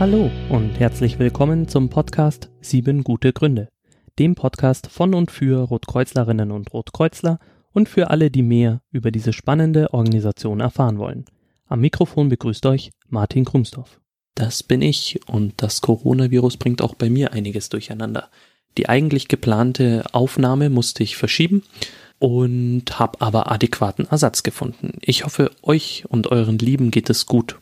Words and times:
Hallo 0.00 0.30
und 0.48 0.80
herzlich 0.80 1.18
willkommen 1.18 1.68
zum 1.68 1.90
Podcast 1.90 2.48
Sieben 2.62 3.04
gute 3.04 3.34
Gründe, 3.34 3.68
dem 4.18 4.34
Podcast 4.34 4.86
von 4.86 5.12
und 5.12 5.30
für 5.30 5.60
Rotkreuzlerinnen 5.60 6.50
und 6.50 6.72
Rotkreuzler 6.72 7.38
und 7.72 7.90
für 7.90 8.08
alle, 8.08 8.30
die 8.30 8.40
mehr 8.40 8.80
über 8.92 9.10
diese 9.10 9.34
spannende 9.34 9.92
Organisation 9.92 10.60
erfahren 10.60 10.96
wollen. 10.96 11.26
Am 11.66 11.80
Mikrofon 11.80 12.30
begrüßt 12.30 12.64
euch 12.64 12.92
Martin 13.10 13.44
Krumsdorf. 13.44 14.00
Das 14.34 14.62
bin 14.62 14.80
ich 14.80 15.20
und 15.28 15.52
das 15.58 15.82
Coronavirus 15.82 16.56
bringt 16.56 16.80
auch 16.80 16.94
bei 16.94 17.10
mir 17.10 17.34
einiges 17.34 17.68
durcheinander. 17.68 18.30
Die 18.78 18.88
eigentlich 18.88 19.28
geplante 19.28 20.02
Aufnahme 20.12 20.70
musste 20.70 21.02
ich 21.02 21.18
verschieben 21.18 21.62
und 22.22 23.00
habe 23.00 23.20
aber 23.20 23.50
adäquaten 23.50 24.06
Ersatz 24.06 24.44
gefunden. 24.44 24.92
Ich 25.00 25.24
hoffe, 25.24 25.50
euch 25.62 26.04
und 26.08 26.28
euren 26.28 26.56
Lieben 26.56 26.92
geht 26.92 27.10
es 27.10 27.26
gut. 27.26 27.58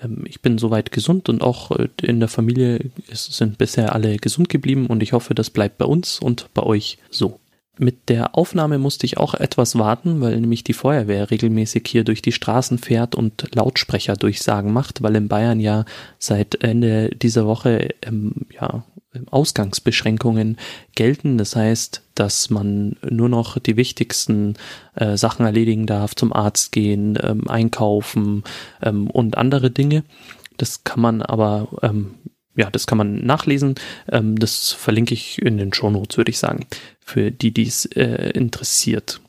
Ähm, 0.00 0.24
ich 0.26 0.40
bin 0.40 0.56
soweit 0.56 0.92
gesund 0.92 1.28
und 1.28 1.42
auch 1.42 1.72
äh, 1.72 1.90
in 2.00 2.18
der 2.18 2.30
Familie 2.30 2.90
sind 3.12 3.58
bisher 3.58 3.94
alle 3.94 4.16
gesund 4.16 4.48
geblieben 4.48 4.86
und 4.86 5.02
ich 5.02 5.12
hoffe, 5.12 5.34
das 5.34 5.50
bleibt 5.50 5.76
bei 5.76 5.84
uns 5.84 6.20
und 6.20 6.48
bei 6.54 6.62
euch 6.62 6.96
so. 7.10 7.38
Mit 7.78 8.08
der 8.08 8.36
Aufnahme 8.36 8.78
musste 8.78 9.06
ich 9.06 9.18
auch 9.18 9.34
etwas 9.34 9.78
warten, 9.78 10.20
weil 10.20 10.40
nämlich 10.40 10.64
die 10.64 10.72
Feuerwehr 10.72 11.30
regelmäßig 11.30 11.84
hier 11.86 12.04
durch 12.04 12.22
die 12.22 12.32
Straßen 12.32 12.78
fährt 12.78 13.14
und 13.14 13.54
Lautsprecherdurchsagen 13.54 14.72
macht, 14.72 15.02
weil 15.02 15.14
in 15.16 15.28
Bayern 15.28 15.60
ja 15.60 15.84
seit 16.18 16.62
Ende 16.62 17.10
dieser 17.10 17.46
Woche 17.46 17.90
ähm, 18.02 18.46
ja, 18.52 18.84
Ausgangsbeschränkungen 19.30 20.56
gelten. 20.94 21.38
Das 21.38 21.56
heißt, 21.56 22.02
dass 22.14 22.50
man 22.50 22.96
nur 23.08 23.28
noch 23.28 23.58
die 23.58 23.76
wichtigsten 23.76 24.54
äh, 24.94 25.16
Sachen 25.16 25.46
erledigen 25.46 25.86
darf, 25.86 26.14
zum 26.14 26.32
Arzt 26.32 26.72
gehen, 26.72 27.18
ähm, 27.22 27.48
einkaufen 27.48 28.44
ähm, 28.82 29.08
und 29.08 29.38
andere 29.38 29.70
Dinge. 29.70 30.04
Das 30.56 30.82
kann 30.82 31.00
man 31.00 31.22
aber 31.22 31.68
ähm, 31.82 32.14
ja, 32.58 32.70
das 32.70 32.88
kann 32.88 32.98
man 32.98 33.24
nachlesen. 33.24 33.76
Ähm, 34.10 34.36
das 34.36 34.72
verlinke 34.72 35.14
ich 35.14 35.40
in 35.40 35.58
den 35.58 35.72
Shownotes, 35.72 36.16
würde 36.16 36.30
ich 36.30 36.38
sagen, 36.38 36.66
für 37.08 37.30
die, 37.30 37.52
die 37.52 37.66
es 37.66 37.86
äh, 37.86 38.30
interessiert. 38.30 39.20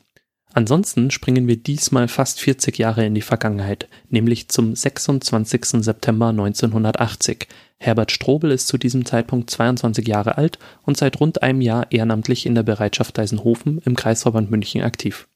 Ansonsten 0.52 1.10
springen 1.10 1.46
wir 1.46 1.56
diesmal 1.56 2.08
fast 2.08 2.40
40 2.40 2.76
Jahre 2.76 3.06
in 3.06 3.14
die 3.14 3.22
Vergangenheit, 3.22 3.88
nämlich 4.08 4.48
zum 4.48 4.74
26. 4.74 5.82
September 5.82 6.28
1980. 6.28 7.46
Herbert 7.78 8.10
Strobel 8.10 8.50
ist 8.50 8.66
zu 8.66 8.76
diesem 8.76 9.06
Zeitpunkt 9.06 9.48
22 9.48 10.06
Jahre 10.06 10.36
alt 10.36 10.58
und 10.82 10.96
seit 10.96 11.20
rund 11.20 11.42
einem 11.42 11.60
Jahr 11.60 11.90
ehrenamtlich 11.90 12.46
in 12.46 12.54
der 12.54 12.64
Bereitschaft 12.64 13.16
Deisenhofen 13.16 13.78
im 13.84 13.96
Kreisverband 13.96 14.50
München 14.50 14.82
aktiv. 14.82 15.28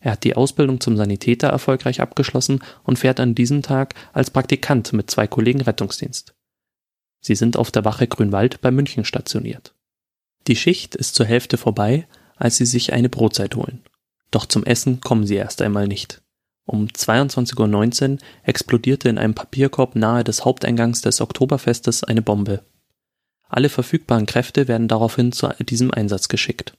Er 0.00 0.12
hat 0.12 0.24
die 0.24 0.36
Ausbildung 0.36 0.80
zum 0.80 0.96
Sanitäter 0.96 1.48
erfolgreich 1.48 2.00
abgeschlossen 2.00 2.60
und 2.82 2.98
fährt 2.98 3.20
an 3.20 3.34
diesem 3.34 3.62
Tag 3.62 3.94
als 4.12 4.30
Praktikant 4.30 4.92
mit 4.92 5.10
zwei 5.10 5.26
Kollegen 5.26 5.60
Rettungsdienst. 5.60 6.34
Sie 7.20 7.34
sind 7.34 7.56
auf 7.56 7.70
der 7.70 7.84
Wache 7.84 8.06
Grünwald 8.08 8.60
bei 8.60 8.70
München 8.70 9.04
stationiert. 9.04 9.75
Die 10.46 10.56
Schicht 10.56 10.94
ist 10.94 11.14
zur 11.14 11.26
Hälfte 11.26 11.56
vorbei, 11.56 12.06
als 12.36 12.56
sie 12.56 12.66
sich 12.66 12.92
eine 12.92 13.08
Brotzeit 13.08 13.56
holen. 13.56 13.82
Doch 14.30 14.46
zum 14.46 14.64
Essen 14.64 15.00
kommen 15.00 15.26
sie 15.26 15.36
erst 15.36 15.62
einmal 15.62 15.88
nicht. 15.88 16.22
Um 16.66 16.86
22.19 16.86 18.12
Uhr 18.12 18.18
explodierte 18.42 19.08
in 19.08 19.18
einem 19.18 19.34
Papierkorb 19.34 19.94
nahe 19.96 20.24
des 20.24 20.44
Haupteingangs 20.44 21.00
des 21.00 21.20
Oktoberfestes 21.20 22.04
eine 22.04 22.22
Bombe. 22.22 22.64
Alle 23.48 23.68
verfügbaren 23.68 24.26
Kräfte 24.26 24.66
werden 24.66 24.88
daraufhin 24.88 25.30
zu 25.30 25.48
diesem 25.60 25.92
Einsatz 25.92 26.28
geschickt. 26.28 26.76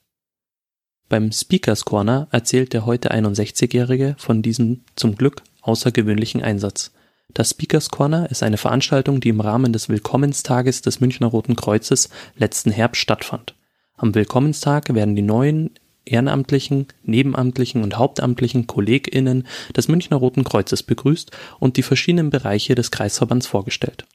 Beim 1.08 1.32
Speakers 1.32 1.86
Corner 1.86 2.28
erzählt 2.30 2.74
der 2.74 2.84
heute 2.84 3.12
61-Jährige 3.12 4.14
von 4.18 4.42
diesem 4.42 4.84
zum 4.94 5.16
Glück 5.16 5.42
außergewöhnlichen 5.62 6.42
Einsatz. 6.42 6.92
Das 7.32 7.50
Speakers 7.50 7.88
Corner 7.88 8.30
ist 8.30 8.42
eine 8.42 8.58
Veranstaltung, 8.58 9.20
die 9.20 9.30
im 9.30 9.40
Rahmen 9.40 9.72
des 9.72 9.88
Willkommenstages 9.88 10.82
des 10.82 11.00
Münchner 11.00 11.28
Roten 11.28 11.56
Kreuzes 11.56 12.10
letzten 12.36 12.70
Herbst 12.70 13.00
stattfand. 13.00 13.54
Am 14.00 14.14
Willkommenstag 14.14 14.94
werden 14.94 15.16
die 15.16 15.22
neuen 15.22 15.70
ehrenamtlichen, 16.04 16.86
nebenamtlichen 17.02 17.82
und 17.82 17.98
hauptamtlichen 17.98 18.68
KollegInnen 18.68 19.44
des 19.76 19.88
Münchner 19.88 20.18
Roten 20.18 20.44
Kreuzes 20.44 20.84
begrüßt 20.84 21.32
und 21.58 21.76
die 21.76 21.82
verschiedenen 21.82 22.30
Bereiche 22.30 22.76
des 22.76 22.92
Kreisverbands 22.92 23.48
vorgestellt. 23.48 24.06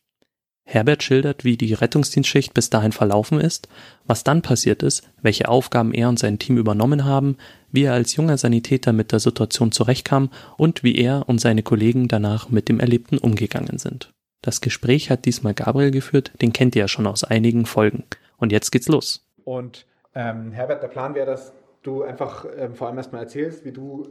Herbert 0.63 1.03
schildert, 1.03 1.44
wie 1.44 1.57
die 1.57 1.73
Rettungsdienstschicht 1.73 2.53
bis 2.53 2.69
dahin 2.69 2.94
verlaufen 2.94 3.41
ist, 3.41 3.67
was 4.05 4.23
dann 4.23 4.41
passiert 4.41 4.83
ist, 4.83 5.03
welche 5.21 5.49
Aufgaben 5.49 5.94
er 5.94 6.07
und 6.07 6.17
sein 6.17 6.39
Team 6.39 6.57
übernommen 6.57 7.03
haben, 7.03 7.35
wie 7.69 7.83
er 7.83 7.94
als 7.94 8.15
junger 8.15 8.38
Sanitäter 8.38 8.94
mit 8.94 9.11
der 9.11 9.19
Situation 9.19 9.73
zurechtkam 9.73 10.29
und 10.55 10.85
wie 10.85 10.95
er 10.95 11.27
und 11.27 11.41
seine 11.41 11.61
Kollegen 11.61 12.07
danach 12.07 12.47
mit 12.47 12.69
dem 12.69 12.79
Erlebten 12.79 13.17
umgegangen 13.17 13.77
sind. 13.79 14.13
Das 14.41 14.61
Gespräch 14.61 15.09
hat 15.09 15.25
diesmal 15.25 15.53
Gabriel 15.53 15.91
geführt, 15.91 16.31
den 16.41 16.53
kennt 16.53 16.73
ihr 16.77 16.83
ja 16.83 16.88
schon 16.88 17.05
aus 17.05 17.25
einigen 17.25 17.65
Folgen. 17.65 18.05
Und 18.38 18.53
jetzt 18.53 18.71
geht's 18.71 18.88
los. 18.88 19.22
Und 19.46 19.86
ähm, 20.16 20.52
Herbert, 20.52 20.84
der 20.84 20.88
Plan 20.88 21.16
wäre, 21.16 21.26
dass 21.26 21.54
du 21.81 22.04
einfach 22.04 22.46
ähm, 22.56 22.76
vor 22.76 22.88
allem 22.88 22.98
erstmal 22.98 23.22
erzählst, 23.22 23.66
wie 23.66 23.72
du 23.72 24.08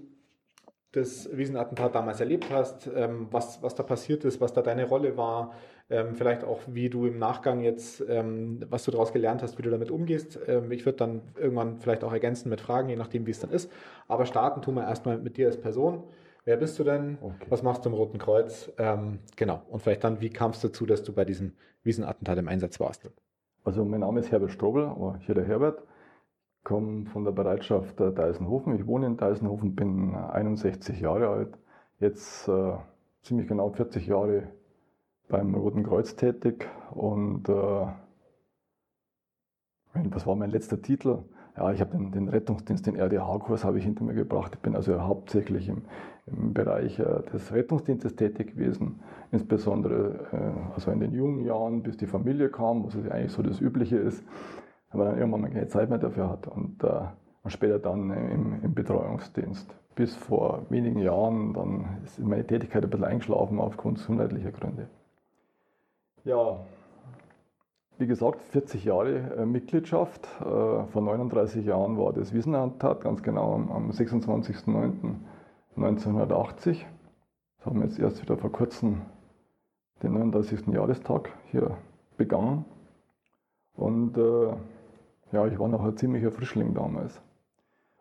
das 0.92 1.34
Wiesenattentat 1.34 1.94
damals 1.94 2.20
erlebt 2.20 2.50
hast, 2.50 2.88
ähm, 2.94 3.28
was, 3.30 3.62
was 3.62 3.74
da 3.74 3.82
passiert 3.82 4.24
ist, 4.24 4.42
was 4.42 4.52
da 4.52 4.60
deine 4.60 4.86
Rolle 4.86 5.16
war, 5.16 5.54
ähm, 5.88 6.14
vielleicht 6.14 6.44
auch, 6.44 6.60
wie 6.66 6.90
du 6.90 7.06
im 7.06 7.18
Nachgang 7.18 7.60
jetzt, 7.60 8.04
ähm, 8.08 8.60
was 8.68 8.84
du 8.84 8.90
daraus 8.90 9.12
gelernt 9.12 9.42
hast, 9.42 9.56
wie 9.58 9.62
du 9.62 9.70
damit 9.70 9.90
umgehst. 9.90 10.38
Ähm, 10.46 10.70
ich 10.70 10.84
würde 10.84 10.98
dann 10.98 11.22
irgendwann 11.38 11.78
vielleicht 11.78 12.04
auch 12.04 12.12
ergänzen 12.12 12.50
mit 12.50 12.60
Fragen, 12.60 12.90
je 12.90 12.96
nachdem, 12.96 13.26
wie 13.26 13.30
es 13.30 13.40
dann 13.40 13.50
ist. 13.50 13.72
Aber 14.06 14.26
starten 14.26 14.60
tun 14.60 14.74
wir 14.74 14.82
erstmal 14.82 15.16
mit 15.16 15.38
dir 15.38 15.46
als 15.46 15.58
Person. 15.58 16.04
Wer 16.44 16.58
bist 16.58 16.78
du 16.78 16.84
denn? 16.84 17.18
Okay. 17.22 17.46
Was 17.48 17.62
machst 17.62 17.84
du 17.84 17.88
im 17.88 17.94
Roten 17.94 18.18
Kreuz? 18.18 18.70
Ähm, 18.76 19.20
genau. 19.36 19.62
Und 19.70 19.80
vielleicht 19.80 20.04
dann, 20.04 20.20
wie 20.20 20.30
kam 20.30 20.50
es 20.50 20.60
dazu, 20.60 20.84
dass 20.84 21.02
du 21.04 21.12
bei 21.12 21.24
diesem 21.24 21.52
Wiesenattentat 21.84 22.36
im 22.38 22.48
Einsatz 22.48 22.80
warst? 22.80 23.10
Also 23.64 23.84
mein 23.84 24.00
Name 24.00 24.18
ist 24.20 24.32
Herbert 24.32 24.50
Strobel, 24.50 24.92
hier 25.20 25.36
der 25.36 25.44
Herbert 25.44 25.82
komme 26.64 27.06
von 27.06 27.24
der 27.24 27.32
Bereitschaft 27.32 27.98
Deisenhofen. 28.00 28.74
Ich 28.74 28.86
wohne 28.86 29.06
in 29.06 29.16
Deisenhofen, 29.16 29.74
bin 29.74 30.14
61 30.14 31.00
Jahre 31.00 31.28
alt, 31.28 31.58
jetzt 32.00 32.48
äh, 32.48 32.76
ziemlich 33.22 33.46
genau 33.46 33.70
40 33.70 34.06
Jahre 34.06 34.48
beim 35.28 35.54
Roten 35.54 35.84
Kreuz 35.84 36.16
tätig 36.16 36.68
und 36.90 37.48
äh, 37.48 37.86
was 39.94 40.26
war 40.26 40.34
mein 40.34 40.50
letzter 40.50 40.82
Titel? 40.82 41.18
Ja, 41.56 41.70
ich 41.70 41.80
habe 41.80 41.90
den, 41.90 42.12
den, 42.12 42.28
Rettungsdienst, 42.28 42.86
den 42.86 42.96
RDH-Kurs 42.96 43.64
habe 43.64 43.78
ich 43.78 43.84
hinter 43.84 44.04
mir 44.04 44.14
gebracht. 44.14 44.52
Ich 44.54 44.60
bin 44.60 44.74
also 44.74 45.02
hauptsächlich 45.02 45.68
im, 45.68 45.82
im 46.26 46.54
Bereich 46.54 46.98
äh, 46.98 47.22
des 47.32 47.52
Rettungsdienstes 47.52 48.16
tätig 48.16 48.52
gewesen, 48.52 49.00
insbesondere 49.32 50.28
äh, 50.32 50.74
also 50.74 50.90
in 50.90 51.00
den 51.00 51.12
jungen 51.12 51.44
Jahren, 51.44 51.82
bis 51.82 51.98
die 51.98 52.06
Familie 52.06 52.48
kam, 52.48 52.84
was 52.84 52.94
eigentlich 53.10 53.32
so 53.32 53.42
das 53.42 53.60
Übliche 53.60 53.96
ist 53.96 54.24
weil 54.92 55.06
dann 55.06 55.18
irgendwann 55.18 55.50
keine 55.50 55.68
Zeit 55.68 55.88
mehr 55.88 55.98
dafür 55.98 56.28
hat 56.28 56.46
und, 56.46 56.82
äh, 56.84 57.02
und 57.42 57.50
später 57.50 57.78
dann 57.78 58.10
im, 58.10 58.62
im, 58.62 58.74
Betreuungsdienst. 58.74 59.74
Bis 59.94 60.14
vor 60.16 60.64
wenigen 60.70 61.00
Jahren, 61.00 61.52
dann 61.52 61.98
ist 62.04 62.18
meine 62.18 62.46
Tätigkeit 62.46 62.82
ein 62.82 62.90
bisschen 62.90 63.04
eingeschlafen 63.04 63.60
aufgrund 63.60 63.98
gesundheitlicher 63.98 64.52
Gründe. 64.52 64.88
Ja, 66.24 66.60
wie 67.98 68.06
gesagt, 68.06 68.40
40 68.42 68.84
Jahre 68.84 69.36
äh, 69.36 69.46
Mitgliedschaft. 69.46 70.28
Äh, 70.40 70.44
vor 70.44 71.02
39 71.02 71.66
Jahren 71.66 71.98
war 71.98 72.12
das 72.12 72.32
Wiesenattentat, 72.32 73.00
ganz 73.00 73.22
genau 73.22 73.54
am, 73.54 73.70
am 73.70 73.90
26.09.1980. 73.90 76.78
Das 77.58 77.66
haben 77.66 77.80
wir 77.80 77.86
jetzt 77.86 77.98
erst 77.98 78.22
wieder 78.22 78.36
vor 78.36 78.50
kurzem 78.50 79.02
den 80.02 80.14
39. 80.14 80.68
Jahrestag 80.68 81.30
hier 81.50 81.76
begangen. 82.16 82.64
Und 83.74 84.16
äh, 84.18 84.52
ja, 85.32 85.46
ich 85.46 85.58
war 85.58 85.68
noch 85.68 85.84
ein 85.84 85.96
ziemlicher 85.96 86.30
Frischling 86.30 86.74
damals. 86.74 87.20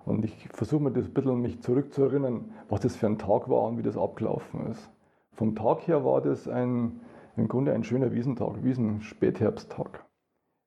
Und 0.03 0.25
ich 0.25 0.49
versuche 0.49 0.83
mir 0.83 0.91
das 0.91 1.05
ein 1.05 1.13
bisschen 1.13 1.41
mich 1.41 1.61
zurückzuerinnern, 1.61 2.51
was 2.69 2.81
das 2.81 2.95
für 2.95 3.05
ein 3.05 3.19
Tag 3.19 3.49
war 3.49 3.63
und 3.63 3.77
wie 3.77 3.83
das 3.83 3.97
abgelaufen 3.97 4.67
ist. 4.67 4.89
Vom 5.33 5.55
Tag 5.55 5.87
her 5.87 6.03
war 6.03 6.21
das 6.21 6.47
ein, 6.47 6.99
im 7.37 7.47
Grunde 7.47 7.73
ein 7.73 7.83
schöner 7.83 8.11
Wiesentag, 8.11 8.63
Wiesen-Spätherbsttag. 8.63 10.05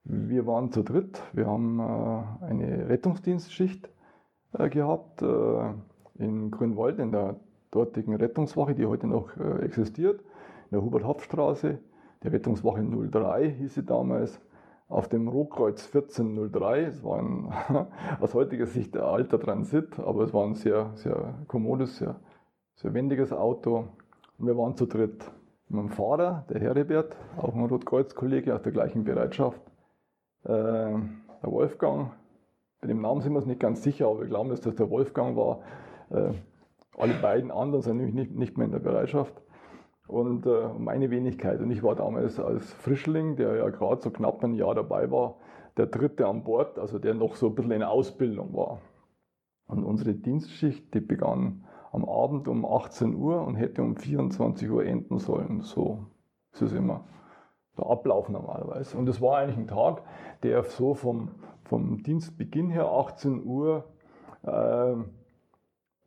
Wir 0.05 0.46
waren 0.46 0.70
zu 0.70 0.82
dritt, 0.82 1.22
wir 1.32 1.46
haben 1.46 1.81
äh, 1.81 2.44
eine 2.44 2.88
Rettungsdienstschicht 2.88 3.88
äh, 4.52 4.69
gehabt 4.69 5.22
äh, 5.22 5.72
in 6.22 6.50
Grünwald, 6.50 6.99
in 6.99 7.11
der 7.12 7.37
dortigen 7.70 8.14
Rettungswache, 8.14 8.75
die 8.75 8.87
heute 8.87 9.08
noch 9.08 9.37
existiert, 9.61 10.20
in 10.20 10.70
der 10.70 10.82
Hubert-Hopf-Straße. 10.82 11.78
Die 12.22 12.28
Rettungswache 12.28 12.84
03 12.84 13.50
hieß 13.50 13.75
sie 13.75 13.84
damals 13.84 14.40
auf 14.88 15.08
dem 15.08 15.26
Rohkreuz 15.26 15.87
1403. 15.87 16.82
Es 16.84 17.02
war 17.02 17.19
ein, 17.19 17.52
aus 18.20 18.32
heutiger 18.32 18.67
Sicht 18.67 18.96
ein 18.96 19.02
alter 19.02 19.40
Transit, 19.40 19.99
aber 19.99 20.22
es 20.22 20.32
war 20.32 20.44
ein 20.46 20.55
sehr, 20.55 20.93
sehr 20.94 21.34
kommodes, 21.49 21.96
sehr, 21.96 22.20
sehr 22.76 22.94
wendiges 22.94 23.32
Auto. 23.32 23.88
Und 24.38 24.46
wir 24.46 24.56
waren 24.56 24.76
zu 24.76 24.87
dritt. 24.87 25.32
Mit 25.74 25.82
dem 25.82 25.90
Fahrer, 25.90 26.44
der 26.50 26.60
Heribert, 26.60 27.16
auch 27.36 27.52
ein 27.52 27.64
Rotkreuz-Kollege 27.64 28.54
aus 28.54 28.62
der 28.62 28.70
gleichen 28.70 29.02
Bereitschaft. 29.02 29.60
Äh, 30.44 30.48
der 30.48 31.00
Wolfgang, 31.42 32.12
bei 32.80 32.86
dem 32.86 33.00
Namen 33.00 33.22
sind 33.22 33.32
wir 33.32 33.38
uns 33.38 33.46
nicht 33.46 33.58
ganz 33.58 33.82
sicher, 33.82 34.06
aber 34.06 34.20
wir 34.20 34.28
glauben, 34.28 34.50
dass 34.50 34.60
das 34.60 34.76
der 34.76 34.88
Wolfgang 34.88 35.36
war. 35.36 35.62
Äh, 36.10 36.34
alle 36.96 37.14
beiden 37.14 37.50
anderen 37.50 37.82
sind 37.82 37.96
nämlich 37.96 38.14
nicht, 38.14 38.30
nicht 38.30 38.56
mehr 38.56 38.66
in 38.66 38.70
der 38.70 38.78
Bereitschaft. 38.78 39.34
Und 40.06 40.46
äh, 40.46 40.68
meine 40.78 41.10
Wenigkeit. 41.10 41.60
Und 41.60 41.72
ich 41.72 41.82
war 41.82 41.96
damals 41.96 42.38
als 42.38 42.72
Frischling, 42.74 43.34
der 43.34 43.56
ja 43.56 43.68
gerade 43.70 44.00
so 44.00 44.10
knapp 44.12 44.44
ein 44.44 44.54
Jahr 44.54 44.76
dabei 44.76 45.10
war, 45.10 45.38
der 45.76 45.86
dritte 45.86 46.28
an 46.28 46.44
Bord, 46.44 46.78
also 46.78 47.00
der 47.00 47.14
noch 47.14 47.34
so 47.34 47.48
ein 47.48 47.56
bisschen 47.56 47.72
in 47.72 47.82
Ausbildung 47.82 48.54
war. 48.54 48.80
Und 49.66 49.82
unsere 49.82 50.14
Dienstschicht, 50.14 50.94
die 50.94 51.00
begann 51.00 51.64
am 51.94 52.05
Abend 52.05 52.49
um 52.49 52.64
18 52.67 53.14
Uhr 53.14 53.46
und 53.46 53.55
hätte 53.55 53.82
um 53.82 53.96
24 53.96 54.69
Uhr 54.70 54.85
enden 54.85 55.19
sollen. 55.19 55.61
So 55.61 56.06
ist 56.52 56.62
es 56.62 56.73
immer 56.73 57.05
der 57.79 57.87
Ablauf 57.87 58.29
normalerweise. 58.29 58.96
Und 58.96 59.08
es 59.08 59.20
war 59.20 59.38
eigentlich 59.38 59.58
ein 59.58 59.69
Tag, 59.69 60.02
der 60.43 60.62
so 60.64 60.94
vom, 60.94 61.31
vom 61.64 62.02
Dienstbeginn 62.02 62.70
her 62.70 62.87
18 62.87 63.44
Uhr 63.44 63.85
äh, 64.43 64.94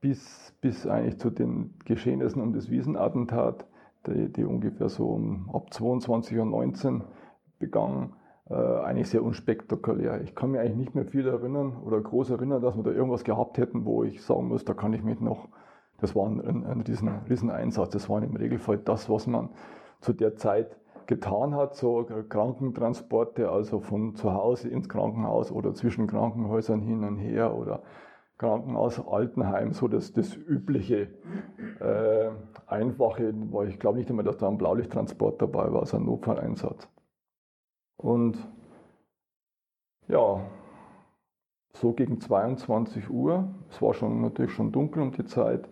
bis, 0.02 0.54
bis 0.62 0.86
eigentlich 0.86 1.20
zu 1.20 1.30
den 1.30 1.74
Geschehnissen 1.86 2.42
um 2.42 2.54
das 2.54 2.70
Wiesenattentat, 2.70 3.66
die, 4.06 4.32
die 4.32 4.46
ungefähr 4.46 4.90
so 4.90 5.10
um, 5.10 5.50
ab 5.54 5.70
22.19 5.72 6.96
Uhr 6.96 7.02
begangen, 7.60 8.14
äh, 8.50 8.54
eigentlich 8.54 9.10
sehr 9.10 9.24
unspektakulär. 9.24 10.22
Ich 10.22 10.36
kann 10.36 10.52
mir 10.52 10.62
eigentlich 10.62 10.78
nicht 10.78 10.96
mehr 10.96 11.06
viel 11.06 11.28
erinnern 11.28 11.78
oder 11.84 12.00
groß 12.00 12.30
erinnern, 12.30 12.62
dass 12.62 12.78
wir 12.78 12.84
da 12.84 12.92
irgendwas 12.92 13.24
gehabt 13.24 13.58
hätten, 13.58 13.86
wo 13.86 14.04
ich 14.04 14.24
sagen 14.24 14.48
muss, 14.48 14.64
da 14.64 14.74
kann 14.74 14.94
ich 14.94 15.04
mich 15.04 15.20
noch, 15.20 15.50
das 16.00 16.16
war 16.16 16.28
ein, 16.28 16.40
ein, 16.66 16.82
riesen, 16.82 17.10
riesen. 17.30 17.50
Das 17.50 18.10
war 18.10 18.22
im 18.22 18.36
Regelfall 18.36 18.78
das, 18.78 19.10
was 19.10 19.28
man 19.28 19.50
zu 20.00 20.14
der 20.14 20.36
Zeit 20.36 20.78
getan 21.08 21.56
hat, 21.56 21.76
so 21.76 22.06
Krankentransporte, 22.30 23.50
also 23.50 23.80
von 23.80 24.16
zu 24.16 24.34
Hause 24.34 24.70
ins 24.70 24.90
Krankenhaus 24.90 25.52
oder 25.52 25.74
zwischen 25.74 26.06
Krankenhäusern 26.06 26.82
hin 26.82 27.04
und 27.04 27.18
her 27.18 27.56
oder 27.56 27.82
Krankenhaus, 28.38 29.00
Altenheim, 29.08 29.74
so 29.74 29.88
das, 29.88 30.14
das 30.14 30.36
übliche, 30.36 31.10
äh, 31.80 32.30
einfache, 32.68 33.34
weil 33.52 33.70
ich 33.70 33.80
glaube 33.80 33.98
nicht 33.98 34.10
immer, 34.10 34.22
dass 34.22 34.38
da 34.38 34.48
ein 34.48 34.60
Blaulichttransport 34.60 35.42
dabei 35.42 35.72
war, 35.72 35.82
also 35.82 35.98
ein 35.98 36.06
Notfalleinsatz. 36.06 36.88
Und 37.98 38.38
ja, 40.08 40.42
so 41.74 41.94
gegen 41.94 42.22
22 42.22 43.10
Uhr, 43.10 43.50
es 43.70 43.82
war 43.82 43.94
schon 43.94 44.22
natürlich 44.22 44.52
schon 44.52 44.72
dunkel 44.72 45.02
um 45.02 45.12
die 45.12 45.26
Zeit, 45.26 45.68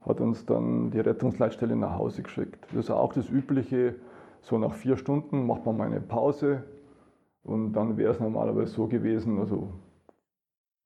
hat 0.00 0.20
uns 0.20 0.46
dann 0.46 0.90
die 0.90 1.00
Rettungsleitstelle 1.00 1.76
nach 1.76 1.98
Hause 1.98 2.22
geschickt. 2.22 2.64
Das 2.68 2.84
ist 2.84 2.90
auch 2.90 3.12
das 3.12 3.28
übliche, 3.28 3.96
so 4.42 4.58
nach 4.58 4.74
vier 4.74 4.96
Stunden 4.96 5.46
macht 5.46 5.66
man 5.66 5.76
mal 5.76 5.86
eine 5.86 6.00
Pause 6.00 6.64
und 7.42 7.72
dann 7.72 7.96
wäre 7.96 8.12
es 8.12 8.20
normalerweise 8.20 8.72
so 8.72 8.86
gewesen, 8.86 9.38
also 9.38 9.68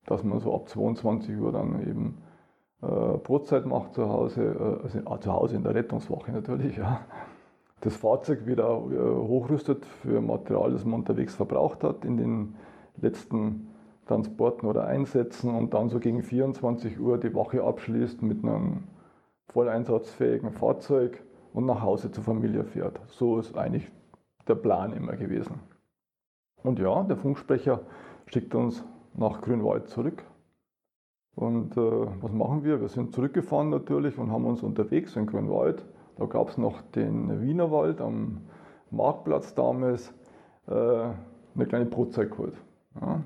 dass 0.05 0.23
man 0.23 0.39
so 0.39 0.53
ab 0.53 0.67
22 0.67 1.37
Uhr 1.37 1.51
dann 1.51 1.81
eben 1.87 2.17
äh, 2.81 3.17
Brotzeit 3.17 3.65
macht 3.65 3.93
zu 3.93 4.09
Hause, 4.09 4.43
äh, 4.43 4.83
also 4.83 4.99
äh, 4.99 5.19
zu 5.19 5.33
Hause 5.33 5.55
in 5.55 5.63
der 5.63 5.75
Rettungswache 5.75 6.31
natürlich, 6.31 6.77
ja. 6.77 7.01
Das 7.81 7.97
Fahrzeug 7.97 8.45
wieder 8.45 8.69
äh, 8.69 9.27
hochrüstet 9.27 9.85
für 9.85 10.21
Material, 10.21 10.71
das 10.71 10.85
man 10.85 11.01
unterwegs 11.01 11.35
verbraucht 11.35 11.83
hat 11.83 12.05
in 12.05 12.15
den 12.17 12.55
letzten 13.01 13.67
Transporten 14.05 14.67
oder 14.67 14.85
Einsätzen 14.85 15.53
und 15.53 15.73
dann 15.73 15.89
so 15.89 15.99
gegen 15.99 16.23
24 16.23 16.99
Uhr 16.99 17.17
die 17.17 17.33
Wache 17.35 17.63
abschließt 17.63 18.21
mit 18.21 18.43
einem 18.43 18.83
voll 19.53 19.69
einsatzfähigen 19.69 20.51
Fahrzeug 20.51 21.23
und 21.53 21.65
nach 21.65 21.81
Hause 21.81 22.11
zur 22.11 22.23
Familie 22.23 22.63
fährt. 22.63 22.99
So 23.07 23.37
ist 23.37 23.55
eigentlich 23.55 23.89
der 24.47 24.55
Plan 24.55 24.93
immer 24.93 25.15
gewesen. 25.15 25.59
Und 26.63 26.79
ja, 26.79 27.03
der 27.03 27.17
Funksprecher 27.17 27.81
schickt 28.25 28.55
uns 28.55 28.83
nach 29.13 29.41
Grünwald 29.41 29.89
zurück. 29.89 30.23
Und 31.35 31.77
äh, 31.77 31.81
was 32.21 32.31
machen 32.31 32.63
wir? 32.63 32.81
Wir 32.81 32.87
sind 32.87 33.13
zurückgefahren 33.13 33.69
natürlich 33.69 34.17
und 34.17 34.31
haben 34.31 34.45
uns 34.45 34.63
unterwegs 34.63 35.15
in 35.15 35.27
Grünwald. 35.27 35.85
Da 36.17 36.25
gab 36.25 36.49
es 36.49 36.57
noch 36.57 36.81
den 36.81 37.41
Wienerwald 37.41 38.01
am 38.01 38.41
Marktplatz 38.91 39.53
damals, 39.55 40.13
äh, 40.67 40.73
eine 40.73 41.65
kleine 41.67 41.85
Brotzeit 41.85 42.31
geholt. 42.31 42.55
Ja. 42.99 43.21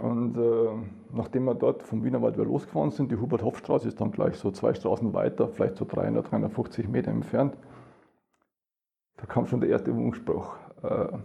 Und 0.00 0.36
äh, 0.36 0.70
nachdem 1.12 1.44
wir 1.44 1.54
dort 1.54 1.82
vom 1.82 2.02
Wienerwald 2.04 2.36
wieder 2.36 2.46
losgefahren 2.46 2.90
sind, 2.90 3.12
die 3.12 3.16
Hubert-Hopf-Straße 3.16 3.88
ist 3.88 4.00
dann 4.00 4.10
gleich 4.10 4.36
so 4.36 4.50
zwei 4.50 4.72
Straßen 4.74 5.12
weiter, 5.12 5.48
vielleicht 5.48 5.76
so 5.76 5.84
300, 5.84 6.30
350 6.30 6.88
Meter 6.88 7.10
entfernt, 7.10 7.56
da 9.18 9.26
kam 9.26 9.46
schon 9.46 9.60
der 9.60 9.68
erste 9.68 9.94
Wunschspruch. 9.94 10.56
Äh, 10.82 11.18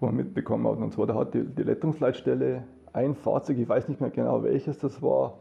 wo 0.00 0.06
man 0.06 0.16
mitbekommen 0.16 0.66
hat. 0.66 0.78
Und 0.78 0.92
zwar, 0.92 1.06
da 1.06 1.14
hat 1.14 1.34
die, 1.34 1.44
die 1.44 1.62
Rettungsleitstelle 1.62 2.64
ein 2.92 3.14
Fahrzeug, 3.14 3.58
ich 3.58 3.68
weiß 3.68 3.88
nicht 3.88 4.00
mehr 4.00 4.10
genau 4.10 4.42
welches 4.42 4.78
das 4.78 5.02
war, 5.02 5.38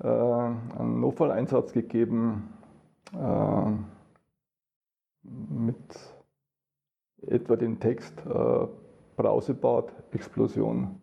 äh, 0.00 0.06
einen 0.06 1.00
Notfalleinsatz 1.00 1.72
gegeben 1.72 2.52
äh, 3.12 3.70
mit 5.22 5.76
etwa 7.26 7.56
dem 7.56 7.78
Text 7.78 8.24
äh, 8.26 8.66
Brausebad, 9.16 9.92
Explosion, 10.12 11.00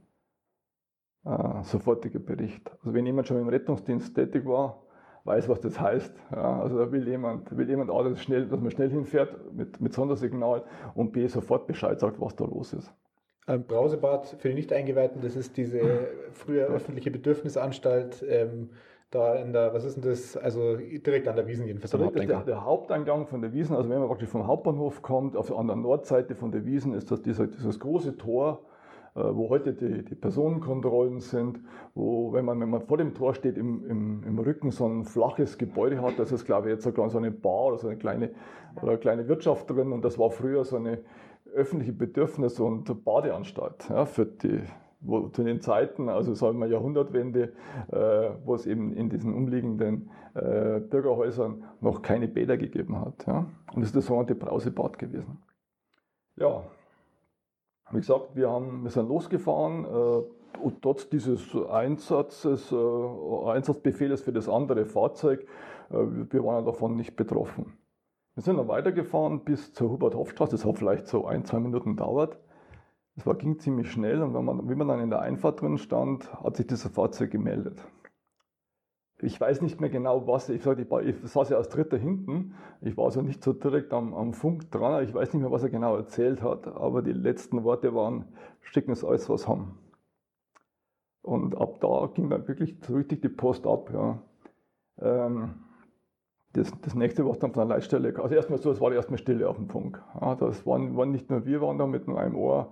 äh, 1.29 1.63
sofortiger 1.63 2.19
Bericht. 2.19 2.71
Also 2.79 2.93
wenn 2.93 3.05
jemand 3.05 3.27
schon 3.27 3.39
im 3.39 3.49
Rettungsdienst 3.49 4.15
tätig 4.15 4.45
war, 4.45 4.81
weiß, 5.25 5.47
was 5.47 5.59
das 5.61 5.79
heißt. 5.79 6.13
Ja, 6.31 6.59
also 6.61 6.79
da 6.79 6.91
will 6.91 7.07
jemand, 7.07 7.55
will 7.55 7.69
jemand 7.69 7.91
A, 7.91 8.03
dass, 8.03 8.21
schnell, 8.21 8.47
dass 8.47 8.59
man 8.59 8.71
schnell 8.71 8.89
hinfährt 8.89 9.53
mit, 9.53 9.79
mit 9.79 9.93
Sondersignal 9.93 10.63
und 10.95 11.11
B, 11.11 11.27
sofort 11.27 11.67
Bescheid 11.67 11.99
sagt, 11.99 12.19
was 12.19 12.35
da 12.35 12.45
los 12.45 12.73
ist. 12.73 12.91
Ähm, 13.47 13.63
Brausebad 13.63 14.27
für 14.39 14.49
die 14.49 14.55
Nicht-Eingeweihten, 14.55 15.21
das 15.21 15.35
ist 15.35 15.57
diese 15.57 16.07
frühe 16.31 16.65
öffentliche 16.65 17.11
Bedürfnisanstalt, 17.11 18.23
ähm, 18.27 18.69
da 19.11 19.35
in 19.35 19.53
der, 19.53 19.73
was 19.73 19.85
ist 19.85 19.95
denn 19.95 20.03
das, 20.03 20.37
also 20.37 20.77
direkt 20.77 21.27
an 21.27 21.35
der 21.35 21.47
Wiesen 21.47 21.65
jedenfalls. 21.65 21.93
am 21.95 22.05
Haupteingang. 22.05 22.45
Der, 22.45 22.55
der, 22.55 22.65
Haupteingang 22.65 23.27
von 23.27 23.41
der 23.41 23.53
Wiesen, 23.53 23.75
also 23.75 23.89
wenn 23.89 23.99
man 23.99 24.07
praktisch 24.07 24.29
vom 24.29 24.45
Hauptbahnhof 24.45 25.01
kommt, 25.01 25.35
auf, 25.35 25.55
an 25.55 25.67
der 25.67 25.75
Nordseite 25.75 26.35
von 26.35 26.51
der 26.51 26.65
Wiesen 26.65 26.93
ist 26.93 27.09
das 27.11 27.21
dieser, 27.21 27.47
dieses 27.47 27.79
große 27.79 28.17
Tor, 28.17 28.61
wo 29.23 29.49
heute 29.49 29.73
die, 29.73 30.03
die 30.03 30.15
Personenkontrollen 30.15 31.19
sind, 31.19 31.59
wo, 31.95 32.31
wenn 32.33 32.45
man, 32.45 32.59
wenn 32.59 32.69
man 32.69 32.81
vor 32.81 32.97
dem 32.97 33.13
Tor 33.13 33.33
steht, 33.33 33.57
im, 33.57 33.85
im, 33.89 34.23
im 34.23 34.39
Rücken 34.39 34.71
so 34.71 34.85
ein 34.87 35.05
flaches 35.05 35.57
Gebäude 35.57 36.01
hat, 36.01 36.17
das 36.17 36.31
ist, 36.31 36.45
glaube 36.45 36.69
ich, 36.69 36.75
jetzt 36.75 36.83
so 36.83 37.17
eine 37.17 37.31
Bar 37.31 37.67
oder 37.67 37.77
so 37.77 37.87
eine 37.87 37.97
kleine, 37.97 38.31
oder 38.81 38.91
eine 38.91 38.99
kleine 38.99 39.27
Wirtschaft 39.27 39.69
drin 39.69 39.91
und 39.91 40.03
das 40.03 40.17
war 40.17 40.31
früher 40.31 40.63
so 40.63 40.77
eine 40.77 40.99
öffentliche 41.53 41.93
Bedürfnis- 41.93 42.59
und 42.59 43.03
Badeanstalt 43.03 43.89
ja, 43.89 44.05
für 44.05 44.25
die, 44.25 44.61
wo 45.01 45.29
zu 45.29 45.43
den 45.43 45.61
Zeiten, 45.61 46.09
also 46.09 46.33
sagen 46.33 46.59
wir 46.59 46.67
Jahrhundertwende, 46.67 47.53
äh, 47.91 48.29
wo 48.45 48.55
es 48.55 48.65
eben 48.65 48.93
in 48.93 49.09
diesen 49.09 49.33
umliegenden 49.33 50.09
äh, 50.35 50.79
Bürgerhäusern 50.79 51.63
noch 51.81 52.01
keine 52.01 52.27
Bäder 52.27 52.57
gegeben 52.57 52.99
hat. 52.99 53.25
Ja. 53.25 53.45
Und 53.73 53.81
das 53.81 53.89
ist 53.89 53.95
das 53.95 54.05
sogenannte 54.05 54.35
Brausebad 54.35 54.99
gewesen. 54.99 55.39
Ja, 56.35 56.63
wie 57.91 57.97
gesagt, 57.97 58.35
wir, 58.35 58.49
haben, 58.49 58.83
wir 58.83 58.91
sind 58.91 59.07
losgefahren 59.07 59.85
äh, 59.85 60.57
und 60.59 60.81
trotz 60.81 61.09
dieses 61.09 61.55
Einsatzes, 61.55 62.71
äh, 62.71 62.75
Einsatzbefehles 63.45 64.21
für 64.21 64.33
das 64.33 64.49
andere 64.49 64.85
Fahrzeug, 64.85 65.45
äh, 65.89 65.95
wir 65.95 66.43
waren 66.43 66.65
davon 66.65 66.95
nicht 66.95 67.15
betroffen. 67.15 67.77
Wir 68.35 68.43
sind 68.43 68.57
dann 68.57 68.67
weitergefahren 68.67 69.43
bis 69.43 69.73
zur 69.73 69.89
Hubert-Hoff-Straße. 69.89 70.51
Das 70.51 70.65
hat 70.65 70.77
vielleicht 70.77 71.07
so 71.07 71.25
ein, 71.25 71.43
zwei 71.45 71.59
Minuten 71.59 71.95
gedauert. 71.95 72.37
Es 73.17 73.25
ging 73.37 73.59
ziemlich 73.59 73.91
schnell 73.91 74.21
und 74.21 74.33
wenn 74.33 74.45
man, 74.45 74.69
wie 74.69 74.75
man 74.75 74.87
dann 74.87 75.01
in 75.01 75.09
der 75.09 75.19
Einfahrt 75.19 75.61
drin 75.61 75.77
stand, 75.77 76.31
hat 76.41 76.55
sich 76.55 76.67
dieses 76.67 76.89
Fahrzeug 76.91 77.31
gemeldet 77.31 77.83
ich 79.21 79.39
weiß 79.39 79.61
nicht 79.61 79.81
mehr 79.81 79.89
genau, 79.89 80.27
was, 80.27 80.49
ich 80.49 80.63
sage, 80.63 80.83
ich, 80.83 80.91
war, 80.91 81.01
ich 81.03 81.15
saß 81.23 81.49
ja 81.49 81.57
als 81.57 81.69
Dritter 81.69 81.97
hinten, 81.97 82.55
ich 82.81 82.95
war 82.95 83.05
also 83.05 83.21
nicht 83.21 83.43
so 83.43 83.53
direkt 83.53 83.93
am, 83.93 84.13
am 84.13 84.33
Funk 84.33 84.71
dran, 84.71 85.03
ich 85.03 85.13
weiß 85.13 85.33
nicht 85.33 85.41
mehr, 85.41 85.51
was 85.51 85.63
er 85.63 85.69
genau 85.69 85.95
erzählt 85.97 86.41
hat, 86.41 86.67
aber 86.67 87.01
die 87.01 87.11
letzten 87.11 87.63
Worte 87.63 87.93
waren, 87.93 88.25
schicken 88.61 88.91
uns 88.91 89.03
alles, 89.03 89.29
was 89.29 89.47
haben. 89.47 89.77
Und 91.21 91.57
ab 91.57 91.81
da 91.81 92.09
ging 92.13 92.29
dann 92.29 92.47
wirklich 92.47 92.77
so 92.81 92.95
richtig 92.95 93.21
die 93.21 93.29
Post 93.29 93.67
ab, 93.67 93.91
ja. 93.93 94.21
Ähm, 95.01 95.55
das, 96.53 96.71
das 96.81 96.95
nächste, 96.95 97.27
was 97.27 97.39
dann 97.39 97.53
von 97.53 97.67
der 97.67 97.75
Leitstelle 97.75 98.13
also 98.19 98.33
erstmal 98.33 98.59
so, 98.59 98.71
es 98.71 98.81
war 98.81 98.91
erstmal 98.91 99.19
Stille 99.19 99.47
auf 99.47 99.57
dem 99.57 99.69
Funk. 99.69 100.01
Ja, 100.19 100.35
das 100.35 100.65
waren, 100.65 100.97
waren 100.97 101.11
nicht 101.11 101.29
nur 101.29 101.45
wir, 101.45 101.61
waren 101.61 101.77
da 101.77 101.85
mit 101.85 102.07
einem 102.07 102.35
Ohr 102.35 102.71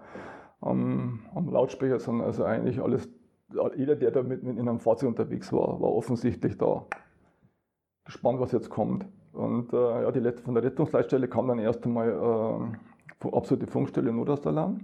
am, 0.61 1.19
am 1.35 1.49
Lautsprecher, 1.49 1.99
sondern 1.99 2.25
also 2.25 2.43
eigentlich 2.43 2.81
alles 2.81 3.07
jeder, 3.75 3.95
der 3.95 4.11
da 4.11 4.23
mit, 4.23 4.43
mit 4.43 4.57
in 4.57 4.67
einem 4.67 4.79
Fahrzeug 4.79 5.09
unterwegs 5.09 5.51
war, 5.53 5.79
war 5.79 5.93
offensichtlich 5.93 6.57
da 6.57 6.85
gespannt, 8.05 8.39
was 8.39 8.51
jetzt 8.51 8.69
kommt. 8.69 9.05
Und 9.33 9.73
äh, 9.73 10.03
ja, 10.03 10.11
die 10.11 10.19
letzte, 10.19 10.43
von 10.43 10.55
der 10.55 10.63
Rettungsleitstelle 10.63 11.27
kam 11.27 11.47
dann 11.47 11.59
erst 11.59 11.85
einmal 11.85 12.09
äh, 13.23 13.27
absolute 13.27 13.67
Funkstelle 13.67 14.11
Notausdalarm. 14.11 14.79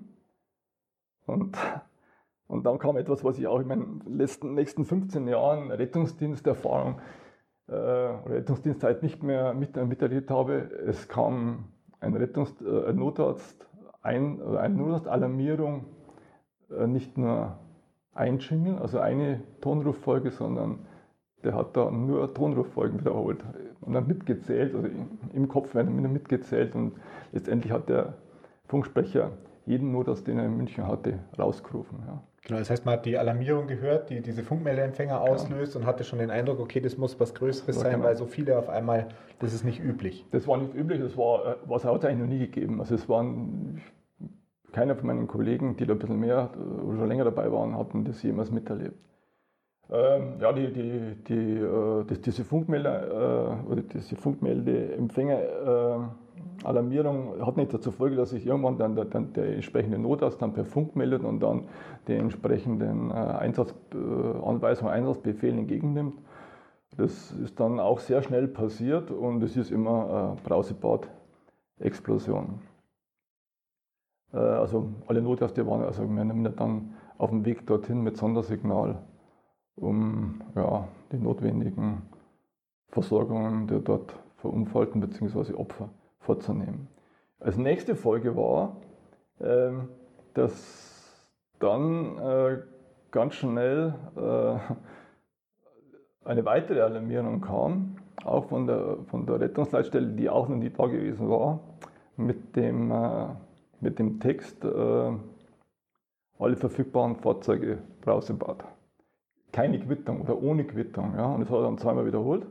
Und, 1.25 1.57
und 2.47 2.65
dann 2.65 2.79
kam 2.79 2.97
etwas, 2.97 3.23
was 3.23 3.37
ich 3.39 3.47
auch 3.47 3.59
in 3.59 3.67
meinen 3.67 4.01
letzten, 4.05 4.53
nächsten 4.53 4.85
15 4.85 5.27
Jahren 5.27 5.71
Rettungsdiensterfahrung 5.71 6.99
äh, 7.67 7.73
Rettungsdienstzeit 7.73 9.03
nicht 9.03 9.23
mehr 9.23 9.53
mit, 9.53 9.75
miterlebt 9.75 10.29
habe. 10.29 10.69
Es 10.85 11.07
kam 11.07 11.69
ein, 11.99 12.15
Rettungs-, 12.15 12.61
äh, 12.61 12.93
Notarzt, 12.93 13.67
ein, 14.01 14.41
eine 14.41 14.75
Notarztalarmierung, 14.75 15.85
äh, 16.69 16.87
nicht 16.87 17.17
nur 17.17 17.57
ein 18.15 18.39
Jingle, 18.39 18.77
also 18.77 18.99
eine 18.99 19.41
Tonruffolge, 19.61 20.31
sondern 20.31 20.79
der 21.43 21.55
hat 21.55 21.75
da 21.75 21.91
nur 21.91 22.33
Tonruffolgen 22.33 22.99
wiederholt 22.99 23.43
und 23.81 23.93
dann 23.93 24.07
mitgezählt, 24.07 24.75
also 24.75 24.87
im 25.33 25.47
Kopf 25.47 25.75
werden 25.75 26.13
mitgezählt 26.13 26.75
und 26.75 26.93
letztendlich 27.31 27.71
hat 27.71 27.89
der 27.89 28.13
Funksprecher 28.67 29.31
jeden 29.65 29.91
Notas, 29.91 30.23
den 30.23 30.39
er 30.39 30.45
in 30.45 30.57
München 30.57 30.87
hatte, 30.87 31.19
rausgerufen. 31.37 31.99
Ja. 32.05 32.23
Genau, 32.45 32.59
das 32.59 32.69
heißt, 32.69 32.85
man 32.85 32.95
hat 32.95 33.05
die 33.05 33.17
Alarmierung 33.17 33.67
gehört, 33.67 34.09
die 34.09 34.19
diese 34.19 34.43
Funkmeldeempfänger 34.43 35.17
genau. 35.17 35.31
auslöst 35.31 35.77
und 35.77 35.85
hatte 35.85 36.03
schon 36.03 36.19
den 36.19 36.29
Eindruck, 36.29 36.59
okay, 36.59 36.81
das 36.81 36.97
muss 36.97 37.17
was 37.19 37.33
Größeres 37.33 37.77
ja, 37.77 37.81
sein, 37.83 37.93
genau. 37.93 38.05
weil 38.05 38.17
so 38.17 38.25
viele 38.25 38.57
auf 38.57 38.67
einmal, 38.67 39.07
das 39.39 39.53
ist 39.53 39.63
nicht 39.63 39.81
üblich. 39.81 40.25
Das 40.31 40.45
war 40.45 40.57
nicht 40.57 40.75
üblich, 40.75 40.99
das 40.99 41.15
war, 41.17 41.45
äh, 41.45 41.55
was 41.65 41.85
hat 41.85 41.95
es 41.95 42.05
eigentlich 42.05 42.19
noch 42.19 42.27
nie 42.27 42.39
gegeben. 42.39 42.81
Also 42.81 42.95
es 42.95 43.07
waren, 43.07 43.81
keiner 44.73 44.95
von 44.95 45.07
meinen 45.07 45.27
Kollegen, 45.27 45.77
die 45.77 45.85
da 45.85 45.93
ein 45.93 45.99
bisschen 45.99 46.19
mehr 46.19 46.49
oder 46.85 46.97
schon 46.97 47.07
länger 47.07 47.25
dabei 47.25 47.51
waren, 47.51 47.77
hatten 47.77 48.03
das 48.03 48.21
jemals 48.23 48.51
miterlebt. 48.51 48.97
Ähm, 49.89 50.35
ja, 50.39 50.53
die, 50.53 50.73
die, 50.73 51.15
die, 51.27 51.57
äh, 51.59 52.05
das, 52.05 52.21
diese 52.21 52.43
Funkmelder 52.43 53.07
äh, 53.07 53.69
oder 53.69 53.81
diese 53.81 54.15
Funkmeldeempfänger 54.15 55.39
äh, 55.39 55.99
Alarmierung 56.63 57.45
hat 57.45 57.57
nicht 57.57 57.73
dazu 57.73 57.91
Folge, 57.91 58.15
dass 58.15 58.29
sich 58.29 58.45
irgendwann 58.45 58.77
dann 58.77 58.95
der, 58.95 59.03
dann 59.05 59.33
der 59.33 59.53
entsprechende 59.53 59.99
Notarzt 59.99 60.41
dann 60.41 60.53
per 60.53 60.63
Funk 60.65 60.95
meldet 60.95 61.23
und 61.23 61.41
dann 61.41 61.65
die 62.07 62.13
entsprechenden 62.13 63.11
äh, 63.11 63.13
Einsatzanweisungen, 63.13 64.91
äh, 64.91 64.95
Einsatzbefehle 64.95 65.59
entgegennimmt. 65.59 66.17
Das 66.97 67.31
ist 67.31 67.59
dann 67.59 67.79
auch 67.79 67.99
sehr 67.99 68.21
schnell 68.21 68.47
passiert 68.47 69.11
und 69.11 69.43
es 69.43 69.57
ist 69.57 69.71
immer 69.71 70.37
äh, 70.37 70.41
Brausebad-Explosion. 70.47 72.59
Äh, 74.33 74.37
also 74.37 74.89
alle 75.07 75.21
Notärzte 75.21 75.65
waren 75.67 75.83
also 75.83 76.03
mehr 76.03 76.25
oder 76.25 76.49
dann 76.49 76.93
auf 77.17 77.29
dem 77.29 77.45
Weg 77.45 77.65
dorthin 77.67 78.01
mit 78.01 78.17
Sondersignal, 78.17 78.97
um 79.75 80.41
ja, 80.55 80.87
die 81.11 81.17
notwendigen 81.17 82.03
Versorgungen 82.89 83.67
der 83.67 83.79
dort 83.79 84.13
Verunfallten 84.37 84.99
bzw. 85.01 85.53
Opfer 85.53 85.89
vorzunehmen. 86.19 86.87
Als 87.39 87.57
nächste 87.57 87.95
Folge 87.95 88.35
war, 88.35 88.77
ähm, 89.39 89.89
dass 90.33 91.29
dann 91.59 92.17
äh, 92.17 92.57
ganz 93.11 93.35
schnell 93.35 93.93
äh, 94.15 94.73
eine 96.27 96.45
weitere 96.45 96.81
Alarmierung 96.81 97.41
kam, 97.41 97.97
auch 98.23 98.45
von 98.45 98.67
der, 98.67 98.97
von 99.07 99.25
der 99.25 99.39
Rettungsleitstelle, 99.39 100.07
die 100.07 100.29
auch 100.29 100.47
noch 100.47 100.57
nie 100.57 100.69
da 100.69 100.87
gewesen 100.87 101.29
war, 101.29 101.59
mit 102.15 102.55
dem, 102.55 102.91
mit 103.83 103.99
dem 103.99 104.19
Text, 104.19 104.65
alle 104.65 105.19
verfügbaren 106.55 107.15
Fahrzeuge 107.17 107.77
Brausebad. 108.01 108.65
Keine 109.51 109.79
Quittung 109.79 110.21
oder 110.21 110.41
ohne 110.41 110.63
Quittung. 110.63 111.13
Ja? 111.15 111.27
Und 111.27 111.41
das 111.41 111.49
hat 111.49 111.57
er 111.57 111.63
dann 111.63 111.77
zweimal 111.77 112.05
wiederholt. 112.05 112.47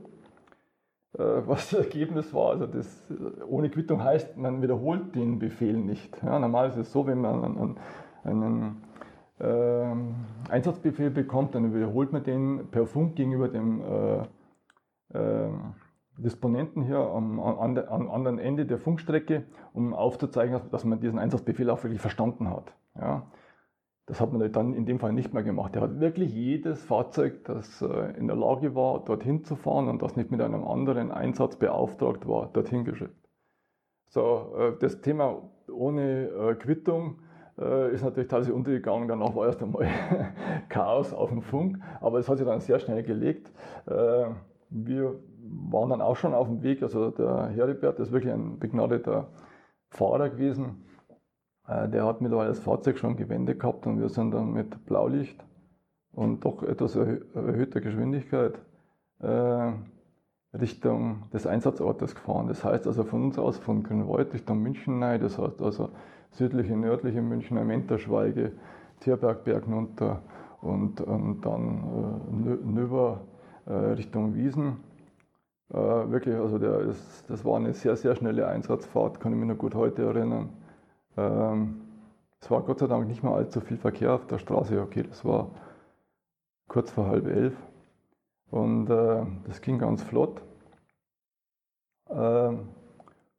Äh, 1.18 1.42
was 1.46 1.70
das 1.70 1.80
Ergebnis 1.80 2.32
war. 2.32 2.50
Also 2.50 2.66
das 2.66 3.02
ohne 3.46 3.68
Quittung 3.68 4.02
heißt, 4.02 4.36
man 4.36 4.62
wiederholt 4.62 5.14
den 5.14 5.38
Befehl 5.38 5.76
nicht. 5.76 6.22
Ja, 6.22 6.38
normal 6.38 6.68
ist 6.68 6.76
es 6.76 6.92
so, 6.92 7.06
wenn 7.06 7.20
man 7.20 7.44
einen, 7.44 7.76
einen 8.24 8.82
äh, 9.38 10.50
Einsatzbefehl 10.50 11.10
bekommt, 11.10 11.54
dann 11.54 11.74
wiederholt 11.74 12.12
man 12.12 12.24
den 12.24 12.68
per 12.70 12.86
Funk 12.86 13.16
gegenüber 13.16 13.48
dem 13.48 13.82
äh, 13.82 15.18
äh, 15.18 15.50
Disponenten 16.18 16.82
hier 16.82 16.98
am, 16.98 17.40
am, 17.40 17.78
am, 17.78 18.10
anderen 18.10 18.38
Ende 18.38 18.66
der 18.66 18.78
Funkstrecke, 18.78 19.44
um 19.72 19.94
aufzuzeigen, 19.94 20.60
dass 20.70 20.84
man 20.84 21.00
diesen 21.00 21.18
Einsatzbefehl 21.18 21.70
auch 21.70 21.82
wirklich 21.82 22.00
verstanden 22.00 22.50
hat. 22.50 22.74
Ja. 22.98 23.26
Das 24.06 24.20
hat 24.20 24.32
man 24.32 24.50
dann 24.50 24.74
in 24.74 24.84
dem 24.84 24.98
Fall 24.98 25.12
nicht 25.12 25.32
mehr 25.32 25.44
gemacht. 25.44 25.76
Er 25.76 25.82
hat 25.82 26.00
wirklich 26.00 26.34
jedes 26.34 26.84
Fahrzeug, 26.84 27.44
das 27.44 27.82
äh, 27.82 28.18
in 28.18 28.26
der 28.26 28.36
Lage 28.36 28.74
war, 28.74 29.04
dorthin 29.04 29.44
zu 29.44 29.54
fahren 29.54 29.88
und 29.88 30.02
das 30.02 30.16
nicht 30.16 30.30
mit 30.30 30.40
einem 30.40 30.66
anderen 30.66 31.12
Einsatz 31.12 31.56
beauftragt 31.56 32.26
war, 32.26 32.50
dorthin 32.52 32.84
geschickt. 32.84 33.16
So, 34.08 34.54
äh, 34.58 34.72
das 34.80 35.00
Thema 35.00 35.48
ohne 35.72 36.26
äh, 36.26 36.54
Quittung 36.56 37.20
ist 37.92 38.02
natürlich 38.02 38.30
teilweise 38.30 38.54
untergegangen. 38.54 39.08
Danach 39.08 39.36
war 39.36 39.44
erst 39.44 39.62
einmal 39.62 39.86
Chaos 40.70 41.12
auf 41.12 41.28
dem 41.28 41.42
Funk, 41.42 41.78
aber 42.00 42.18
es 42.18 42.26
hat 42.26 42.38
sich 42.38 42.46
dann 42.46 42.60
sehr 42.60 42.78
schnell 42.78 43.02
gelegt. 43.02 43.52
Wir 44.70 45.20
waren 45.70 45.90
dann 45.90 46.00
auch 46.00 46.16
schon 46.16 46.34
auf 46.34 46.48
dem 46.48 46.62
Weg. 46.62 46.82
Also 46.82 47.10
der 47.10 47.48
Heribert 47.48 47.98
ist 48.00 48.12
wirklich 48.12 48.32
ein 48.32 48.58
begnadeter 48.58 49.28
Fahrer 49.90 50.30
gewesen 50.30 50.84
äh, 51.66 51.88
der 51.88 52.04
hat 52.04 52.20
mittlerweile 52.20 52.48
das 52.48 52.58
Fahrzeug 52.58 52.98
schon 52.98 53.16
gewendet 53.16 53.60
gehabt 53.60 53.86
und 53.86 54.00
wir 54.00 54.08
sind 54.08 54.32
dann 54.32 54.52
mit 54.52 54.84
Blaulicht 54.86 55.44
und 56.12 56.44
doch 56.44 56.62
etwas 56.62 56.96
erhöhter 56.96 57.80
Geschwindigkeit 57.80 58.54
äh, 59.20 59.72
Richtung 60.54 61.30
des 61.32 61.46
Einsatzortes 61.46 62.14
gefahren. 62.14 62.48
Das 62.48 62.64
heißt 62.64 62.86
also 62.86 63.04
von 63.04 63.22
uns 63.24 63.38
aus 63.38 63.58
von 63.58 63.82
Grünwald 63.82 64.34
Richtung 64.34 64.60
München 64.60 64.98
nein, 64.98 65.20
das 65.20 65.38
heißt 65.38 65.62
also 65.62 65.90
südliche, 66.32 66.76
nördliche 66.76 67.22
München, 67.22 67.64
Menterschweige, 67.66 68.52
Tierbergberg 69.00 69.66
runter 69.66 70.22
und, 70.60 71.00
und 71.00 71.42
dann 71.42 72.22
äh, 72.30 72.66
Nöber 72.66 73.20
äh, 73.66 73.72
Richtung 73.72 74.34
Wiesen. 74.34 74.78
Äh, 75.72 76.10
wirklich, 76.10 76.36
also 76.36 76.58
der 76.58 76.80
ist, 76.80 77.24
das 77.30 77.44
war 77.44 77.56
eine 77.56 77.72
sehr, 77.72 77.96
sehr 77.96 78.14
schnelle 78.14 78.46
Einsatzfahrt, 78.46 79.20
kann 79.20 79.32
ich 79.32 79.38
mich 79.38 79.48
noch 79.48 79.56
gut 79.56 79.74
heute 79.74 80.02
erinnern. 80.02 80.50
Ähm, 81.16 81.80
es 82.40 82.50
war 82.50 82.62
Gott 82.62 82.80
sei 82.80 82.88
Dank 82.88 83.06
nicht 83.08 83.22
mehr 83.22 83.32
allzu 83.32 83.60
viel 83.60 83.78
Verkehr 83.78 84.12
auf 84.12 84.26
der 84.26 84.38
Straße. 84.38 84.80
Okay, 84.80 85.02
das 85.02 85.24
war 85.24 85.50
kurz 86.68 86.90
vor 86.90 87.06
halb 87.06 87.26
elf. 87.26 87.54
Und 88.50 88.90
äh, 88.90 89.24
das 89.46 89.62
ging 89.62 89.78
ganz 89.78 90.02
flott. 90.02 90.42
Ähm, 92.10 92.68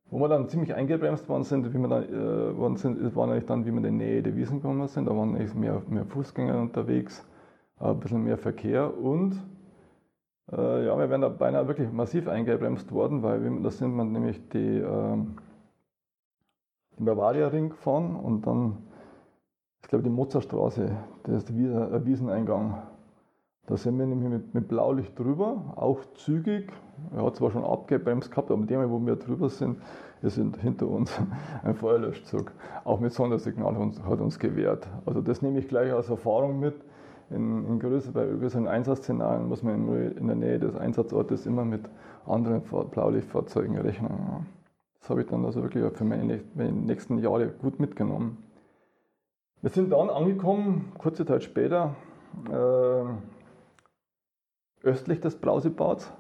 wo 0.09 0.19
wir 0.19 0.27
dann 0.27 0.47
ziemlich 0.47 0.73
eingebremst 0.73 1.29
worden 1.29 1.43
sind, 1.43 1.71
wie 1.71 1.77
wir 1.77 1.87
dann, 1.87 2.03
äh, 2.03 2.57
worden 2.57 2.77
sind, 2.77 3.15
war 3.15 3.27
eigentlich 3.27 3.45
dann, 3.45 3.65
wie 3.65 3.71
wir 3.71 3.77
in 3.77 3.83
die 3.83 3.91
Nähe 3.91 4.23
der 4.23 4.35
Wiesen 4.35 4.59
gekommen 4.61 4.87
sind. 4.87 5.05
Da 5.07 5.15
waren 5.15 5.33
mehr, 5.33 5.81
mehr 5.87 6.05
Fußgänger 6.05 6.59
unterwegs, 6.59 7.27
ein 7.79 7.99
bisschen 7.99 8.23
mehr 8.23 8.37
Verkehr 8.37 8.97
und 8.97 9.35
äh, 10.51 10.85
ja, 10.85 10.97
wir 10.97 11.09
wären 11.09 11.21
da 11.21 11.29
beinahe 11.29 11.67
wirklich 11.67 11.91
massiv 11.91 12.27
eingebremst 12.27 12.91
worden, 12.91 13.23
weil 13.23 13.62
da 13.62 13.71
sind 13.71 13.95
wir 13.95 14.03
nämlich 14.03 14.50
die, 14.50 14.77
äh, 14.77 15.17
den 16.97 17.05
Bavaria-Ring 17.05 17.69
gefahren 17.69 18.15
und 18.15 18.45
dann, 18.45 18.77
ich 19.81 19.89
glaube, 19.89 20.03
die 20.03 20.09
Mozartstraße, 20.09 20.91
das 21.23 21.35
ist 21.38 21.50
der 21.50 22.05
Wieseneingang. 22.05 22.83
Da 23.65 23.77
sind 23.77 23.97
wir 23.97 24.05
nämlich 24.05 24.29
mit, 24.29 24.53
mit 24.53 24.67
Blaulicht 24.67 25.17
drüber, 25.17 25.73
auch 25.77 26.00
zügig. 26.15 26.69
Er 27.15 27.23
hat 27.23 27.38
zwar 27.38 27.51
schon 27.51 27.63
abgebremst 27.63 28.29
gehabt, 28.29 28.51
aber 28.51 28.65
dem, 28.65 28.91
wo 28.91 29.00
wir 29.05 29.15
drüber 29.15 29.47
sind, 29.47 29.77
ist 30.21 30.35
hinter 30.35 30.88
uns 30.88 31.17
ein 31.63 31.75
Feuerlöschzug. 31.75 32.51
Auch 32.83 33.00
mit 33.00 33.13
Sondersignal 33.13 33.75
hat 34.05 34.19
uns 34.19 34.38
gewehrt. 34.38 34.88
Also 35.05 35.21
das 35.21 35.41
nehme 35.41 35.59
ich 35.59 35.69
gleich 35.69 35.93
als 35.93 36.09
Erfahrung 36.09 36.59
mit. 36.59 36.75
In, 37.29 37.65
in 37.65 37.79
größer, 37.79 38.11
bei 38.11 38.25
größeren 38.25 38.67
Einsatzszenarien 38.67 39.47
muss 39.47 39.63
man 39.63 39.87
in 40.17 40.27
der 40.27 40.35
Nähe 40.35 40.59
des 40.59 40.75
Einsatzortes 40.75 41.45
immer 41.45 41.65
mit 41.65 41.81
anderen 42.25 42.61
Blaulichtfahrzeugen 42.61 43.77
rechnen. 43.77 44.45
Das 44.99 45.09
habe 45.09 45.21
ich 45.21 45.27
dann 45.27 45.43
also 45.45 45.61
wirklich 45.61 45.83
für 45.93 46.05
meine, 46.05 46.41
meine 46.55 46.71
nächsten 46.71 47.17
Jahre 47.17 47.47
gut 47.47 47.79
mitgenommen. 47.79 48.37
Wir 49.61 49.69
sind 49.69 49.91
dann 49.91 50.09
angekommen, 50.09 50.91
kurze 50.97 51.25
Zeit 51.25 51.43
später, 51.43 51.95
äh, 52.49 53.03
östlich 54.85 55.21
des 55.21 55.35
Brausebads. 55.39 56.11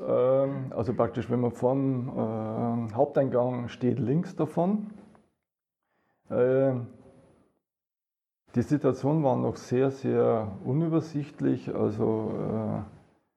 Äh, 0.00 0.04
also 0.04 0.94
praktisch, 0.94 1.30
wenn 1.30 1.40
man 1.40 1.52
vom 1.52 2.08
äh, 2.08 2.94
Haupteingang 2.94 3.68
steht, 3.68 3.98
links 3.98 4.36
davon. 4.36 4.90
Die 8.54 8.62
Situation 8.62 9.22
war 9.22 9.36
noch 9.36 9.56
sehr, 9.56 9.90
sehr 9.90 10.52
unübersichtlich. 10.64 11.74
Also 11.74 12.32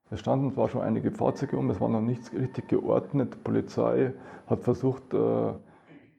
äh, 0.10 0.14
es 0.14 0.20
standen 0.20 0.52
zwar 0.54 0.70
schon 0.70 0.82
einige 0.82 1.12
Fahrzeuge 1.12 1.58
um, 1.58 1.70
es 1.70 1.80
war 1.82 1.90
noch 1.90 2.02
nichts 2.02 2.32
richtig 2.34 2.70
geordnet. 2.70 3.34
Die 3.34 3.40
Polizei 3.40 4.14
hat 4.48 4.64
versucht, 4.64 5.14
äh, 5.14 5.54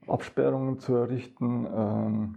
Absperrungen 0.06 0.78
zu 0.78 0.94
errichten. 0.94 1.66
Ähm, 1.74 2.34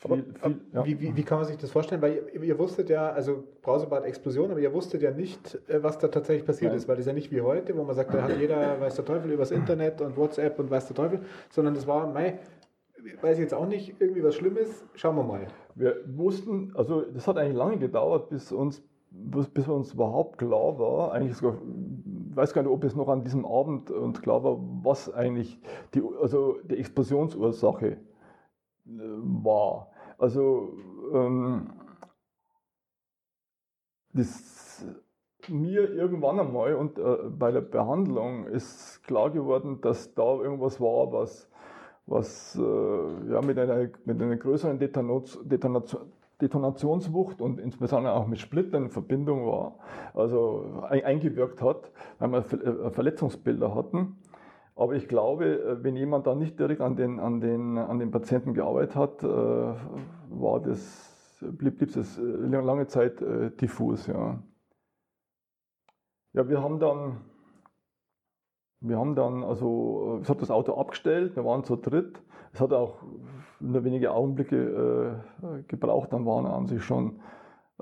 Viel, 0.00 0.24
viel, 0.40 0.60
ja. 0.72 0.86
wie, 0.86 1.00
wie, 1.00 1.16
wie, 1.16 1.22
kann 1.24 1.38
man 1.38 1.46
sich 1.48 1.56
das 1.56 1.72
vorstellen? 1.72 2.00
Weil 2.00 2.22
ihr, 2.32 2.42
ihr 2.44 2.58
wusstet 2.58 2.88
ja, 2.88 3.10
also 3.10 3.42
Brausebad 3.62 4.04
Explosion, 4.04 4.52
aber 4.52 4.60
ihr 4.60 4.72
wusstet 4.72 5.02
ja 5.02 5.10
nicht, 5.10 5.58
äh, 5.68 5.82
was 5.82 5.98
da 5.98 6.06
tatsächlich 6.06 6.46
passiert 6.46 6.70
Nein. 6.70 6.78
ist, 6.78 6.86
weil 6.86 6.94
das 6.94 7.02
ist 7.02 7.08
ja 7.08 7.12
nicht 7.14 7.32
wie 7.32 7.40
heute, 7.40 7.76
wo 7.76 7.82
man 7.82 7.96
sagt, 7.96 8.14
da 8.14 8.22
hat 8.22 8.38
jeder 8.38 8.80
weiß 8.80 8.94
der 8.94 9.04
Teufel 9.04 9.32
übers 9.32 9.50
Internet 9.50 10.00
und 10.00 10.16
WhatsApp 10.16 10.56
und 10.60 10.70
weiß 10.70 10.86
der 10.86 10.94
Teufel, 10.94 11.20
sondern 11.50 11.74
das 11.74 11.88
war, 11.88 12.06
mei, 12.06 12.38
weiß 13.22 13.38
ich 13.38 13.42
jetzt 13.42 13.54
auch 13.54 13.66
nicht, 13.66 13.96
irgendwie 13.98 14.22
was 14.22 14.36
Schlimmes, 14.36 14.84
schauen 14.94 15.16
wir 15.16 15.24
mal. 15.24 15.48
Wir 15.74 15.96
wussten, 16.06 16.70
also 16.76 17.00
das 17.00 17.26
hat 17.26 17.36
eigentlich 17.36 17.56
lange 17.56 17.78
gedauert, 17.78 18.28
bis 18.28 18.52
uns 18.52 18.82
bis 19.10 19.66
uns 19.66 19.94
überhaupt 19.94 20.38
klar 20.38 20.78
war, 20.78 21.12
eigentlich 21.12 21.36
sogar 21.36 21.56
weiß 22.34 22.52
gar 22.52 22.62
nicht, 22.62 22.70
ob 22.70 22.84
es 22.84 22.94
noch 22.94 23.08
an 23.08 23.24
diesem 23.24 23.44
Abend 23.46 23.90
und 23.90 24.22
klar 24.22 24.44
war, 24.44 24.58
was 24.82 25.12
eigentlich 25.12 25.58
die, 25.94 26.02
also 26.20 26.56
die 26.62 26.76
Explosionsursache 26.76 27.96
war. 28.88 29.90
Also 30.18 30.72
ähm, 31.12 31.72
das 34.12 34.84
mir 35.48 35.90
irgendwann 35.90 36.40
einmal 36.40 36.74
und 36.74 36.98
äh, 36.98 37.16
bei 37.30 37.50
der 37.50 37.60
Behandlung 37.60 38.46
ist 38.46 39.02
klar 39.04 39.30
geworden, 39.30 39.80
dass 39.80 40.14
da 40.14 40.22
irgendwas 40.22 40.80
war, 40.80 41.12
was, 41.12 41.48
was 42.06 42.56
äh, 42.56 43.32
ja, 43.32 43.40
mit, 43.42 43.58
einer, 43.58 43.88
mit 44.04 44.20
einer 44.20 44.36
größeren 44.36 44.78
Detonation, 44.78 45.48
Detonation, 45.48 46.12
Detonationswucht 46.40 47.40
und 47.40 47.58
insbesondere 47.58 48.14
auch 48.14 48.28
mit 48.28 48.38
Splittern 48.38 48.84
in 48.84 48.90
Verbindung 48.90 49.46
war, 49.46 49.76
also 50.14 50.82
eingewirkt 50.88 51.60
hat, 51.60 51.90
weil 52.20 52.30
wir 52.30 52.38
äh, 52.38 52.90
Verletzungsbilder 52.90 53.74
hatten. 53.74 54.17
Aber 54.78 54.94
ich 54.94 55.08
glaube, 55.08 55.44
äh, 55.44 55.84
wenn 55.84 55.96
jemand 55.96 56.26
da 56.26 56.34
nicht 56.34 56.58
direkt 56.58 56.80
an 56.80 56.96
den, 56.96 57.18
an 57.20 57.40
den, 57.40 57.76
an 57.76 57.98
den 57.98 58.10
Patienten 58.10 58.54
gearbeitet 58.54 58.96
hat, 58.96 59.22
äh, 59.22 59.26
war 59.26 60.60
das, 60.60 61.36
blieb, 61.40 61.78
blieb 61.78 61.96
es 61.96 62.18
lange 62.18 62.86
Zeit 62.86 63.20
diffus. 63.60 64.06
Ja. 64.06 64.42
ja, 66.32 66.48
wir 66.48 66.62
haben 66.62 66.78
dann 66.80 67.18
wir 68.80 68.96
haben 68.96 69.16
dann, 69.16 69.42
also, 69.42 70.20
es 70.22 70.28
hat 70.28 70.40
das 70.40 70.50
Auto 70.50 70.74
abgestellt, 70.74 71.34
wir 71.34 71.44
waren 71.44 71.64
zu 71.64 71.74
dritt. 71.76 72.22
Es 72.52 72.60
hat 72.60 72.72
auch 72.72 73.02
nur 73.60 73.84
wenige 73.84 74.12
Augenblicke 74.12 75.20
äh, 75.42 75.62
gebraucht, 75.66 76.12
dann 76.12 76.24
waren 76.26 76.46
an 76.46 76.66
sich 76.68 76.84
schon 76.84 77.20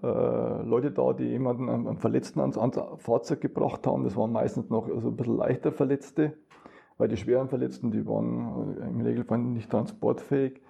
äh, 0.03 0.62
Leute 0.62 0.91
da, 0.91 1.12
die 1.12 1.25
jemanden, 1.25 1.69
einen 1.69 1.99
Verletzten 1.99 2.41
ans, 2.41 2.57
ans, 2.57 2.79
Fahrzeug 2.97 3.43
gebracht 3.43 3.87
haben. 3.87 4.05
Das 4.05 4.17
waren 4.17 4.33
meistens 4.33 4.71
noch 4.71 4.88
also 4.88 5.09
ein 5.09 5.17
bisschen 5.17 5.37
leichter 5.37 5.71
Verletzte, 5.71 6.33
weil 6.99 7.09
die 7.09 7.17
schweren 7.17 7.49
Verletzten, 7.49 7.91
die 7.91 8.07
waren 8.07 8.76
äh, 8.81 8.88
im 8.88 9.00
Regelfall 9.00 9.38
nicht 9.38 9.71
transportfähig. 9.71 10.61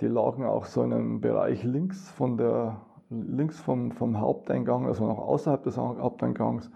Die 0.00 0.06
lagen 0.06 0.44
auch 0.44 0.66
so 0.66 0.82
in 0.82 0.92
einem 0.92 1.20
Bereich 1.20 1.62
links 1.62 2.10
von 2.10 2.36
der, 2.36 2.80
links 3.10 3.60
vom, 3.60 3.92
vom 3.92 4.20
Haupteingang, 4.20 4.86
also 4.86 5.06
noch 5.06 5.18
außerhalb 5.18 5.62
des 5.62 5.76
Haupteingangs 5.76 6.70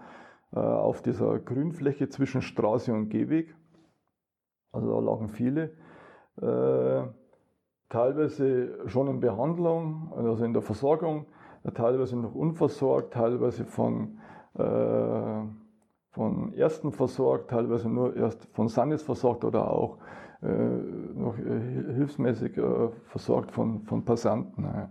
äh, 0.53 0.59
auf 0.59 1.01
dieser 1.01 1.39
Grünfläche 1.39 2.09
zwischen 2.09 2.41
Straße 2.41 2.93
und 2.93 3.09
Gehweg. 3.09 3.55
Also 4.71 4.89
da 4.93 4.99
lagen 4.99 5.29
viele. 5.29 5.71
Äh, 6.41 7.07
teilweise 7.89 8.87
schon 8.87 9.07
in 9.07 9.19
Behandlung, 9.19 10.13
also 10.15 10.45
in 10.45 10.53
der 10.53 10.61
Versorgung, 10.61 11.25
teilweise 11.73 12.17
noch 12.17 12.35
unversorgt, 12.35 13.13
teilweise 13.13 13.65
von, 13.65 14.19
von 16.11 16.53
Ersten 16.53 16.91
versorgt, 16.91 17.49
teilweise 17.49 17.89
nur 17.89 18.15
erst 18.15 18.45
von 18.53 18.67
Sanis 18.67 19.01
versorgt 19.01 19.43
oder 19.45 19.71
auch 19.71 19.97
äh, 20.41 20.47
noch 20.47 21.37
äh, 21.37 21.93
hilfsmäßig 21.93 22.57
äh, 22.57 22.89
versorgt 23.05 23.51
von, 23.51 23.83
von 23.83 24.05
Passanten. 24.05 24.63
Ja. 24.63 24.89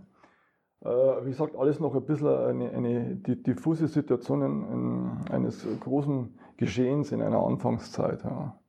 Äh, 0.81 1.25
wie 1.25 1.29
gesagt, 1.29 1.55
alles 1.55 1.79
noch 1.79 1.95
ein 1.95 2.05
bisschen 2.05 2.27
eine, 2.27 2.71
eine 2.71 3.15
diffuse 3.15 3.87
Situation 3.87 4.41
in, 4.41 5.31
eines 5.31 5.67
großen 5.81 6.37
Geschehens 6.57 7.11
in 7.11 7.21
einer 7.21 7.43
Anfangszeit. 7.45 8.23
Ja. 8.23 8.59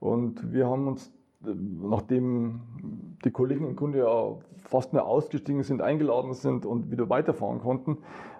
Und 0.00 0.52
wir 0.52 0.66
haben 0.66 0.88
uns, 0.88 1.14
nachdem 1.40 3.16
die 3.24 3.30
Kollegen 3.30 3.66
im 3.66 3.76
Grunde 3.76 3.98
ja 3.98 4.36
fast 4.58 4.92
nur 4.92 5.06
ausgestiegen 5.06 5.62
sind, 5.62 5.80
eingeladen 5.80 6.34
sind 6.34 6.66
und 6.66 6.90
wieder 6.90 7.08
weiterfahren 7.08 7.60
konnten, 7.60 7.98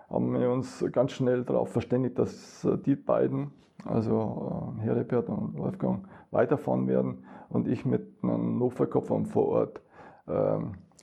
haben 0.09 0.39
wir 0.39 0.51
uns 0.51 0.85
ganz 0.93 1.13
schnell 1.13 1.45
darauf 1.45 1.71
verständigt, 1.71 2.19
dass 2.19 2.67
die 2.85 2.97
beiden, 2.97 3.51
also 3.85 4.77
äh, 4.79 4.83
Herbert 4.83 5.29
und 5.29 5.59
Wolfgang, 5.59 6.07
weiterfahren 6.31 6.87
werden 6.89 7.25
und 7.49 7.69
ich 7.69 7.85
mit 7.85 8.07
einem 8.23 8.59
Notfallkopf 8.59 9.11
am 9.11 9.27
Vorort 9.27 9.81
äh, 10.27 10.59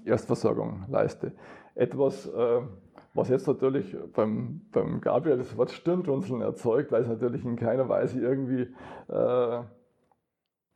Erstversorgung 0.06 0.84
leiste. 0.90 1.34
Etwas, 1.76 2.28
äh, 2.28 2.62
was 3.14 3.30
jetzt 3.30 3.48
natürlich 3.48 3.96
beim, 4.14 4.62
beim 4.72 5.02
Gabriel 5.02 5.38
das 5.38 5.56
Wort 5.58 5.72
Stirnrunzeln 5.72 6.42
erzeugt, 6.42 6.92
weil 6.92 7.04
es 7.04 7.08
natürlich 7.08 7.46
in 7.46 7.56
keiner 7.56 7.88
Weise 7.90 8.20
irgendwie 8.20 8.68
äh, 9.10 9.60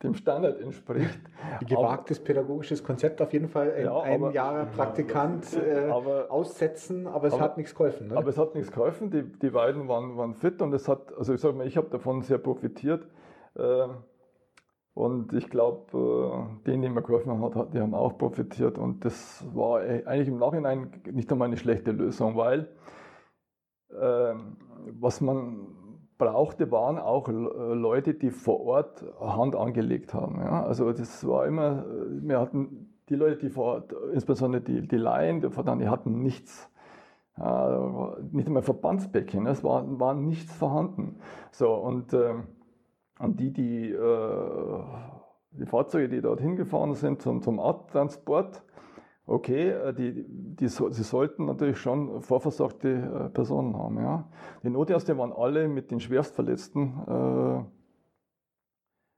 dem 0.03 0.13
Standard 0.13 0.59
entspricht. 0.61 1.19
Gewagtes 1.67 2.19
aber, 2.19 2.25
pädagogisches 2.25 2.83
Konzept 2.83 3.21
auf 3.21 3.33
jeden 3.33 3.47
Fall. 3.47 3.73
Ein, 3.73 3.85
ja, 3.85 3.99
ein 4.01 4.31
Jahr 4.31 4.65
Praktikant 4.65 5.55
äh, 5.55 5.89
aber, 5.89 6.29
aussetzen, 6.29 7.07
aber 7.07 7.27
es 7.27 7.33
aber, 7.33 7.43
hat 7.43 7.57
nichts 7.57 7.73
geholfen. 7.73 8.09
Ne? 8.09 8.17
Aber 8.17 8.29
es 8.29 8.37
hat 8.37 8.53
nichts 8.53 8.71
geholfen. 8.71 9.09
Die, 9.09 9.23
die 9.23 9.49
beiden 9.49 9.87
waren, 9.87 10.15
waren 10.17 10.35
fit 10.35 10.61
und 10.61 10.73
es 10.73 10.87
hat, 10.87 11.13
also 11.17 11.33
ich 11.33 11.41
sage 11.41 11.55
mal, 11.55 11.65
ich 11.65 11.77
habe 11.77 11.89
davon 11.89 12.21
sehr 12.21 12.37
profitiert. 12.37 13.07
Äh, 13.55 13.87
und 14.93 15.33
ich 15.33 15.49
glaube, 15.49 16.57
äh, 16.63 16.65
denen, 16.65 16.81
die 16.81 16.89
mir 16.89 17.03
geholfen 17.03 17.39
hat, 17.55 17.73
die 17.73 17.79
haben 17.79 17.93
auch 17.93 18.17
profitiert. 18.17 18.77
Und 18.77 19.05
das 19.05 19.45
war 19.53 19.79
eigentlich 19.79 20.27
im 20.27 20.37
Nachhinein 20.37 20.91
nicht 21.11 21.31
einmal 21.31 21.47
eine 21.47 21.57
schlechte 21.57 21.91
Lösung, 21.91 22.35
weil 22.35 22.69
äh, 23.89 24.33
was 24.99 25.21
man 25.21 25.67
brauchte, 26.17 26.71
waren 26.71 26.97
auch 26.97 27.27
Leute, 27.27 28.13
die 28.13 28.31
vor 28.31 28.61
Ort 28.61 29.05
Hand 29.19 29.55
angelegt 29.55 30.13
haben. 30.13 30.39
Ja? 30.39 30.63
Also 30.63 30.91
das 30.91 31.27
war 31.27 31.45
immer, 31.45 31.85
wir 32.09 32.39
hatten 32.39 32.93
die 33.09 33.15
Leute, 33.15 33.37
die 33.37 33.49
vor 33.49 33.65
Ort, 33.65 33.93
insbesondere 34.13 34.61
die, 34.61 34.87
die 34.87 34.97
Laien, 34.97 35.41
die, 35.41 35.87
hatten 35.87 36.21
nichts. 36.21 36.69
Ja, 37.37 38.15
nicht 38.31 38.47
einmal 38.47 38.63
Verbandsbecken, 38.63 39.45
es 39.45 39.63
war, 39.63 39.99
war 39.99 40.15
nichts 40.15 40.51
vorhanden. 40.55 41.19
So, 41.51 41.71
und 41.75 42.11
äh, 42.13 42.33
und 43.19 43.39
die, 43.39 43.51
die, 43.51 43.91
äh, 43.91 44.83
die 45.51 45.65
Fahrzeuge, 45.65 46.09
die 46.09 46.21
dorthin 46.21 46.55
gefahren 46.55 46.93
sind 46.93 47.21
zum, 47.21 47.41
zum 47.41 47.59
Arttransport, 47.59 48.61
okay, 49.27 49.69
äh, 49.69 49.93
die, 49.93 50.25
die, 50.27 50.67
sie 50.67 51.03
sollten 51.03 51.45
natürlich 51.45 51.77
schon 51.77 52.21
vorversorgte 52.21 52.89
äh, 52.89 53.29
Personen 53.29 53.77
haben. 53.77 53.97
Ja. 53.97 54.27
Die 54.63 54.69
Notärzte 54.69 55.17
waren 55.17 55.33
alle 55.33 55.67
mit 55.67 55.91
den 55.91 55.99
Schwerstverletzten 55.99 57.65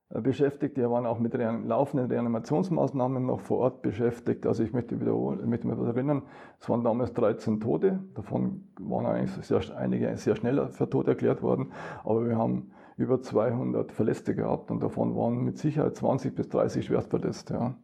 äh, 0.09 0.19
beschäftigt. 0.21 0.75
Die 0.75 0.81
waren 0.81 1.05
auch 1.05 1.19
mit 1.19 1.35
rean 1.35 1.67
laufenden 1.67 2.09
Reanimationsmaßnahmen 2.09 3.25
noch 3.25 3.41
vor 3.41 3.59
Ort 3.59 3.83
beschäftigt. 3.83 4.47
Also 4.47 4.63
ich 4.63 4.73
möchte 4.73 4.99
wiederholen, 4.99 5.39
ich 5.41 5.45
möchte 5.45 5.67
mich 5.67 5.77
erinnern, 5.77 6.23
es 6.59 6.67
waren 6.67 6.83
damals 6.83 7.13
13 7.13 7.59
Tote. 7.59 7.99
Davon 8.15 8.67
waren 8.79 9.05
eigentlich 9.05 9.45
sehr, 9.45 9.61
einige 9.77 10.17
sehr 10.17 10.35
schnell 10.35 10.69
für 10.69 10.89
tot 10.89 11.07
erklärt 11.07 11.43
worden. 11.43 11.71
Aber 12.03 12.27
wir 12.27 12.35
haben 12.35 12.71
über 12.97 13.21
200 13.21 13.91
Verletzte 13.91 14.35
gehabt 14.35 14.71
und 14.71 14.81
davon 14.81 15.15
waren 15.15 15.43
mit 15.43 15.59
Sicherheit 15.59 15.95
20 15.95 16.35
bis 16.35 16.49
30 16.49 16.85
Schwerstverletzte. 16.85 17.53
Ja. 17.53 17.75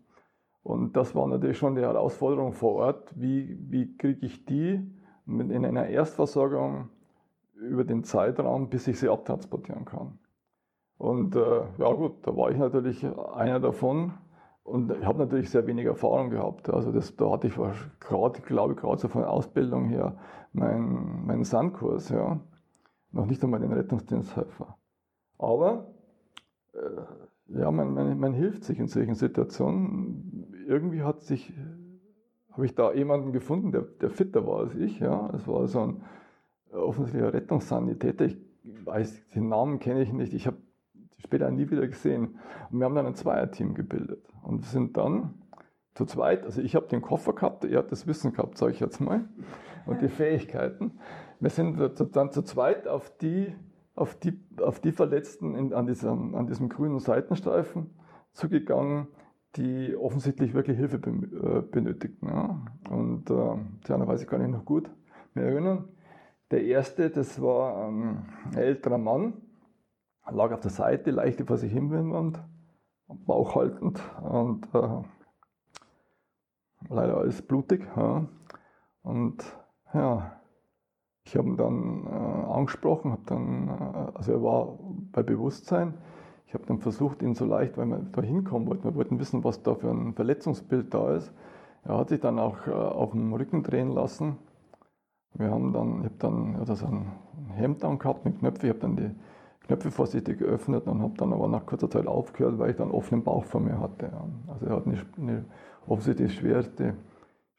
Und 0.66 0.98
das 0.98 1.14
war 1.14 1.28
natürlich 1.28 1.60
schon 1.60 1.76
die 1.76 1.84
Herausforderung 1.84 2.52
vor 2.52 2.74
Ort. 2.74 3.14
Wie, 3.16 3.56
wie 3.70 3.96
kriege 3.98 4.26
ich 4.26 4.46
die 4.46 4.82
in 5.28 5.64
einer 5.64 5.86
Erstversorgung 5.86 6.90
über 7.54 7.84
den 7.84 8.04
Zeitraum, 8.04 8.68
bis 8.68 8.88
ich 8.88 9.00
sie 9.00 9.08
abtransportieren 9.08 9.86
kann? 9.86 10.18
Und 10.98 11.36
äh, 11.36 11.62
ja 11.78 11.94
gut, 11.94 12.26
da 12.26 12.36
war 12.36 12.50
ich 12.50 12.58
natürlich 12.58 13.06
einer 13.06 13.60
davon. 13.60 14.14
Und 14.64 14.92
ich 14.92 15.06
habe 15.06 15.20
natürlich 15.20 15.52
sehr 15.52 15.68
wenig 15.68 15.86
Erfahrung 15.86 16.32
gehabt. 16.32 16.68
Also 16.68 16.92
das, 16.92 17.16
da 17.16 17.30
hatte 17.30 17.46
ich 17.46 17.54
gerade, 18.00 18.42
glaube 18.42 18.74
ich, 18.74 18.80
gerade 18.80 19.00
so 19.00 19.08
von 19.08 19.22
der 19.22 19.30
Ausbildung 19.30 19.86
her 19.90 20.18
meinen 20.52 21.28
mein 21.28 21.44
Sandkurs, 21.44 22.10
ja. 22.10 22.40
Noch 23.12 23.28
nicht 23.28 23.44
einmal 23.44 23.60
den 23.60 23.72
Rettungsdiensthelfer. 23.72 24.76
Aber 25.38 25.94
äh, 26.74 27.60
ja, 27.60 27.70
man, 27.70 27.94
man, 27.94 28.20
man, 28.20 28.34
hilft 28.34 28.64
sich 28.64 28.80
in 28.80 28.88
solchen 28.88 29.14
Situationen. 29.14 30.55
Irgendwie 30.68 31.04
hat 31.04 31.22
sich, 31.22 31.54
habe 32.52 32.66
ich 32.66 32.76
da 32.76 32.94
jemanden 32.94 33.32
gefunden, 33.32 33.72
der, 33.72 33.82
der 33.82 34.10
fitter 34.10 34.46
war 34.46 34.60
als 34.60 34.76
ich. 34.76 35.00
Ja, 35.00 35.30
es 35.34 35.48
war 35.48 35.68
so 35.68 35.82
ein 35.82 36.02
offensichtlicher 36.72 37.34
Rettungssanitäter. 37.34 38.26
Ich 38.26 38.38
weiß, 38.84 39.30
den 39.30 39.50
Namen 39.50 39.80
kenne 39.80 40.02
ich 40.02 40.12
nicht. 40.12 40.34
Ich 40.34 40.48
habe 40.48 40.58
später 41.18 41.50
nie 41.52 41.70
wieder 41.70 41.88
gesehen. 41.88 42.40
Und 42.72 42.80
wir 42.80 42.86
haben 42.86 42.96
dann 42.96 43.06
ein 43.06 43.16
Zweierteam 43.16 43.74
gebildet 43.74 44.24
und 44.44 44.66
sind 44.66 44.98
dann 44.98 45.36
zu 45.94 46.06
zweit, 46.06 46.44
also 46.44 46.62
ich 46.62 46.76
habe 46.76 46.88
den 46.88 47.02
Koffer 47.02 47.32
gehabt, 47.34 47.64
er 47.64 47.80
hat 47.80 47.92
das 47.92 48.06
Wissen 48.06 48.34
gehabt, 48.34 48.58
sage 48.58 48.74
ich 48.74 48.82
jetzt 48.82 49.00
mal, 49.00 49.30
und 49.86 50.02
die 50.02 50.10
Fähigkeiten. 50.10 51.00
Wir 51.40 51.50
sind 51.50 51.80
dann 52.12 52.32
zu 52.32 52.42
zweit 52.42 52.86
auf 52.88 53.10
die 53.18 53.56
auf 53.96 54.16
die, 54.16 54.38
auf 54.62 54.80
die 54.80 54.92
Verletzten 54.92 55.56
in, 55.56 55.74
an, 55.74 55.88
diesem, 55.88 56.36
an 56.36 56.48
diesem 56.48 56.70
grünen 56.70 57.00
Seitenstreifen 57.00 57.90
zugegangen, 58.34 59.08
die 59.56 59.96
offensichtlich 59.96 60.54
wirklich 60.54 60.78
Hilfe 60.78 60.98
äh, 60.98 61.62
benötigten. 61.62 62.28
Ja. 62.28 62.66
Und 62.90 63.30
äh, 63.30 63.34
anderen 63.34 64.08
weiß 64.08 64.22
ich 64.22 64.28
gar 64.28 64.38
nicht 64.38 64.52
noch 64.52 64.66
gut 64.66 64.90
mehr 65.34 65.46
erinnern. 65.46 65.90
Der 66.52 66.64
erste, 66.64 67.10
das 67.10 67.42
war 67.42 67.88
ein 67.88 68.26
älterer 68.56 68.98
Mann, 68.98 69.34
lag 70.30 70.52
auf 70.52 70.60
der 70.62 70.72
Seite, 70.72 71.12
leichte 71.12 71.46
vor 71.46 71.58
sich 71.58 71.72
hinwendend, 71.72 72.40
Bauch 73.08 73.56
haltend 73.56 74.02
und 74.22 74.68
äh, 74.74 75.02
leider 76.90 77.18
alles 77.18 77.42
blutig. 77.42 77.86
Ja. 77.96 78.28
Und 79.04 79.44
ja, 79.94 80.40
Ich 81.28 81.36
habe 81.36 81.48
ihn 81.48 81.58
dann 81.58 82.06
äh, 82.06 82.54
angesprochen, 82.54 83.12
habe 83.12 83.24
dann, 83.26 83.68
äh, 83.68 84.12
also 84.16 84.32
er 84.34 84.44
war 84.44 84.80
bei 85.12 85.24
Bewusstsein. 85.24 85.96
Habe 86.56 86.66
dann 86.66 86.80
versucht, 86.80 87.22
ihn 87.22 87.36
so 87.36 87.46
leicht, 87.46 87.78
weil 87.78 87.86
wir 87.86 88.02
da 88.12 88.22
hinkommen 88.22 88.68
wollten, 88.68 88.84
wir 88.86 88.96
wollten 88.96 89.20
wissen, 89.20 89.44
was 89.44 89.62
da 89.62 89.76
für 89.76 89.92
ein 89.92 90.14
Verletzungsbild 90.14 90.94
da 90.94 91.16
ist. 91.16 91.32
Er 91.84 91.98
hat 91.98 92.10
sich 92.10 92.20
dann 92.20 92.40
auch 92.40 92.66
äh, 92.68 92.72
auf 92.72 93.12
dem 93.12 93.34
Rücken 93.34 93.62
drehen 93.62 93.92
lassen. 93.92 94.38
Wir 95.34 95.52
haben 95.52 95.74
dann, 95.74 96.00
ich 96.00 96.06
habe 96.06 96.16
dann 96.20 96.56
ja, 96.66 96.76
so 96.76 96.86
ein 96.86 97.12
Hemd 97.56 97.84
angehabt 97.84 98.26
mit 98.26 98.40
Knöpfen. 98.40 98.70
Ich 98.70 98.70
habe 98.70 98.80
dann 98.80 98.96
die 98.96 99.12
Knöpfe 99.66 99.92
vorsichtig 99.92 100.40
geöffnet 100.40 100.88
und 100.88 101.02
habe 101.02 101.14
dann 101.18 101.34
aber 101.34 101.48
nach 101.48 101.66
kurzer 101.66 101.90
Zeit 101.90 102.08
aufgehört, 102.08 102.58
weil 102.58 102.72
ich 102.72 102.78
dann 102.78 102.92
offenen 102.92 103.24
Bauch 103.24 103.44
vor 103.44 103.62
mir 103.62 103.80
hatte. 103.80 104.12
Also 104.48 104.66
er 104.66 104.76
hat 104.78 104.88
eine, 104.88 105.02
eine 105.18 105.46
offensichtlich 105.88 106.36
schwerste 106.36 106.96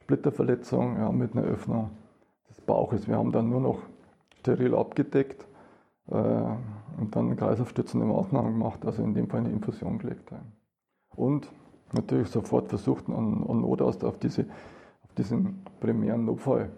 Splitterverletzung 0.03 0.97
ja, 0.97 1.13
mit 1.13 1.37
einer 1.37 1.45
Öffnung 1.47 1.91
des 2.49 2.61
Bauches. 2.61 3.07
Wir 3.07 3.17
haben 3.17 3.33
dann 3.33 3.51
nur 3.51 3.61
noch 3.61 3.79
steril 4.39 4.75
abgedeckt 4.75 5.47
äh, 6.11 6.15
und 6.99 7.15
dann 7.15 7.37
kreislaufstützende 7.37 8.07
Maßnahmen 8.07 8.53
gemacht, 8.53 8.85
also 8.85 9.03
in 9.03 9.15
dem 9.15 9.29
Fall 9.29 9.41
eine 9.41 9.51
Infusion 9.51 9.99
gelegt. 9.99 10.31
Und 11.15 11.51
natürlich 11.93 12.29
sofort 12.29 12.69
versucht, 12.69 13.09
an, 13.09 13.45
an 13.49 13.61
Notarzt 13.61 14.05
auf, 14.05 14.19
diese, 14.19 14.47
auf 15.03 15.15
diesen 15.15 15.63
primären 15.81 16.25
Notfall 16.25 16.71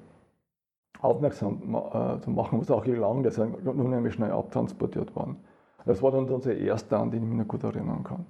aufmerksam 1.00 1.74
äh, 1.74 2.20
zu 2.20 2.30
machen, 2.30 2.60
was 2.60 2.70
auch 2.70 2.84
gelang, 2.84 3.22
der 3.22 3.32
ist 3.32 3.38
unheimlich 3.38 4.14
schnell 4.14 4.32
abtransportiert 4.32 5.14
worden. 5.14 5.36
Das 5.84 6.02
war 6.02 6.10
dann 6.10 6.28
unser 6.28 6.54
erster, 6.56 6.98
an 6.98 7.10
den 7.10 7.22
ich 7.22 7.28
mich 7.28 7.38
noch 7.38 7.48
gut 7.48 7.62
erinnern 7.64 8.02
kann. 8.04 8.26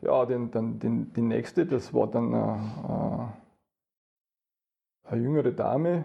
Ja, 0.00 0.24
den, 0.24 0.50
dann, 0.50 0.78
den, 0.78 1.12
die 1.12 1.22
nächste, 1.22 1.66
das 1.66 1.92
war 1.92 2.06
dann 2.06 2.32
äh, 2.32 2.36
äh, 2.36 3.26
eine 5.10 5.22
jüngere 5.22 5.52
Dame, 5.52 6.04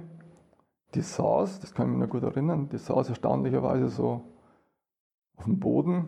die 0.93 1.01
saß, 1.01 1.59
das 1.59 1.73
kann 1.73 1.88
ich 1.88 1.97
mich 1.97 2.07
noch 2.07 2.12
gut 2.12 2.23
erinnern, 2.23 2.69
die 2.69 2.77
saß 2.77 3.09
erstaunlicherweise 3.09 3.89
so 3.89 4.21
auf 5.37 5.45
dem 5.45 5.59
Boden. 5.59 6.07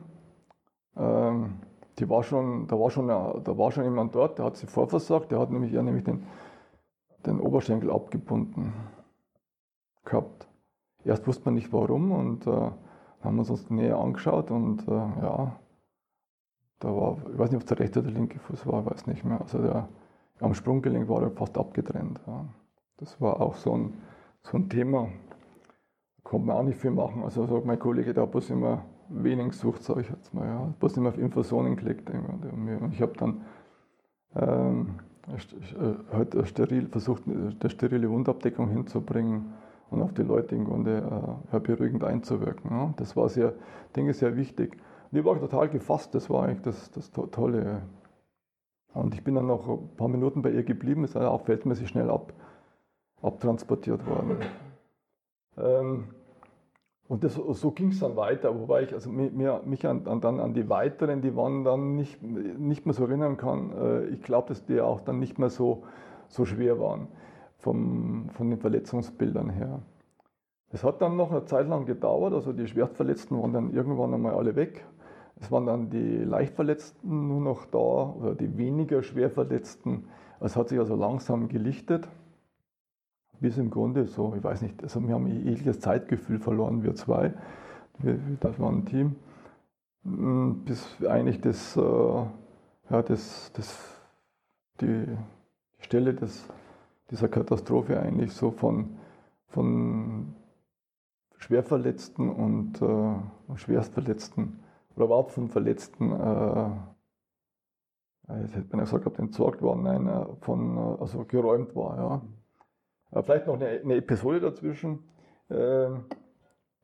Ähm, 0.96 1.60
die 2.00 2.10
war 2.10 2.24
schon, 2.24 2.68
da, 2.68 2.80
war 2.80 2.90
schon, 2.90 3.08
da 3.08 3.58
war 3.58 3.72
schon 3.72 3.84
jemand 3.84 4.16
dort, 4.16 4.38
der 4.38 4.46
hat 4.46 4.58
sie 4.58 4.68
vorversagt, 4.68 5.32
der 5.32 5.40
hat 5.40 5.52
nämlich, 5.52 5.72
ja, 5.72 5.82
nämlich 5.82 6.04
den, 6.04 6.26
den 7.26 7.40
Oberschenkel 7.40 7.92
abgebunden 7.92 8.74
gehabt. 10.04 10.48
Erst 11.04 11.26
wusste 11.28 11.46
man 11.46 11.54
nicht 11.54 11.72
warum 11.72 12.12
und 12.12 12.48
äh, 12.48 12.72
haben 13.22 13.40
uns 13.40 13.48
das 13.48 13.70
näher 13.70 13.98
angeschaut 13.98 14.52
und 14.52 14.88
äh, 14.88 14.92
ja, 14.92 15.60
da 16.80 16.90
war, 16.90 17.18
ich 17.32 17.38
weiß 17.38 17.52
nicht, 17.52 17.58
ob 17.58 17.64
es 17.64 17.68
der 17.68 17.80
rechte 17.80 18.00
oder 18.00 18.10
der 18.10 18.20
linke 18.20 18.40
Fuß 18.40 18.68
war, 18.68 18.86
weiß 18.86 19.08
nicht 19.08 19.24
mehr. 19.24 19.40
Also 19.42 19.62
der, 19.62 19.88
am 20.40 20.54
Sprunggelenk 20.54 21.08
war 21.08 21.22
er 21.22 21.32
fast 21.32 21.58
abgetrennt. 21.58 22.20
Ja. 22.28 22.46
Das 22.98 23.20
war 23.22 23.42
auch 23.42 23.56
so 23.56 23.74
ein, 23.78 23.94
so 24.44 24.58
ein 24.58 24.70
Thema. 24.70 25.08
Da 26.18 26.30
konnte 26.30 26.48
man 26.48 26.58
auch 26.58 26.64
nicht 26.64 26.80
viel 26.80 26.92
machen. 26.92 27.24
Also 27.24 27.46
sagt 27.46 27.66
mein 27.66 27.80
Kollege, 27.80 28.14
der 28.14 28.24
hat 28.24 28.32
bloß 28.32 28.50
immer 28.50 28.84
wenig 29.10 29.50
gesucht, 29.50 29.84
sage 29.84 30.02
ich 30.02 30.10
jetzt 30.10 30.34
mal. 30.34 30.48
Ja. 30.48 30.74
Bloß 30.80 30.98
immer 30.98 31.10
auf 31.10 31.18
Infusionen 31.18 31.76
gelegt. 31.76 32.10
Und 32.10 32.92
ich 32.92 33.02
habe 33.02 33.14
dann 33.18 33.42
ähm, 34.36 35.00
halt 36.12 36.36
steril, 36.48 36.88
versucht, 36.88 37.24
eine 37.28 37.70
sterile 37.70 38.10
Wundabdeckung 38.10 38.70
hinzubringen 38.70 39.54
und 39.90 40.02
auf 40.02 40.14
die 40.14 40.24
Leute 40.24 40.56
im 40.56 40.66
Grunde 40.66 41.38
äh, 41.52 41.60
beruhigend 41.60 42.04
einzuwirken. 42.04 42.72
Ja. 42.72 42.94
Das 42.98 43.16
war 43.16 43.30
sehr, 43.30 43.54
denke 43.96 44.12
ich, 44.12 44.18
sehr 44.18 44.36
wichtig. 44.36 44.78
Und 45.12 45.20
ich 45.20 45.26
war 45.26 45.40
total 45.40 45.70
gefasst, 45.70 46.14
das 46.16 46.30
war 46.30 46.44
eigentlich 46.44 46.62
das, 46.62 46.92
das 46.92 47.12
Tolle. 47.12 47.84
Und 48.94 49.14
ich 49.14 49.24
bin 49.24 49.36
dann 49.36 49.48
noch 49.48 49.68
ein 49.68 49.96
paar 49.96 50.08
Minuten 50.08 50.42
bei 50.42 50.52
ihr 50.52 50.64
geblieben, 50.64 51.04
ist 51.04 51.16
auch 51.18 51.42
feldmäßig 51.42 51.90
schnell 51.90 52.10
ab, 52.10 52.34
abtransportiert 53.22 54.06
worden. 54.08 54.38
Ähm, 55.58 56.08
und 57.08 57.24
das, 57.24 57.36
so 57.36 57.72
ging 57.72 57.90
es 57.90 58.00
dann 58.00 58.16
weiter, 58.16 58.60
wobei 58.60 58.84
ich 58.84 58.94
also 58.94 59.12
mir, 59.12 59.62
mich 59.64 59.86
an, 59.86 60.08
an, 60.08 60.22
dann 60.22 60.40
an 60.40 60.54
die 60.56 60.70
weiteren, 60.70 61.22
die 61.22 61.36
waren 61.36 61.64
dann 61.64 61.96
nicht, 61.96 62.24
nicht 62.24 62.86
mehr 62.86 62.94
so 62.94 63.06
erinnern 63.06 63.38
kann. 63.38 63.72
Äh, 63.72 64.06
ich 64.08 64.24
glaube, 64.24 64.48
dass 64.48 64.66
die 64.66 64.82
auch 64.82 65.02
dann 65.02 65.20
nicht 65.20 65.38
mehr 65.38 65.50
so, 65.50 65.84
so 66.28 66.46
schwer 66.46 66.80
waren 66.80 67.08
vom, 67.60 68.30
von 68.32 68.50
den 68.50 68.60
Verletzungsbildern 68.60 69.52
her. 69.52 69.82
Es 70.70 70.84
hat 70.84 71.02
dann 71.02 71.16
noch 71.16 71.32
eine 71.32 71.46
Zeit 71.46 71.68
lang 71.68 71.86
gedauert, 71.86 72.34
also 72.34 72.52
die 72.52 72.68
Schwerstverletzten 72.68 73.40
waren 73.40 73.54
dann 73.54 73.72
irgendwann 73.72 74.14
einmal 74.14 74.34
alle 74.34 74.56
weg. 74.56 74.84
Es 75.40 75.52
waren 75.52 75.68
dann 75.68 75.90
die 75.90 76.18
Leichtverletzten 76.18 77.28
nur 77.28 77.42
noch 77.42 77.66
da 77.66 77.78
oder 77.78 78.34
die 78.34 78.58
weniger 78.58 79.04
Schwerverletzten. 79.04 80.06
Es 80.40 80.56
hat 80.56 80.70
sich 80.70 80.80
also 80.80 80.96
langsam 80.96 81.50
gelichtet, 81.50 82.08
bis 83.40 83.58
im 83.58 83.70
Grunde 83.70 84.06
so, 84.06 84.34
ich 84.36 84.44
weiß 84.44 84.62
nicht, 84.62 84.82
also 84.84 85.06
wir 85.08 85.14
haben 85.14 85.26
ein 85.26 85.48
ähnliches 85.48 85.80
Zeitgefühl 85.80 86.40
verloren, 86.40 86.84
wir 86.84 86.96
zwei, 86.96 87.34
wir, 88.00 88.20
das 88.40 88.60
war 88.60 88.72
ein 88.72 88.86
Team, 88.86 89.16
mm, 90.04 90.64
bis 90.66 90.88
eigentlich 91.08 91.42
das, 91.42 91.76
äh, 91.78 91.82
ja, 91.82 93.02
das, 93.02 93.52
das, 93.54 93.78
die 94.82 95.06
Stelle 95.80 96.14
des 96.14 96.48
dieser 97.12 97.28
Katastrophe 97.28 98.00
eigentlich 98.00 98.34
so 98.34 98.52
von, 98.52 98.98
von 99.48 100.36
Schwerverletzten 101.38 102.30
und 102.30 102.82
äh, 102.82 103.56
Schwerstverletzten 103.56 104.60
oder 104.96 105.06
überhaupt 105.06 105.32
von 105.32 105.50
Verletzten, 105.50 106.12
äh, 106.12 106.70
jetzt 108.42 108.56
hätte 108.56 108.76
man 108.76 108.86
ja 108.86 108.92
gesagt, 108.92 109.20
entsorgt 109.20 109.62
worden, 109.62 109.84
nein, 109.84 110.08
äh, 110.08 110.26
von, 110.42 110.78
äh, 110.78 111.02
also 111.02 111.26
geräumt 111.26 111.76
war. 111.76 111.98
Ja. 111.98 112.22
Vielleicht 113.24 113.48
noch 113.48 113.56
eine, 113.56 113.68
eine 113.68 113.96
Episode 113.96 114.40
dazwischen. 114.40 115.00
Äh, 115.50 115.90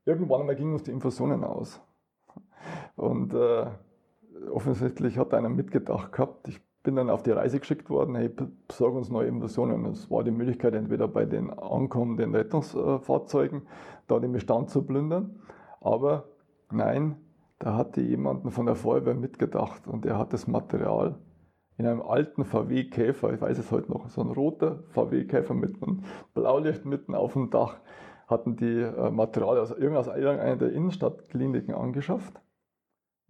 irgendwann 0.05 0.41
einmal 0.41 0.55
gingen 0.55 0.73
uns 0.73 0.83
die 0.83 0.91
Infusionen 0.91 1.43
aus. 1.43 1.81
Und 2.95 3.33
äh, 3.33 3.65
offensichtlich 4.51 5.17
hat 5.17 5.33
einer 5.33 5.49
mitgedacht 5.49 6.11
gehabt, 6.11 6.47
ich 6.47 6.61
bin 6.83 6.95
dann 6.95 7.09
auf 7.09 7.23
die 7.23 7.31
Reise 7.31 7.59
geschickt 7.59 7.89
worden, 7.89 8.15
hey, 8.15 8.29
besorge 8.67 8.97
uns 8.97 9.09
neue 9.09 9.27
Invasionen. 9.27 9.85
Es 9.85 10.09
war 10.09 10.23
die 10.23 10.31
Möglichkeit, 10.31 10.73
entweder 10.73 11.07
bei 11.07 11.25
den 11.25 11.51
ankommenden 11.51 12.33
Rettungsfahrzeugen 12.33 13.63
da 14.07 14.19
den 14.19 14.31
Bestand 14.31 14.69
zu 14.69 14.83
plündern, 14.83 15.39
aber 15.79 16.25
nein, 16.71 17.17
da 17.59 17.75
hatte 17.75 18.01
jemand 18.01 18.51
von 18.51 18.65
der 18.65 18.75
Feuerwehr 18.75 19.13
mitgedacht 19.13 19.87
und 19.87 20.05
er 20.05 20.17
hat 20.17 20.33
das 20.33 20.47
Material 20.47 21.15
in 21.81 21.87
einem 21.87 22.01
alten 22.01 22.45
VW 22.45 22.85
Käfer, 22.85 23.33
ich 23.33 23.41
weiß 23.41 23.57
es 23.57 23.71
heute 23.71 23.91
noch, 23.91 24.09
so 24.09 24.21
ein 24.21 24.31
roter 24.31 24.83
VW 24.89 25.25
Käfer 25.25 25.53
mit 25.53 25.81
einem 25.81 26.03
Blaulicht 26.33 26.85
mitten 26.85 27.15
auf 27.15 27.33
dem 27.33 27.49
Dach, 27.49 27.79
hatten 28.27 28.55
die 28.55 28.81
äh, 28.81 29.11
Material 29.11 29.59
aus 29.59 29.71
irgendeiner 29.71 30.55
der 30.55 30.71
Innenstadtkliniken 30.71 31.73
angeschafft 31.73 32.41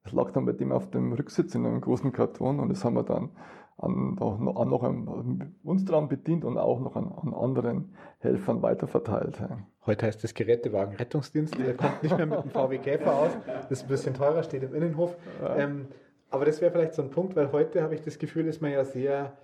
es 0.03 0.13
lag 0.13 0.31
dann 0.31 0.45
bei 0.45 0.53
dem 0.53 0.71
auf 0.71 0.89
dem 0.89 1.13
Rücksitz 1.13 1.53
in 1.55 1.65
einem 1.65 1.81
großen 1.81 2.11
Karton 2.11 2.59
und 2.59 2.69
das 2.69 2.83
haben 2.83 2.95
wir 2.95 3.03
dann 3.03 3.29
an, 3.77 4.17
an 4.19 4.69
noch 4.69 4.83
einem, 4.83 5.55
uns 5.63 5.85
daran 5.85 6.07
bedient 6.07 6.45
und 6.45 6.57
auch 6.57 6.79
noch 6.79 6.95
an, 6.95 7.11
an 7.11 7.33
anderen 7.33 7.95
Helfern 8.19 8.61
weiterverteilt. 8.61 9.41
Heute 9.85 10.05
heißt 10.05 10.23
es 10.23 10.33
Gerätewagen 10.33 10.95
Rettungsdienst, 10.95 11.57
der 11.57 11.75
kommt 11.75 12.03
nicht 12.03 12.15
mehr 12.15 12.27
mit 12.27 12.43
dem 12.43 12.51
VW 12.51 12.77
Käfer 12.77 13.13
aus, 13.13 13.31
das 13.45 13.71
ist 13.71 13.83
ein 13.83 13.87
bisschen 13.89 14.13
teurer, 14.13 14.43
steht 14.43 14.63
im 14.63 14.73
Innenhof. 14.75 15.15
Ähm, 15.55 15.87
aber 16.31 16.45
das 16.45 16.61
wäre 16.61 16.71
vielleicht 16.71 16.95
so 16.95 17.01
ein 17.01 17.11
Punkt, 17.11 17.35
weil 17.35 17.51
heute 17.51 17.83
habe 17.83 17.93
ich 17.93 18.01
das 18.01 18.17
Gefühl, 18.17 18.47
ist 18.47 18.61
man 18.61 18.71
ja 18.71 18.83
sehr 18.83 19.37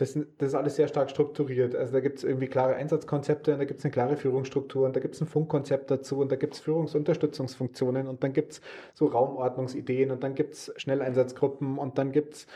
das, 0.00 0.14
das 0.38 0.48
ist 0.48 0.54
alles 0.54 0.76
sehr 0.76 0.88
stark 0.88 1.10
strukturiert. 1.10 1.74
Also 1.74 1.92
da 1.92 2.00
gibt 2.00 2.18
es 2.18 2.24
irgendwie 2.24 2.46
klare 2.46 2.74
Einsatzkonzepte 2.74 3.52
und 3.52 3.58
da 3.58 3.64
gibt 3.64 3.80
es 3.80 3.84
eine 3.84 3.92
klare 3.92 4.16
Führungsstruktur 4.16 4.86
und 4.86 4.96
da 4.96 5.00
gibt 5.00 5.14
es 5.14 5.20
ein 5.20 5.26
Funkkonzept 5.26 5.90
dazu 5.90 6.20
und 6.20 6.32
da 6.32 6.36
gibt 6.36 6.54
es 6.54 6.60
Führungsunterstützungsfunktionen 6.60 8.08
und 8.08 8.24
dann 8.24 8.32
gibt 8.32 8.52
es 8.52 8.60
so 8.94 9.06
Raumordnungsideen 9.06 10.10
und 10.10 10.24
dann 10.24 10.34
gibt 10.34 10.54
es 10.54 10.72
Schnelleinsatzgruppen 10.76 11.78
und 11.78 11.98
dann 11.98 12.12
gibt 12.12 12.34
es 12.34 12.46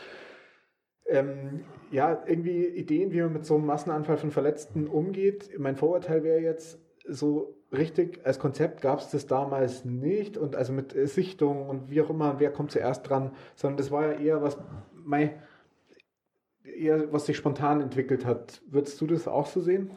ähm, 1.07 1.65
ja, 1.91 2.23
irgendwie 2.25 2.65
Ideen, 2.65 3.11
wie 3.11 3.21
man 3.21 3.33
mit 3.33 3.45
so 3.45 3.55
einem 3.55 3.67
Massenanfall 3.67 4.17
von 4.17 4.31
Verletzten 4.31 4.87
umgeht. 4.87 5.51
Mein 5.59 5.75
Vorurteil 5.75 6.23
wäre 6.23 6.39
jetzt, 6.39 6.79
so 7.07 7.55
richtig 7.77 8.25
als 8.25 8.39
Konzept 8.39 8.81
gab 8.81 8.99
es 8.99 9.09
das 9.09 9.27
damals 9.27 9.85
nicht 9.85 10.37
und 10.37 10.55
also 10.55 10.73
mit 10.73 10.93
Sichtung 11.07 11.69
und 11.69 11.89
wie 11.89 12.01
auch 12.01 12.09
immer, 12.09 12.39
wer 12.39 12.51
kommt 12.51 12.71
zuerst 12.71 13.09
dran, 13.09 13.31
sondern 13.55 13.77
das 13.77 13.91
war 13.91 14.05
ja 14.05 14.19
eher 14.19 14.41
was, 14.41 14.57
mein, 14.93 15.31
eher, 16.63 17.11
was 17.11 17.25
sich 17.25 17.37
spontan 17.37 17.81
entwickelt 17.81 18.25
hat. 18.25 18.61
Würdest 18.67 18.99
du 19.01 19.07
das 19.07 19.27
auch 19.27 19.47
so 19.47 19.61
sehen? 19.61 19.91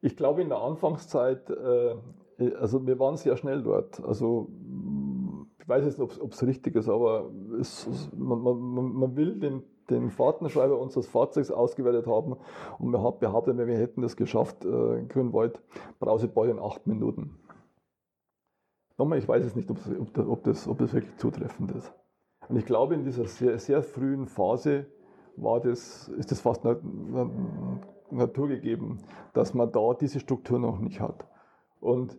Ich 0.00 0.16
glaube, 0.16 0.42
in 0.42 0.48
der 0.48 0.58
Anfangszeit, 0.58 1.50
äh, 1.50 1.94
also 2.58 2.86
wir 2.86 2.98
waren 2.98 3.16
sehr 3.16 3.36
schnell 3.36 3.62
dort. 3.62 4.02
Also 4.04 4.48
ich 5.58 5.68
weiß 5.68 5.84
jetzt 5.84 5.98
nicht, 5.98 6.20
ob 6.20 6.32
es 6.32 6.46
richtig 6.46 6.76
ist, 6.76 6.88
aber 6.88 7.30
es, 7.60 7.88
man, 8.16 8.40
man, 8.40 8.92
man, 8.94 9.16
will 9.16 9.38
den, 9.38 9.62
den 9.90 10.10
Fahrtenschreiber 10.10 10.78
unseres 10.78 11.06
Fahrzeugs 11.06 11.50
ausgewertet 11.50 12.06
haben 12.06 12.36
und 12.78 12.92
wir 12.92 13.02
haben 13.02 13.18
behauptet, 13.18 13.56
wir 13.56 13.78
hätten 13.78 14.02
das 14.02 14.16
geschafft, 14.16 14.64
äh, 14.64 15.02
Grünwald, 15.08 15.62
Brauseball 15.98 16.48
in 16.48 16.58
acht 16.58 16.86
Minuten. 16.86 17.38
Nochmal, 18.98 19.18
ich 19.18 19.28
weiß 19.28 19.44
es 19.44 19.54
nicht, 19.54 19.70
ob, 19.70 19.78
ob, 20.18 20.42
das, 20.42 20.66
ob 20.66 20.78
das 20.78 20.92
wirklich 20.92 21.16
zutreffend 21.16 21.72
ist. 21.72 21.92
Und 22.48 22.56
ich 22.56 22.66
glaube, 22.66 22.94
in 22.94 23.04
dieser 23.04 23.26
sehr, 23.26 23.58
sehr 23.58 23.82
frühen 23.82 24.26
Phase 24.26 24.86
war 25.36 25.60
das, 25.60 26.08
ist 26.08 26.32
das 26.32 26.40
fast 26.40 26.64
naturgegeben, 28.10 28.98
dass 29.34 29.54
man 29.54 29.70
da 29.70 29.94
diese 29.94 30.18
Struktur 30.18 30.58
noch 30.58 30.80
nicht 30.80 31.00
hat. 31.00 31.26
Und 31.80 32.18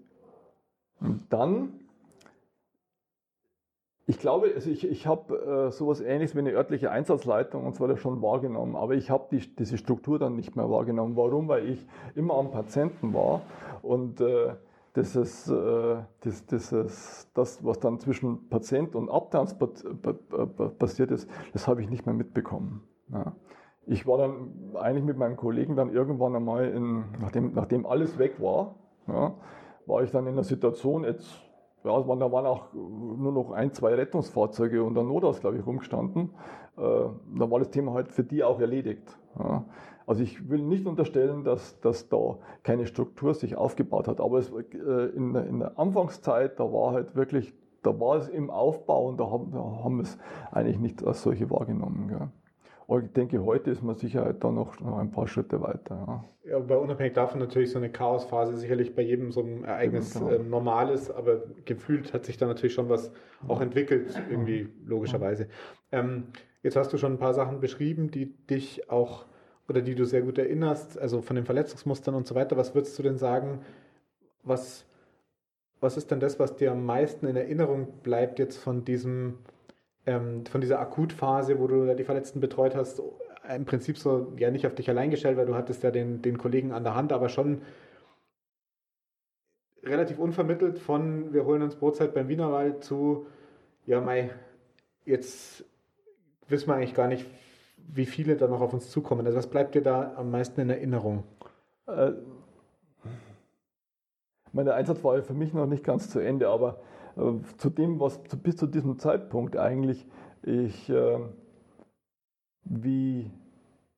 dann, 1.29 1.88
ich 4.09 4.17
glaube, 4.17 4.51
also 4.55 4.71
ich, 4.71 4.89
ich 4.89 5.05
habe 5.05 5.67
äh, 5.67 5.71
sowas 5.71 6.01
ähnliches 6.01 6.33
wie 6.33 6.39
eine 6.39 6.53
örtliche 6.53 6.89
Einsatzleitung 6.89 7.67
und 7.67 7.75
zwar 7.75 7.95
schon 7.95 8.23
wahrgenommen, 8.23 8.75
aber 8.75 8.95
ich 8.95 9.11
habe 9.11 9.27
die, 9.29 9.55
diese 9.55 9.77
Struktur 9.77 10.17
dann 10.17 10.35
nicht 10.35 10.55
mehr 10.55 10.67
wahrgenommen. 10.67 11.15
Warum? 11.15 11.47
Weil 11.47 11.69
ich 11.69 11.85
immer 12.15 12.33
am 12.33 12.49
Patienten 12.49 13.13
war 13.13 13.41
und 13.83 14.19
äh, 14.19 14.55
das, 14.93 15.15
ist, 15.15 15.47
äh, 15.49 15.97
das, 16.21 16.43
das, 16.47 16.71
ist, 16.71 17.29
das, 17.35 17.63
was 17.63 17.79
dann 17.79 17.99
zwischen 17.99 18.49
Patient 18.49 18.95
und 18.95 19.09
Abtanz 19.09 19.55
passiert 20.79 21.11
ist, 21.11 21.29
das 21.53 21.67
habe 21.67 21.83
ich 21.83 21.89
nicht 21.91 22.07
mehr 22.07 22.15
mitbekommen. 22.15 22.81
Ja. 23.13 23.33
Ich 23.85 24.07
war 24.07 24.17
dann 24.17 24.75
eigentlich 24.75 25.05
mit 25.05 25.17
meinem 25.17 25.37
Kollegen 25.37 25.75
dann 25.75 25.93
irgendwann 25.93 26.35
einmal, 26.35 26.67
in, 26.69 27.03
nachdem, 27.21 27.53
nachdem 27.53 27.85
alles 27.85 28.17
weg 28.17 28.41
war, 28.41 28.73
ja, 29.07 29.35
war 29.85 30.01
ich 30.01 30.09
dann 30.09 30.25
in 30.25 30.33
der 30.33 30.45
Situation, 30.45 31.03
jetzt, 31.03 31.29
ja, 31.83 32.01
da 32.01 32.31
waren 32.31 32.45
auch 32.45 32.73
nur 32.73 33.31
noch 33.31 33.51
ein, 33.51 33.73
zwei 33.73 33.95
Rettungsfahrzeuge 33.95 34.83
und 34.83 34.97
ein 34.97 35.07
Notaus, 35.07 35.39
glaube 35.39 35.57
ich, 35.57 35.65
rumgestanden. 35.65 36.31
Äh, 36.77 36.81
da 36.81 37.51
war 37.51 37.59
das 37.59 37.69
Thema 37.69 37.93
halt 37.93 38.11
für 38.11 38.23
die 38.23 38.43
auch 38.43 38.59
erledigt. 38.59 39.17
Ja. 39.37 39.65
Also 40.05 40.23
ich 40.23 40.49
will 40.49 40.63
nicht 40.63 40.87
unterstellen, 40.87 41.43
dass, 41.43 41.79
dass 41.81 42.09
da 42.09 42.39
keine 42.63 42.87
Struktur 42.87 43.33
sich 43.33 43.55
aufgebaut 43.55 44.07
hat, 44.07 44.19
aber 44.19 44.39
es, 44.39 44.51
äh, 44.51 45.15
in, 45.15 45.33
der, 45.33 45.45
in 45.45 45.59
der 45.59 45.77
Anfangszeit, 45.77 46.59
da 46.59 46.63
war 46.63 46.93
halt 46.93 47.15
wirklich, 47.15 47.53
da 47.83 47.97
war 47.99 48.17
es 48.17 48.27
im 48.27 48.49
Aufbau 48.49 49.07
und 49.07 49.19
da 49.19 49.29
haben, 49.29 49.51
da 49.51 49.59
haben 49.59 49.97
wir 49.97 50.03
es 50.03 50.17
eigentlich 50.51 50.79
nicht 50.79 51.05
als 51.05 51.21
solche 51.21 51.49
wahrgenommen. 51.49 52.07
Gell. 52.07 52.29
Aber 52.89 53.03
ich 53.03 53.11
denke, 53.11 53.45
heute 53.45 53.69
ist 53.69 53.83
man 53.83 53.95
sicher 53.95 54.33
da 54.33 54.49
noch, 54.49 54.79
noch 54.79 54.97
ein 54.97 55.11
paar 55.11 55.27
Schritte 55.27 55.61
weiter. 55.61 56.23
Ja. 56.43 56.49
ja, 56.49 56.57
aber 56.57 56.81
unabhängig 56.81 57.13
davon 57.13 57.39
natürlich 57.39 57.69
so 57.69 57.77
eine 57.77 57.91
Chaosphase 57.91 58.57
sicherlich 58.57 58.95
bei 58.95 59.03
jedem 59.03 59.31
so 59.31 59.41
ein 59.41 59.63
Ereignis 59.63 60.15
genau. 60.15 60.29
äh, 60.31 60.39
normal 60.39 60.89
ist, 60.89 61.11
aber 61.11 61.43
gefühlt 61.65 62.13
hat 62.13 62.25
sich 62.25 62.37
da 62.37 62.47
natürlich 62.47 62.73
schon 62.73 62.89
was 62.89 63.11
auch 63.47 63.61
entwickelt, 63.61 64.19
irgendwie 64.31 64.69
logischerweise. 64.83 65.49
Ähm, 65.91 66.29
jetzt 66.63 66.77
hast 66.77 66.91
du 66.91 66.97
schon 66.97 67.13
ein 67.13 67.19
paar 67.19 67.35
Sachen 67.35 67.59
beschrieben, 67.59 68.09
die 68.09 68.25
dich 68.47 68.89
auch 68.89 69.25
oder 69.67 69.83
die 69.83 69.93
du 69.93 70.05
sehr 70.05 70.23
gut 70.23 70.39
erinnerst, 70.39 70.97
also 70.97 71.21
von 71.21 71.35
den 71.35 71.45
Verletzungsmustern 71.45 72.15
und 72.15 72.25
so 72.25 72.33
weiter. 72.33 72.57
Was 72.57 72.73
würdest 72.73 72.97
du 72.97 73.03
denn 73.03 73.17
sagen, 73.17 73.59
was, 74.41 74.87
was 75.79 75.95
ist 75.95 76.09
denn 76.09 76.19
das, 76.19 76.39
was 76.39 76.55
dir 76.55 76.71
am 76.71 76.87
meisten 76.87 77.27
in 77.27 77.35
Erinnerung 77.35 77.99
bleibt 78.01 78.39
jetzt 78.39 78.57
von 78.57 78.83
diesem 78.83 79.37
ähm, 80.05 80.45
von 80.45 80.61
dieser 80.61 80.79
Akutphase, 80.79 81.59
wo 81.59 81.67
du 81.67 81.95
die 81.95 82.03
Verletzten 82.03 82.39
betreut 82.39 82.75
hast, 82.75 83.01
im 83.55 83.65
Prinzip 83.65 83.97
so, 83.97 84.33
ja 84.37 84.51
nicht 84.51 84.67
auf 84.67 84.75
dich 84.75 84.89
allein 84.89 85.09
gestellt, 85.09 85.37
weil 85.37 85.45
du 85.45 85.55
hattest 85.55 85.83
ja 85.83 85.91
den, 85.91 86.21
den 86.21 86.37
Kollegen 86.37 86.71
an 86.71 86.83
der 86.83 86.95
Hand, 86.95 87.11
aber 87.11 87.29
schon 87.29 87.61
relativ 89.83 90.19
unvermittelt 90.19 90.77
von 90.79 91.33
wir 91.33 91.45
holen 91.45 91.61
uns 91.61 91.75
Brotzeit 91.75 92.13
beim 92.13 92.27
Wienerwald 92.27 92.83
zu, 92.83 93.27
ja 93.85 94.01
mei, 94.01 94.29
jetzt 95.05 95.63
wissen 96.47 96.67
wir 96.67 96.75
eigentlich 96.75 96.93
gar 96.93 97.07
nicht, 97.07 97.25
wie 97.77 98.05
viele 98.05 98.35
da 98.35 98.47
noch 98.47 98.61
auf 98.61 98.73
uns 98.73 98.89
zukommen. 98.91 99.25
Also 99.25 99.37
was 99.37 99.47
bleibt 99.47 99.73
dir 99.73 99.81
da 99.81 100.13
am 100.15 100.31
meisten 100.31 100.61
in 100.61 100.69
Erinnerung? 100.69 101.23
Äh, 101.87 102.11
meine 104.51 104.73
Einsatz 104.73 105.03
war 105.03 105.21
für 105.21 105.33
mich 105.33 105.53
noch 105.53 105.67
nicht 105.67 105.83
ganz 105.83 106.09
zu 106.09 106.19
Ende, 106.19 106.49
aber 106.49 106.81
zu 107.57 107.69
dem, 107.69 107.99
was 107.99 108.19
bis 108.19 108.57
zu 108.57 108.67
diesem 108.67 108.97
Zeitpunkt 108.99 109.57
eigentlich 109.57 110.05
ich, 110.43 110.89
äh, 110.89 111.19
wie, 112.63 113.31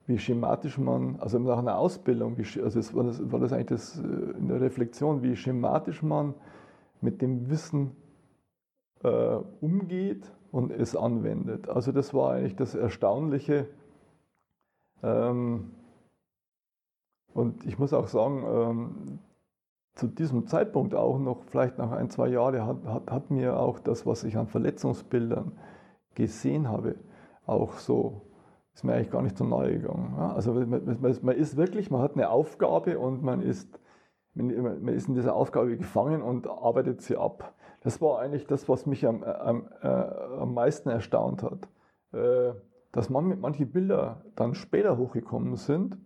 wie 0.07 0.17
schematisch 0.17 0.77
man, 0.77 1.19
also 1.19 1.39
nach 1.39 1.59
einer 1.59 1.77
Ausbildung, 1.77 2.37
wie, 2.37 2.61
also 2.61 2.79
es 2.79 2.93
war, 2.93 3.03
das, 3.03 3.31
war 3.31 3.39
das 3.39 3.53
eigentlich 3.53 3.67
das, 3.67 3.99
äh, 3.99 4.37
in 4.37 4.47
der 4.47 4.61
Reflexion, 4.61 5.21
wie 5.21 5.35
schematisch 5.35 6.01
man 6.01 6.33
mit 7.01 7.21
dem 7.21 7.49
Wissen 7.49 7.95
äh, 9.03 9.37
umgeht 9.61 10.31
und 10.51 10.71
es 10.71 10.95
anwendet. 10.95 11.69
Also 11.69 11.91
das 11.91 12.13
war 12.13 12.33
eigentlich 12.33 12.55
das 12.55 12.75
Erstaunliche. 12.75 13.67
Ähm, 15.03 15.71
und 17.33 17.65
ich 17.65 17.79
muss 17.79 17.93
auch 17.93 18.07
sagen, 18.07 18.43
ähm, 18.45 19.19
zu 19.95 20.07
diesem 20.07 20.47
Zeitpunkt 20.47 20.95
auch 20.95 21.19
noch, 21.19 21.43
vielleicht 21.43 21.77
nach 21.77 21.91
ein, 21.91 22.09
zwei 22.09 22.29
Jahren, 22.29 22.65
hat, 22.65 22.85
hat, 22.85 23.11
hat 23.11 23.31
mir 23.31 23.59
auch 23.59 23.79
das, 23.79 24.05
was 24.05 24.23
ich 24.23 24.37
an 24.37 24.47
Verletzungsbildern 24.47 25.53
gesehen 26.15 26.69
habe, 26.69 26.95
auch 27.45 27.73
so, 27.73 28.21
ist 28.73 28.83
mir 28.83 28.93
eigentlich 28.93 29.11
gar 29.11 29.21
nicht 29.21 29.37
so 29.37 29.43
nahe 29.43 29.71
gegangen. 29.71 30.13
Ja, 30.17 30.33
also 30.33 30.53
man, 30.53 30.99
man, 31.21 31.35
ist 31.35 31.57
wirklich, 31.57 31.91
man 31.91 32.01
hat 32.01 32.13
eine 32.13 32.29
Aufgabe 32.29 32.99
und 32.99 33.21
man 33.21 33.41
ist, 33.41 33.79
man 34.33 34.87
ist 34.87 35.09
in 35.09 35.15
dieser 35.15 35.35
Aufgabe 35.35 35.75
gefangen 35.75 36.21
und 36.21 36.47
arbeitet 36.47 37.01
sie 37.01 37.17
ab. 37.17 37.53
Das 37.81 38.01
war 38.01 38.19
eigentlich 38.19 38.47
das, 38.47 38.69
was 38.69 38.85
mich 38.85 39.05
am, 39.05 39.23
am, 39.23 39.67
äh, 39.81 39.87
am 39.87 40.53
meisten 40.53 40.89
erstaunt 40.89 41.43
hat. 41.43 41.67
Äh, 42.13 42.53
dass 42.91 43.09
man, 43.09 43.39
manche 43.39 43.65
Bilder 43.65 44.25
dann 44.35 44.53
später 44.53 44.97
hochgekommen 44.97 45.55
sind, 45.55 45.97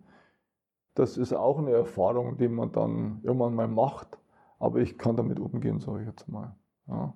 das 0.96 1.16
ist 1.16 1.32
auch 1.32 1.58
eine 1.58 1.72
Erfahrung, 1.72 2.38
die 2.38 2.48
man 2.48 2.72
dann 2.72 3.20
irgendwann 3.22 3.54
mal 3.54 3.68
macht. 3.68 4.18
Aber 4.58 4.80
ich 4.80 4.98
kann 4.98 5.16
damit 5.16 5.38
umgehen, 5.38 5.78
sage 5.78 6.00
ich 6.00 6.06
jetzt 6.06 6.28
mal. 6.28 6.56
Ja. 6.88 7.14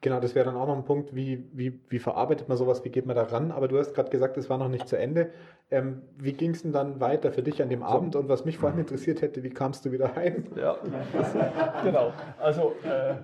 Genau, 0.00 0.20
das 0.20 0.34
wäre 0.34 0.44
dann 0.44 0.56
auch 0.56 0.66
noch 0.66 0.76
ein 0.76 0.84
Punkt, 0.84 1.14
wie, 1.14 1.48
wie, 1.52 1.80
wie 1.88 1.98
verarbeitet 1.98 2.48
man 2.48 2.58
sowas, 2.58 2.84
wie 2.84 2.90
geht 2.90 3.06
man 3.06 3.16
da 3.16 3.22
ran? 3.22 3.52
Aber 3.52 3.68
du 3.68 3.78
hast 3.78 3.94
gerade 3.94 4.10
gesagt, 4.10 4.36
es 4.36 4.50
war 4.50 4.58
noch 4.58 4.68
nicht 4.68 4.86
zu 4.86 4.98
Ende. 4.98 5.30
Ähm, 5.70 6.02
wie 6.18 6.34
ging 6.34 6.50
es 6.50 6.60
denn 6.60 6.72
dann 6.72 7.00
weiter 7.00 7.32
für 7.32 7.42
dich 7.42 7.62
an 7.62 7.70
dem 7.70 7.82
Abend? 7.82 8.14
Und 8.14 8.28
was 8.28 8.44
mich 8.44 8.58
vor 8.58 8.68
allem 8.68 8.80
interessiert 8.80 9.22
hätte, 9.22 9.42
wie 9.42 9.50
kamst 9.50 9.86
du 9.86 9.92
wieder 9.92 10.14
heim? 10.14 10.44
Ja, 10.56 10.76
das, 11.12 11.32
genau. 11.84 12.12
Also, 12.38 12.72
äh, 12.82 13.14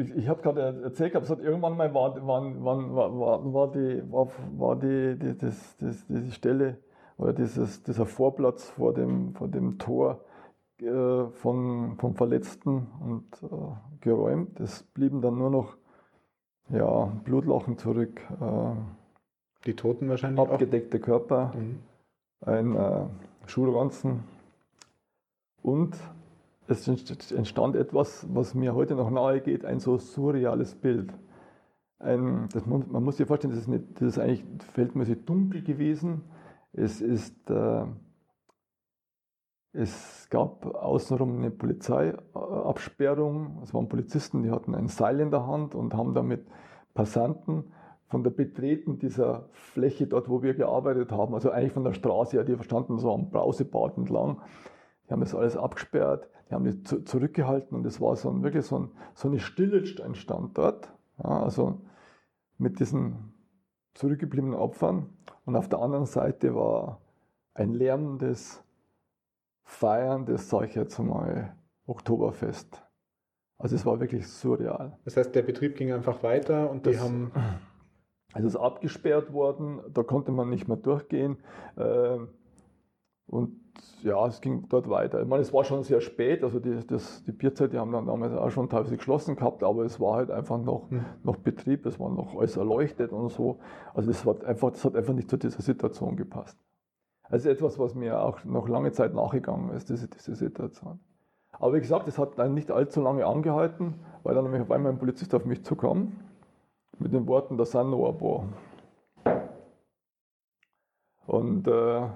ich, 0.00 0.16
ich 0.16 0.28
habe 0.28 0.42
gerade 0.42 0.82
erzählt, 0.82 1.14
es 1.14 1.30
hat 1.30 1.40
irgendwann 1.40 1.76
mal 1.76 1.94
war, 1.94 2.16
war, 2.26 2.42
war, 2.64 3.18
war, 3.20 3.54
war 3.54 3.70
die, 3.70 4.02
war, 4.10 4.28
war 4.56 4.76
die, 4.76 5.16
die, 5.16 5.38
das, 5.38 5.76
das, 5.76 6.06
diese 6.08 6.32
Stelle, 6.32 6.78
oder 7.22 7.32
dieses, 7.32 7.82
dieser 7.84 8.04
Vorplatz 8.04 8.70
vor 8.70 8.92
dem, 8.92 9.34
vor 9.34 9.46
dem 9.46 9.78
Tor 9.78 10.20
äh, 10.80 11.26
von, 11.34 11.96
vom 11.96 12.14
Verletzten 12.16 12.88
und 13.00 13.24
äh, 13.44 13.56
geräumt. 14.00 14.58
Es 14.58 14.82
blieben 14.82 15.20
dann 15.22 15.38
nur 15.38 15.50
noch 15.50 15.76
ja, 16.68 17.04
Blutlachen 17.24 17.78
zurück. 17.78 18.20
Äh, 18.40 18.74
Die 19.66 19.74
Toten 19.74 20.08
wahrscheinlich 20.08 20.40
Abgedeckte 20.40 20.98
auch? 20.98 21.02
Körper, 21.02 21.52
mhm. 21.54 21.78
ein 22.44 22.76
äh, 22.76 23.04
Schulranzen 23.46 24.24
und 25.62 25.96
es 26.66 26.88
entstand 27.30 27.76
etwas, 27.76 28.26
was 28.32 28.54
mir 28.54 28.74
heute 28.74 28.94
noch 28.94 29.10
nahe 29.10 29.40
geht, 29.40 29.64
ein 29.64 29.78
so 29.78 29.98
surreales 29.98 30.74
Bild. 30.74 31.12
Ein, 31.98 32.48
das, 32.52 32.66
man 32.66 33.04
muss 33.04 33.18
sich 33.18 33.26
vorstellen, 33.26 33.52
das 33.52 33.62
ist, 33.62 33.68
nicht, 33.68 33.84
das 33.96 34.02
ist 34.02 34.18
eigentlich 34.18 34.44
verhältnismäßig 34.72 35.24
dunkel 35.24 35.62
gewesen 35.62 36.22
es 36.72 37.00
ist, 37.00 37.50
äh, 37.50 37.84
es 39.72 40.28
gab 40.30 40.66
außenrum 40.66 41.38
eine 41.38 41.50
Polizeiabsperrung. 41.50 43.60
Es 43.62 43.72
waren 43.72 43.88
Polizisten, 43.88 44.42
die 44.42 44.50
hatten 44.50 44.74
ein 44.74 44.88
Seil 44.88 45.20
in 45.20 45.30
der 45.30 45.46
Hand 45.46 45.74
und 45.74 45.94
haben 45.94 46.14
damit 46.14 46.46
Passanten 46.94 47.72
von 48.12 48.22
der 48.22 48.30
Betreten 48.30 48.98
dieser 48.98 49.48
Fläche 49.52 50.06
dort, 50.06 50.28
wo 50.28 50.42
wir 50.42 50.52
gearbeitet 50.52 51.12
haben, 51.12 51.32
also 51.32 51.50
eigentlich 51.50 51.72
von 51.72 51.84
der 51.84 51.94
Straße, 51.94 52.44
die 52.44 52.56
verstanden 52.56 52.98
so 52.98 53.14
am 53.14 53.30
Brausebad 53.30 53.96
entlang. 53.96 54.42
Die 55.06 55.12
haben 55.12 55.20
das 55.20 55.34
alles 55.34 55.56
abgesperrt, 55.56 56.28
die 56.50 56.54
haben 56.54 56.64
die 56.64 56.82
zu, 56.82 57.02
zurückgehalten 57.04 57.74
und 57.74 57.86
es 57.86 58.02
war 58.02 58.14
so 58.16 58.28
ein, 58.28 58.42
wirklich 58.42 58.66
so, 58.66 58.80
ein, 58.80 58.90
so 59.14 59.28
eine 59.28 59.38
Stille 59.38 59.82
entstand 60.04 60.58
dort. 60.58 60.92
Ja, 61.24 61.42
also 61.42 61.80
mit 62.58 62.80
diesen 62.80 63.32
zurückgebliebenen 63.94 64.58
Opfern. 64.58 65.06
Und 65.44 65.56
auf 65.56 65.68
der 65.68 65.80
anderen 65.80 66.06
Seite 66.06 66.54
war 66.54 67.00
ein 67.54 67.72
lärmendes, 67.72 68.62
feierndes, 69.64 70.48
sag 70.48 70.68
ich 70.68 70.74
jetzt 70.74 70.98
mal, 70.98 71.56
Oktoberfest. 71.86 72.82
Also 73.58 73.76
es 73.76 73.86
war 73.86 74.00
wirklich 74.00 74.26
surreal. 74.26 74.98
Das 75.04 75.16
heißt, 75.16 75.34
der 75.34 75.42
Betrieb 75.42 75.76
ging 75.76 75.92
einfach 75.92 76.22
weiter 76.22 76.70
und 76.70 76.86
die 76.86 76.92
das, 76.92 77.00
haben. 77.00 77.32
Also 78.32 78.48
es 78.48 78.54
ist 78.54 78.60
abgesperrt 78.60 79.32
worden, 79.32 79.80
da 79.92 80.02
konnte 80.02 80.32
man 80.32 80.48
nicht 80.48 80.68
mehr 80.68 80.76
durchgehen. 80.76 81.38
Äh, 81.76 82.18
und 83.26 83.61
ja, 84.02 84.26
es 84.26 84.40
ging 84.40 84.66
dort 84.68 84.88
weiter. 84.90 85.20
Ich 85.20 85.28
meine, 85.28 85.42
es 85.42 85.52
war 85.52 85.64
schon 85.64 85.82
sehr 85.84 86.00
spät, 86.00 86.42
also 86.42 86.58
die, 86.58 86.86
das, 86.86 87.22
die 87.24 87.32
Bierzeit, 87.32 87.72
die 87.72 87.78
haben 87.78 87.92
dann 87.92 88.06
damals 88.06 88.34
auch 88.34 88.50
schon 88.50 88.68
teilweise 88.68 88.96
geschlossen 88.96 89.36
gehabt, 89.36 89.62
aber 89.62 89.84
es 89.84 90.00
war 90.00 90.16
halt 90.16 90.30
einfach 90.30 90.58
noch, 90.58 90.90
hm. 90.90 91.04
noch 91.22 91.36
Betrieb, 91.36 91.86
es 91.86 91.98
war 92.00 92.10
noch 92.10 92.36
alles 92.36 92.56
erleuchtet 92.56 93.12
und 93.12 93.30
so. 93.30 93.58
Also 93.94 94.10
das, 94.10 94.26
war 94.26 94.42
einfach, 94.44 94.70
das 94.70 94.84
hat 94.84 94.96
einfach 94.96 95.14
nicht 95.14 95.30
zu 95.30 95.36
dieser 95.36 95.62
Situation 95.62 96.16
gepasst. 96.16 96.58
Also 97.22 97.48
etwas, 97.48 97.78
was 97.78 97.94
mir 97.94 98.20
auch 98.20 98.44
noch 98.44 98.68
lange 98.68 98.92
Zeit 98.92 99.14
nachgegangen 99.14 99.70
ist, 99.70 99.88
diese, 99.88 100.08
diese 100.08 100.34
Situation. 100.34 101.00
Aber 101.52 101.74
wie 101.74 101.80
gesagt, 101.80 102.08
es 102.08 102.18
hat 102.18 102.38
dann 102.38 102.54
nicht 102.54 102.70
allzu 102.70 103.00
lange 103.00 103.24
angehalten, 103.24 103.94
weil 104.22 104.34
dann 104.34 104.44
nämlich 104.44 104.62
auf 104.62 104.70
einmal 104.70 104.92
ein 104.92 104.98
Polizist 104.98 105.34
auf 105.34 105.44
mich 105.44 105.64
zukam, 105.64 106.12
mit 106.98 107.12
den 107.12 107.26
Worten, 107.26 107.56
da 107.56 107.64
sind 107.64 107.90
noch 107.90 108.08
ein 108.08 108.18
paar. 108.18 108.48
Und 111.26 111.68
äh, 111.68 112.08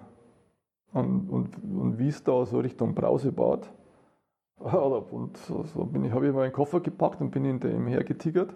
und, 0.93 1.29
und, 1.29 1.57
und 1.57 1.99
wies 1.99 2.23
da 2.25 2.45
so 2.47 2.61
Richtung 2.61 2.95
Brausebad. 2.95 3.71
Und 4.59 5.37
so, 5.37 5.65
so 5.65 5.85
bin 5.85 6.03
ich, 6.07 6.13
habe 6.13 6.27
ich 6.27 6.35
meinen 6.35 6.51
Koffer 6.53 6.81
gepackt 6.81 7.21
und 7.21 7.31
bin 7.31 7.45
hinter 7.45 7.71
ihm 7.71 7.87
hergetigert. 7.87 8.55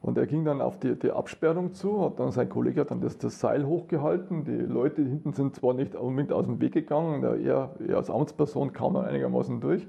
Und 0.00 0.18
er 0.18 0.26
ging 0.26 0.44
dann 0.44 0.60
auf 0.60 0.78
die, 0.80 0.98
die 0.98 1.12
Absperrung 1.12 1.72
zu, 1.72 2.02
hat 2.04 2.18
dann 2.18 2.30
sein 2.30 2.48
Kollege 2.48 2.82
hat 2.82 2.90
dann 2.90 3.00
das, 3.00 3.16
das 3.16 3.40
Seil 3.40 3.64
hochgehalten. 3.64 4.44
Die 4.44 4.50
Leute 4.50 5.02
hinten 5.02 5.32
sind 5.32 5.54
zwar 5.54 5.72
nicht 5.72 5.94
unbedingt 5.94 6.32
aus 6.32 6.44
dem 6.44 6.60
Weg 6.60 6.72
gegangen, 6.72 7.22
er, 7.22 7.70
er 7.80 7.96
als 7.96 8.10
Amtsperson 8.10 8.72
kam 8.72 8.94
dann 8.94 9.06
einigermaßen 9.06 9.60
durch. 9.60 9.86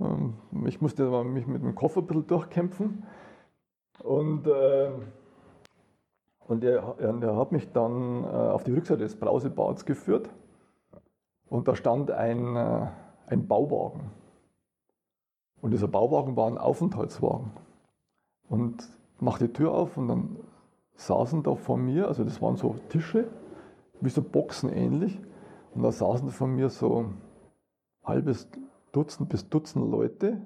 Ähm, 0.00 0.34
ich 0.66 0.80
musste 0.80 1.24
mich 1.24 1.46
mit 1.46 1.62
dem 1.62 1.74
Koffer 1.74 2.00
ein 2.00 2.06
bisschen 2.06 2.26
durchkämpfen. 2.26 3.02
Und, 4.02 4.46
äh, 4.46 4.90
und 6.46 6.62
er, 6.62 6.96
er, 6.98 7.36
hat 7.36 7.52
mich 7.52 7.72
dann 7.72 8.24
äh, 8.24 8.26
auf 8.26 8.64
die 8.64 8.72
Rückseite 8.72 9.02
des 9.02 9.16
Brausebads 9.16 9.86
geführt. 9.86 10.28
Und 11.48 11.68
da 11.68 11.74
stand 11.74 12.10
ein, 12.10 12.56
äh, 12.56 12.86
ein 13.26 13.46
Bauwagen. 13.46 14.10
Und 15.62 15.70
dieser 15.70 15.88
Bauwagen 15.88 16.36
war 16.36 16.46
ein 16.48 16.58
Aufenthaltswagen. 16.58 17.52
Und 18.48 18.86
machte 19.20 19.46
die 19.46 19.52
Tür 19.54 19.72
auf 19.72 19.96
und 19.96 20.08
dann 20.08 20.36
saßen 20.96 21.42
da 21.42 21.54
vor 21.54 21.78
mir, 21.78 22.08
also 22.08 22.24
das 22.24 22.42
waren 22.42 22.56
so 22.56 22.76
Tische, 22.90 23.26
wie 24.00 24.10
so 24.10 24.22
Boxen 24.22 24.70
ähnlich. 24.70 25.18
Und 25.74 25.82
da 25.82 25.92
saßen 25.92 26.28
vor 26.28 26.46
mir 26.46 26.68
so 26.68 27.06
halbes 28.04 28.48
Dutzend 28.92 29.30
bis 29.30 29.48
Dutzend 29.48 29.90
Leute. 29.90 30.42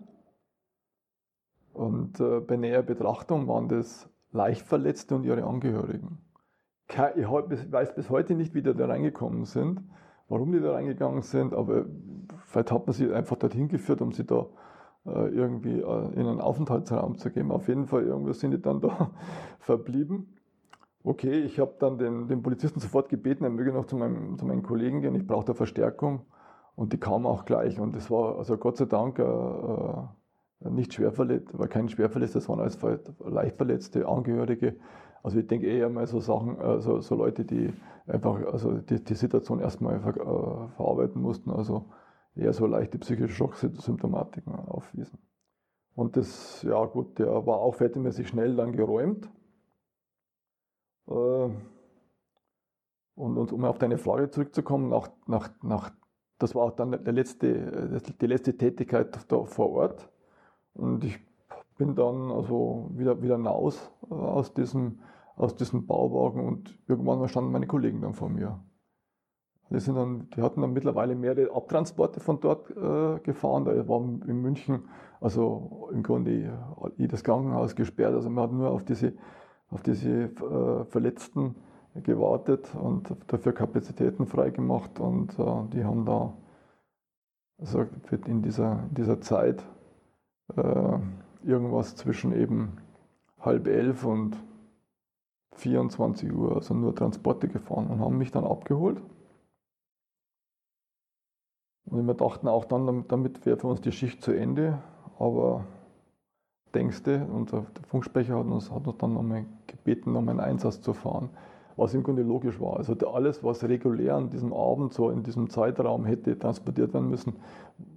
Und 1.75 2.21
äh, 2.21 2.41
bei 2.41 2.57
näher 2.57 2.83
Betrachtung 2.83 3.49
waren 3.49 3.69
das 3.69 4.09
Leichtverletzte 4.39 5.17
und 5.17 5.25
ihre 5.25 5.45
Angehörigen. 5.45 6.19
Ich 6.89 6.97
weiß 6.97 7.95
bis 7.95 8.09
heute 8.09 8.35
nicht, 8.35 8.55
wie 8.55 8.63
die 8.63 8.73
da 8.73 8.87
reingekommen 8.87 9.45
sind, 9.45 9.83
warum 10.29 10.53
die 10.53 10.61
da 10.61 10.73
reingegangen 10.73 11.23
sind, 11.23 11.53
aber 11.53 11.85
vielleicht 12.47 12.73
hat 12.73 12.87
man 12.87 12.95
sie 12.95 13.13
einfach 13.13 13.37
dorthin 13.37 13.69
geführt, 13.69 14.01
um 14.01 14.13
sie 14.13 14.25
da 14.25 14.47
äh, 15.07 15.29
irgendwie 15.29 15.81
äh, 15.81 16.13
in 16.15 16.27
einen 16.27 16.41
Aufenthaltsraum 16.41 17.19
zu 17.19 17.31
geben. 17.31 17.51
Auf 17.51 17.69
jeden 17.69 17.87
Fall 17.87 18.05
irgendwie 18.05 18.33
sind 18.33 18.53
die 18.53 18.63
dann 18.63 18.81
da 18.87 19.11
verblieben. 19.59 20.39
Okay, 21.03 21.41
ich 21.41 21.59
habe 21.59 21.75
dann 21.79 21.99
den, 21.99 22.29
den 22.29 22.43
Polizisten 22.43 22.81
sofort 22.81 23.09
gebeten, 23.09 23.45
er 23.45 23.51
möge 23.51 23.73
noch 23.73 23.87
zu 23.87 23.97
meinem, 23.97 24.39
zu 24.39 24.47
meinen 24.47 24.63
Kollegen 24.63 25.01
gehen, 25.01 25.15
ich 25.15 25.27
brauche 25.27 25.47
da 25.47 25.55
Verstärkung. 25.55 26.23
Und 26.75 26.93
die 26.93 26.99
kam 26.99 27.27
auch 27.27 27.45
gleich. 27.45 27.81
Und 27.81 27.97
das 27.97 28.09
war 28.09 28.39
also 28.39 28.57
Gott 28.57 28.77
sei 28.77 28.85
Dank 28.85 29.19
äh, 29.19 29.23
äh 29.23 30.05
nicht 30.61 30.95
schwer 30.95 31.13
verletzt, 31.13 31.57
war 31.57 31.69
kein 31.69 31.89
Schwerverletzter, 31.89 32.47
waren 32.49 32.61
alles 32.61 32.79
leicht 33.21 33.57
verletzte 33.57 34.07
Angehörige. 34.09 34.77
Also 35.23 35.39
ich 35.39 35.47
denke 35.47 35.67
eher 35.67 35.89
mal 35.89 36.07
so 36.07 36.21
Sachen, 36.21 36.59
äh, 36.61 36.81
so, 36.81 37.15
Leute, 37.15 37.45
die 37.45 37.73
einfach 38.07 38.41
also 38.53 38.79
die, 38.79 39.03
die 39.03 39.15
Situation 39.15 39.61
erstmal 39.61 40.01
ver, 40.01 40.17
äh, 40.17 40.69
verarbeiten 40.77 41.21
mussten. 41.21 41.51
Also 41.51 41.87
eher 42.35 42.53
so 42.53 42.67
leichte 42.67 42.99
psychische 42.99 43.35
Schocksymptomatiken 43.35 44.55
aufwiesen. 44.55 45.19
Und 45.95 46.17
das, 46.17 46.63
ja 46.63 46.85
gut, 46.87 47.19
der 47.19 47.47
war 47.47 47.59
auch 47.59 47.81
wertemäßig 47.81 48.29
schnell 48.29 48.55
dann 48.57 48.73
geräumt. 48.73 49.29
Äh, 51.09 51.51
und, 53.15 53.37
und 53.37 53.53
um 53.53 53.65
auf 53.65 53.79
deine 53.79 53.99
Frage 53.99 54.31
zurückzukommen, 54.31 54.91
nach, 54.91 55.09
nach, 55.27 55.51
nach, 55.63 55.91
das 56.39 56.55
war 56.55 56.63
auch 56.63 56.77
dann 56.77 56.93
der 56.93 57.13
letzte, 57.13 58.01
die 58.21 58.27
letzte 58.27 58.57
Tätigkeit 58.57 59.19
da 59.29 59.45
vor 59.45 59.71
Ort. 59.71 60.09
Und 60.79 61.05
ich 61.05 61.19
bin 61.77 61.95
dann 61.95 62.31
also 62.31 62.91
wieder, 62.95 63.21
wieder 63.23 63.37
hinaus 63.37 63.91
äh, 64.11 64.15
aus 64.15 64.55
diesem, 64.55 65.01
aus 65.37 65.55
diesem 65.55 65.87
Bauwagen 65.87 66.47
und 66.47 66.79
irgendwann 66.89 67.27
standen 67.29 67.53
meine 67.53 67.67
Kollegen 67.67 68.01
dann 68.01 68.15
vor 68.15 68.29
mir. 68.29 68.61
Die, 69.71 69.81
sind 69.81 69.97
dann, 69.97 70.29
die 70.35 70.41
hatten 70.41 70.63
dann 70.63 70.73
mittlerweile 70.73 71.15
mehrere 71.15 71.55
Abtransporte 71.55 72.21
von 72.21 72.41
dort 72.41 72.71
äh, 72.71 73.21
gefahren. 73.21 73.65
Da 73.65 73.87
war 73.87 74.01
in 74.01 74.41
München, 74.41 74.89
also 75.21 75.91
im 75.93 76.03
Grunde 76.03 76.59
jedes 76.97 77.23
Krankenhaus 77.23 77.77
gesperrt. 77.77 78.15
Also 78.15 78.31
man 78.31 78.45
hat 78.45 78.53
nur 78.53 78.71
auf 78.71 78.85
diese, 78.85 79.13
auf 79.71 79.83
diese 79.83 80.11
äh, 80.11 80.85
Verletzten 80.87 81.55
gewartet 82.03 82.75
und 82.75 83.15
dafür 83.27 83.53
Kapazitäten 83.53 84.27
freigemacht. 84.27 85.01
Und 85.01 85.39
äh, 85.39 85.69
die 85.73 85.85
haben 85.85 86.07
da 86.07 86.33
also 87.59 87.85
in 88.27 88.41
dieser, 88.41 88.85
in 88.89 88.95
dieser 88.95 89.21
Zeit 89.21 89.63
äh, 90.57 90.99
irgendwas 91.45 91.97
zwischen 91.97 92.33
eben 92.33 92.79
halb 93.41 93.67
elf 93.67 94.05
und 94.05 94.37
24 95.57 96.33
Uhr, 96.33 96.57
also 96.57 96.75
nur 96.75 96.95
Transporte 96.95 97.49
gefahren 97.49 97.89
und 97.89 98.01
haben 98.01 98.19
mich 98.19 98.31
dann 98.31 98.45
abgeholt. 98.45 99.01
Und 101.87 102.07
wir 102.07 102.15
dachten 102.15 102.49
auch 102.49 102.65
dann, 102.65 103.07
damit 103.09 103.47
wäre 103.47 103.57
für 103.57 103.67
uns 103.67 103.81
die 103.81 103.93
Schicht 103.93 104.23
zu 104.23 104.33
Ende. 104.33 104.79
Aber 105.19 105.65
denkste, 106.75 107.27
unser 107.33 107.65
Funksprecher 107.89 108.39
hat 108.39 108.47
uns, 108.47 108.71
hat 108.71 108.87
uns 108.87 108.99
dann 108.99 109.15
nochmal 109.15 109.47
gebeten, 109.67 110.13
nochmal 110.13 110.39
einen 110.39 110.49
Einsatz 110.53 110.81
zu 110.81 110.93
fahren. 110.93 111.31
Was 111.79 111.95
im 111.95 112.03
Grunde 112.03 112.23
logisch 112.23 112.61
war. 112.61 112.77
Also 112.77 112.95
alles, 113.09 113.45
was 113.45 113.63
regulär 113.63 114.17
an 114.17 114.31
diesem 114.31 114.53
Abend, 114.53 114.93
so 114.93 115.11
in 115.11 115.23
diesem 115.23 115.49
Zeitraum 115.49 116.05
hätte 116.05 116.37
transportiert 116.37 116.93
werden 116.93 117.09
müssen, 117.09 117.37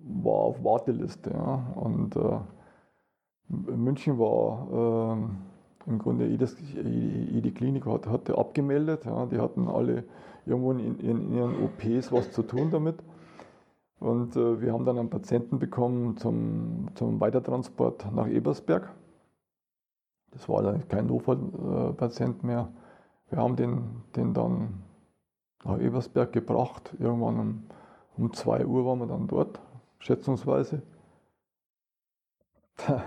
war 0.04 0.36
auf 0.36 0.64
Warteliste. 0.64 1.32
Ja. 1.32 1.74
Und 1.74 2.16
äh, 2.16 2.40
München 3.48 4.20
war 4.20 5.18
äh, 5.88 5.90
im 5.90 5.98
Grunde 5.98 6.28
jedes, 6.28 6.56
jede 6.60 7.52
Klinik 7.52 7.88
hat, 7.88 8.06
hatte 8.06 8.38
abgemeldet. 8.38 9.06
Ja. 9.06 9.26
Die 9.26 9.40
hatten 9.40 9.68
alle 9.68 10.04
irgendwo 10.46 10.74
in, 10.74 11.00
in 11.00 11.34
ihren 11.34 11.56
OPs 11.64 12.12
was 12.12 12.32
zu 12.32 12.44
tun 12.44 12.70
damit. 12.70 12.98
Und 14.00 14.36
äh, 14.36 14.62
wir 14.62 14.74
haben 14.74 14.86
dann 14.86 15.00
einen 15.00 15.10
Patienten 15.10 15.58
bekommen 15.58 16.18
zum, 16.18 16.90
zum 16.94 17.20
Weitertransport 17.20 18.14
nach 18.14 18.28
Ebersberg. 18.28 18.92
Das 20.30 20.48
war 20.48 20.64
eigentlich 20.64 20.88
kein 20.88 21.08
Notfallpatient 21.08 22.44
mehr. 22.44 22.70
Wir 23.32 23.40
haben 23.40 23.56
den, 23.56 24.04
den 24.16 24.34
dann 24.34 24.84
nach 25.64 25.80
Ebersberg 25.80 26.34
gebracht. 26.34 26.94
Irgendwann 27.00 27.40
um, 27.40 27.64
um 28.18 28.34
2 28.34 28.66
Uhr 28.66 28.86
waren 28.86 29.00
wir 29.00 29.08
dann 29.08 29.28
dort, 29.28 29.60
schätzungsweise. 30.00 30.82
Da, 32.88 33.04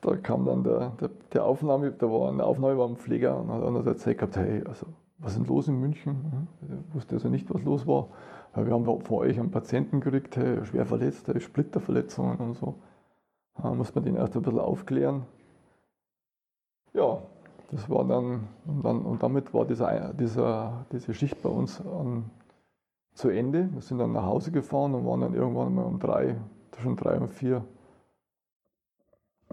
da 0.00 0.16
kam 0.16 0.44
dann 0.46 0.64
der, 0.64 0.90
der, 1.00 1.10
der, 1.32 1.44
Aufnahme, 1.44 1.92
da 1.92 2.06
war 2.06 2.30
eine 2.30 2.44
Aufnahme 2.44 2.76
beim 2.76 2.96
Pfleger 2.96 3.38
und 3.38 3.52
hat 3.52 3.62
uns 3.62 3.86
erzählt 3.86 4.18
gehabt, 4.18 4.36
hey, 4.36 4.64
also 4.66 4.86
was 5.18 5.32
ist 5.32 5.38
denn 5.38 5.46
los 5.46 5.68
in 5.68 5.78
München? 5.80 6.48
Ich 6.88 6.94
wusste 6.94 7.16
also 7.16 7.28
nicht, 7.28 7.52
was 7.52 7.62
los 7.62 7.86
war. 7.86 8.08
Wir 8.54 8.72
haben 8.72 8.84
von 8.84 9.18
euch 9.18 9.38
einen 9.38 9.50
Patienten 9.50 10.00
gekriegt, 10.00 10.36
hey, 10.36 10.64
schwer 10.64 10.86
verletzt, 10.86 11.28
hey, 11.28 11.40
Splitterverletzungen 11.40 12.38
und 12.38 12.54
so. 12.54 12.74
Da 13.54 13.72
muss 13.74 13.94
man 13.94 14.04
den 14.04 14.16
erst 14.16 14.34
ein 14.34 14.42
bisschen 14.42 14.60
aufklären. 14.60 15.26
Ja, 16.92 17.22
das 17.72 17.90
war 17.90 18.04
dann, 18.04 18.48
und, 18.66 18.84
dann, 18.84 19.00
und 19.02 19.22
damit 19.22 19.52
war 19.52 19.64
dieser, 19.64 20.12
dieser, 20.14 20.86
diese 20.92 21.14
Schicht 21.14 21.42
bei 21.42 21.48
uns 21.48 21.80
an, 21.80 22.30
zu 23.14 23.28
Ende. 23.28 23.68
Wir 23.72 23.80
sind 23.82 23.98
dann 23.98 24.12
nach 24.12 24.24
Hause 24.24 24.52
gefahren 24.52 24.94
und 24.94 25.04
waren 25.04 25.20
dann 25.20 25.34
irgendwann 25.34 25.74
mal 25.74 25.84
um 25.84 25.98
drei, 25.98 26.36
zwischen 26.70 26.96
drei 26.96 27.18
und 27.18 27.28
vier 27.28 27.64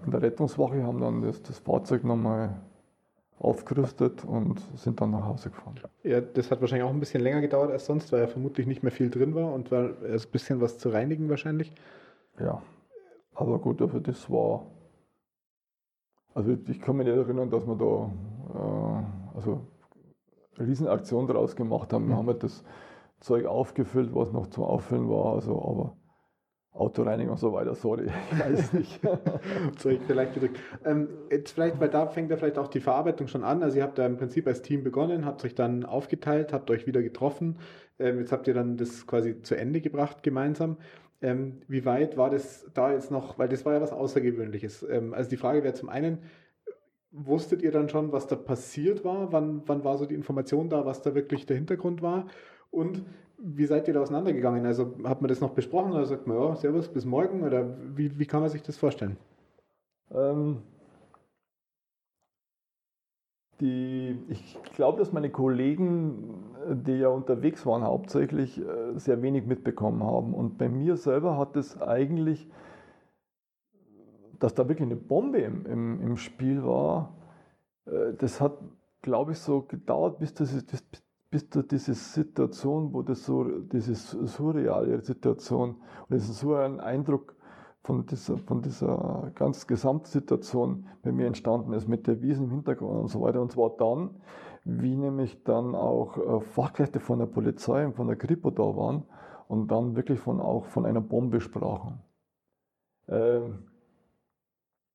in 0.06 0.12
der 0.12 0.22
Rettungswache, 0.22 0.84
haben 0.84 1.02
dann 1.02 1.22
das, 1.22 1.42
das 1.42 1.60
Fahrzeug 1.60 2.04
nochmal 2.04 2.56
aufgerüstet 3.38 4.26
und 4.26 4.60
sind 4.76 5.00
dann 5.02 5.12
nach 5.12 5.26
Hause 5.26 5.50
gefahren. 5.50 5.80
Ja, 6.04 6.22
das 6.22 6.52
hat 6.52 6.62
wahrscheinlich 6.62 6.88
auch 6.88 6.94
ein 6.94 7.00
bisschen 7.00 7.22
länger 7.22 7.42
gedauert 7.42 7.72
als 7.72 7.86
sonst, 7.86 8.12
weil 8.12 8.22
ja 8.22 8.28
vermutlich 8.28 8.68
nicht 8.68 8.84
mehr 8.84 8.92
viel 8.92 9.10
drin 9.10 9.34
war 9.36 9.54
und 9.54 9.72
war 9.72 9.90
ein 10.04 10.22
bisschen 10.32 10.62
was 10.62 10.78
zu 10.78 10.90
reinigen 10.90 11.30
wahrscheinlich. 11.30 11.74
Ja, 12.40 12.62
aber 13.34 13.60
gut, 13.60 13.82
also 13.82 14.00
das 14.00 14.30
war, 14.30 14.66
also 16.34 16.58
ich 16.68 16.82
kann 16.82 16.98
mich 16.98 17.08
nicht 17.08 17.16
erinnern, 17.16 17.50
dass 17.50 17.66
wir 17.66 17.76
da 17.76 18.12
äh, 18.54 19.36
also 19.36 19.62
eine 20.58 20.68
Riesenaktion 20.68 21.28
daraus 21.28 21.56
gemacht 21.56 21.94
haben. 21.94 22.08
Wir 22.08 22.16
haben 22.16 22.28
halt 22.28 22.44
das 22.44 22.64
Zeug 23.20 23.46
aufgefüllt, 23.46 24.14
was 24.14 24.32
noch 24.32 24.48
zum 24.48 24.64
Auffüllen 24.64 25.10
war, 25.10 25.34
also 25.34 25.62
aber 25.62 25.96
Autoreinigung 26.72 27.32
und 27.32 27.40
so 27.40 27.52
weiter, 27.52 27.76
sorry, 27.76 28.08
ich 28.32 28.40
weiß 28.40 28.74
nicht. 28.74 29.02
Zeug 29.78 30.00
vielleicht 30.06 30.34
gedrückt. 30.34 30.60
Ähm, 30.86 31.10
jetzt 31.30 31.52
vielleicht, 31.52 31.80
weil 31.80 31.90
da 31.90 32.08
fängt 32.08 32.30
ja 32.30 32.38
vielleicht 32.38 32.58
auch 32.58 32.68
die 32.68 32.80
Verarbeitung 32.80 33.28
schon 33.28 33.44
an. 33.44 33.64
Also 33.64 33.78
ihr 33.78 33.84
habt 33.84 33.98
da 33.98 34.06
im 34.06 34.18
Prinzip 34.18 34.48
als 34.48 34.62
Team 34.62 34.84
begonnen, 34.84 35.26
habt 35.26 35.44
euch 35.44 35.56
dann 35.56 35.84
aufgeteilt, 35.84 36.54
habt 36.54 36.70
euch 36.72 36.88
wieder 36.88 37.02
getroffen. 37.02 37.58
Ähm, 37.98 38.20
jetzt 38.20 38.32
habt 38.32 38.48
ihr 38.48 38.54
dann 38.54 38.78
das 38.78 39.08
quasi 39.08 39.42
zu 39.42 39.56
Ende 39.56 39.82
gebracht 39.82 40.24
gemeinsam. 40.24 40.78
Ähm, 41.22 41.62
wie 41.68 41.86
weit 41.86 42.18
war 42.18 42.30
das 42.30 42.70
da 42.74 42.94
jetzt 42.94 43.12
noch, 43.12 43.38
weil 43.38 43.50
das 43.50 43.66
war 43.66 43.74
ja 43.74 43.82
was 43.82 43.92
Außergewöhnliches. 43.92 44.84
Ähm, 44.84 45.14
also 45.14 45.30
die 45.30 45.38
Frage 45.38 45.64
wäre 45.64 45.74
zum 45.74 45.90
einen, 45.90 46.20
wusstet 47.12 47.62
ihr 47.62 47.72
dann 47.72 47.90
schon, 47.90 48.12
was 48.12 48.28
da 48.28 48.36
passiert 48.36 49.04
war? 49.04 49.32
Wann, 49.32 49.64
wann 49.68 49.84
war 49.84 49.98
so 49.98 50.06
die 50.06 50.16
Information 50.16 50.70
da, 50.70 50.86
was 50.86 51.02
da 51.02 51.16
wirklich 51.16 51.46
der 51.46 51.58
Hintergrund 51.58 52.02
war? 52.02 52.28
Und 52.72 53.04
wie 53.38 53.66
seid 53.66 53.88
ihr 53.88 53.94
da 53.94 54.02
auseinandergegangen? 54.02 54.66
Also 54.66 54.96
hat 55.04 55.22
man 55.22 55.30
das 55.30 55.42
noch 55.42 55.52
besprochen 55.52 55.94
oder 55.94 56.06
sagt 56.06 56.28
man, 56.28 56.38
ja, 56.38 56.56
servus, 56.56 56.88
bis 56.90 57.06
morgen? 57.06 57.44
Oder 57.44 57.76
wie, 57.96 58.18
wie 58.20 58.26
kann 58.26 58.42
man 58.42 58.50
sich 58.50 58.62
das 58.62 58.78
vorstellen? 58.78 59.18
Ähm, 60.12 60.62
die, 63.60 64.18
ich 64.30 64.58
glaube, 64.76 65.00
dass 65.00 65.12
meine 65.12 65.30
Kollegen 65.30 66.49
die 66.76 67.00
ja 67.00 67.10
unterwegs 67.10 67.66
waren, 67.66 67.84
hauptsächlich 67.84 68.60
äh, 68.60 68.98
sehr 68.98 69.22
wenig 69.22 69.46
mitbekommen 69.46 70.04
haben. 70.04 70.34
Und 70.34 70.58
bei 70.58 70.70
mir 70.70 70.98
selber 70.98 71.38
hat 71.38 71.56
es 71.56 71.82
eigentlich, 71.82 72.50
dass 74.40 74.54
da 74.54 74.68
wirklich 74.68 74.86
eine 74.86 74.96
Bombe 74.96 75.40
im, 75.40 75.66
im, 75.66 76.02
im 76.02 76.18
Spiel 76.18 76.64
war, 76.64 77.16
äh, 77.86 78.14
das 78.18 78.40
hat, 78.42 78.58
glaube 79.02 79.34
ich, 79.34 79.40
so 79.40 79.62
gedauert, 79.62 80.20
bis, 80.20 80.34
das, 80.34 80.64
bis, 80.64 80.84
bis 81.30 81.50
zu 81.50 81.64
dieser 81.64 81.94
Situation, 81.94 82.94
wo 82.94 83.02
das 83.02 83.26
so, 83.26 83.44
diese 83.44 83.96
surreale 83.96 85.02
Situation 85.02 85.76
und 86.08 86.16
diesen 86.16 86.34
surrealen 86.34 86.80
Eindruck 86.80 87.36
von 87.84 88.06
dieser, 88.06 88.38
von 88.38 88.62
dieser 88.62 89.32
ganz 89.36 89.66
Gesamtsituation 89.66 90.88
bei 91.02 91.12
mir 91.12 91.28
entstanden 91.28 91.74
ist, 91.74 91.88
mit 91.88 92.08
der 92.08 92.22
Wiesen 92.22 92.46
im 92.46 92.52
Hintergrund 92.52 93.00
und 93.00 93.08
so 93.08 93.22
weiter. 93.22 93.42
Und 93.42 93.52
zwar 93.52 93.72
dann, 93.78 94.12
wie 94.78 94.96
nämlich 94.96 95.44
dann 95.44 95.76
auch 95.76 96.18
äh, 96.18 96.42
Fachkräfte 96.42 97.00
von 97.00 97.20
der 97.20 97.26
Polizei 97.26 97.86
und 97.86 97.96
von 97.96 98.08
der 98.08 98.16
Kripo 98.16 98.52
da 98.52 98.64
waren 98.64 99.04
und 99.48 99.70
dann 99.72 99.96
wirklich 99.96 100.20
von, 100.20 100.40
auch 100.40 100.66
von 100.66 100.86
einer 100.86 101.02
Bombe 101.02 101.42
sprachen. 101.42 102.00
Ähm, 103.08 103.64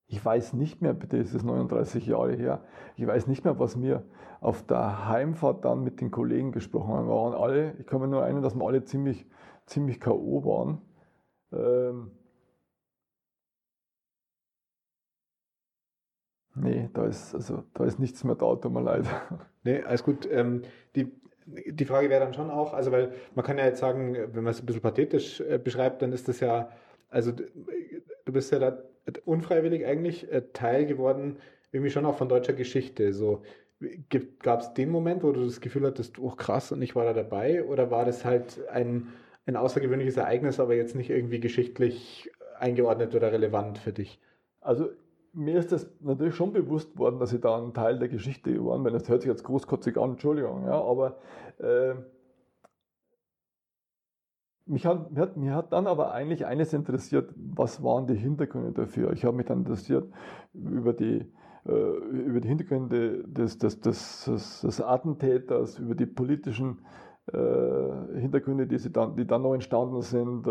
ich 0.07 0.25
weiß 0.25 0.53
nicht 0.53 0.83
mehr, 0.83 0.93
bitte 0.93 1.17
ist 1.17 1.35
es 1.35 1.43
39 1.43 2.07
Jahre 2.07 2.35
her, 2.35 2.61
ich 2.97 3.07
weiß 3.07 3.27
nicht 3.27 3.45
mehr, 3.45 3.59
was 3.59 3.81
wir 3.81 4.05
auf 4.41 4.63
der 4.63 5.09
Heimfahrt 5.09 5.65
dann 5.65 5.83
mit 5.83 6.01
den 6.01 6.11
Kollegen 6.11 6.53
gesprochen 6.53 6.93
haben. 6.93 7.09
Wir 7.09 7.15
waren 7.15 7.35
alle, 7.35 7.75
ich 7.79 7.87
kann 7.87 8.01
mir 8.01 8.09
nur 8.09 8.23
erinnern, 8.23 8.43
dass 8.43 8.55
wir 8.55 8.67
alle 8.67 8.85
ziemlich, 8.85 9.27
ziemlich 9.67 10.01
K.O. 10.01 10.45
waren. 10.45 10.83
Ähm, 11.53 12.11
Nee, 16.55 16.89
da 16.93 17.07
ist, 17.07 17.35
also, 17.35 17.65
da 17.75 17.85
ist 17.85 17.99
nichts 17.99 18.23
mehr 18.25 18.37
da, 18.37 18.55
tut 18.57 18.73
mir 18.73 18.83
leid. 18.83 19.07
Nee, 19.67 19.81
alles 19.83 20.05
gut. 20.05 20.29
Ähm, 20.31 20.61
die, 20.95 21.11
die 21.47 21.85
Frage 21.87 22.11
wäre 22.11 22.23
dann 22.23 22.35
schon 22.35 22.51
auch, 22.51 22.75
also 22.75 22.93
weil 22.93 23.15
man 23.35 23.45
kann 23.45 23.57
ja 23.57 23.65
jetzt 23.65 23.81
sagen, 23.81 24.15
wenn 24.15 24.45
man 24.45 24.51
es 24.51 24.61
ein 24.61 24.67
bisschen 24.67 24.83
pathetisch 24.83 25.41
äh, 25.41 25.59
beschreibt, 25.59 26.03
dann 26.03 26.13
ist 26.13 26.29
das 26.29 26.41
ja, 26.41 26.69
also 27.09 27.33
du 27.33 28.33
bist 28.33 28.53
ja 28.53 28.59
da 28.59 28.79
unfreiwillig 29.25 29.87
eigentlich 29.87 30.31
äh, 30.31 30.43
Teil 30.53 30.85
geworden, 30.85 31.39
irgendwie 31.73 31.91
schon 31.91 32.05
auch 32.05 32.17
von 32.19 32.29
deutscher 32.29 32.53
Geschichte. 32.53 33.15
So 33.15 33.43
gab 34.41 34.61
es 34.61 34.75
den 34.75 34.91
Moment, 34.91 35.23
wo 35.23 35.33
du 35.33 35.45
das 35.45 35.61
Gefühl 35.61 35.87
hattest, 35.87 36.19
oh 36.19 36.31
krass, 36.31 36.73
und 36.73 36.83
ich 36.83 36.95
war 36.95 37.05
da 37.05 37.13
dabei, 37.13 37.65
oder 37.65 37.91
war 37.91 38.05
das 38.05 38.25
halt 38.25 38.67
ein, 38.69 39.09
ein 39.47 39.57
außergewöhnliches 39.57 40.17
Ereignis, 40.17 40.61
aber 40.61 40.75
jetzt 40.75 40.95
nicht 40.95 41.11
irgendwie 41.11 41.41
geschichtlich 41.41 42.31
eingeordnet 42.59 43.15
oder 43.15 43.33
relevant 43.33 43.79
für 43.79 43.93
dich? 43.93 44.21
Also 44.61 44.91
mir 45.35 45.59
ist 45.59 45.73
das 45.73 45.91
natürlich 46.01 46.35
schon 46.35 46.53
bewusst 46.53 46.97
worden, 46.99 47.19
dass 47.19 47.33
ich 47.33 47.41
da 47.41 47.57
ein 47.61 47.75
Teil 47.75 47.99
der 47.99 48.09
Geschichte 48.09 48.65
war, 48.65 48.83
weil 48.83 48.93
das 48.93 49.09
hört 49.09 49.23
sich 49.23 49.31
jetzt 49.31 49.45
großkotzig 49.45 49.97
an, 49.97 50.13
Entschuldigung, 50.13 50.65
ja, 50.65 50.81
aber 50.81 51.17
äh, 51.59 51.95
mich 54.67 54.87
hat, 54.87 55.11
mich, 55.11 55.21
hat, 55.21 55.37
mich 55.37 55.51
hat 55.51 55.73
dann 55.73 55.87
aber 55.87 56.13
eigentlich 56.13 56.47
eines 56.47 56.73
interessiert, 56.73 57.33
was 57.37 57.83
waren 57.83 58.07
die 58.07 58.15
Hintergründe 58.15 58.73
dafür? 58.73 59.13
Ich 59.13 59.25
habe 59.25 59.37
mich 59.37 59.47
dann 59.47 59.59
interessiert 59.59 60.11
über 60.55 60.93
die, 60.95 61.27
äh, 61.67 61.71
über 61.71 62.41
die 62.41 62.49
Hintergründe 62.49 63.25
des, 63.29 63.59
des, 63.59 63.81
des, 63.81 64.25
des, 64.25 64.61
des 64.63 64.81
Attentäters, 64.81 65.79
über 65.79 65.95
die 65.95 66.07
politischen 66.07 66.79
äh, 67.27 68.19
Hintergründe, 68.19 68.67
die, 68.67 68.79
sie 68.79 68.91
dann, 68.91 69.17
die 69.17 69.27
dann 69.27 69.43
noch 69.43 69.55
entstanden 69.55 70.01
sind. 70.01 70.47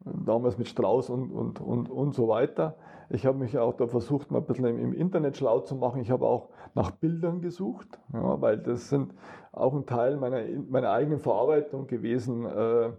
Damals 0.00 0.58
mit 0.58 0.68
Strauß 0.68 1.10
und, 1.10 1.30
und, 1.30 1.60
und, 1.60 1.90
und 1.90 2.14
so 2.14 2.28
weiter. 2.28 2.76
Ich 3.10 3.26
habe 3.26 3.38
mich 3.38 3.56
auch 3.58 3.74
da 3.74 3.86
versucht, 3.86 4.30
mal 4.30 4.38
ein 4.38 4.44
bisschen 4.44 4.66
im, 4.66 4.92
Internet 4.92 5.36
schlau 5.36 5.60
zu 5.60 5.76
machen. 5.76 6.00
Ich 6.00 6.10
habe 6.10 6.26
auch 6.26 6.50
nach 6.74 6.90
Bildern 6.90 7.40
gesucht, 7.40 7.98
ja, 8.12 8.40
weil 8.40 8.58
das 8.58 8.88
sind 8.88 9.14
auch 9.52 9.74
ein 9.74 9.86
Teil 9.86 10.16
meiner, 10.16 10.42
meiner 10.68 10.90
eigenen 10.90 11.20
Verarbeitung 11.20 11.86
gewesen, 11.86 12.44
äh, 12.44 12.90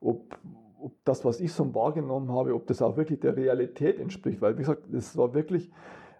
ob, 0.00 0.38
ob 0.80 0.92
das, 1.04 1.24
was 1.24 1.40
ich 1.40 1.52
so 1.52 1.74
wahrgenommen 1.74 2.30
habe, 2.30 2.54
ob 2.54 2.66
das 2.66 2.82
auch 2.82 2.96
wirklich 2.96 3.20
der 3.20 3.36
Realität 3.36 3.98
entspricht. 3.98 4.40
Weil, 4.40 4.54
wie 4.54 4.62
gesagt, 4.62 4.92
es 4.92 5.16
war 5.16 5.34
wirklich 5.34 5.70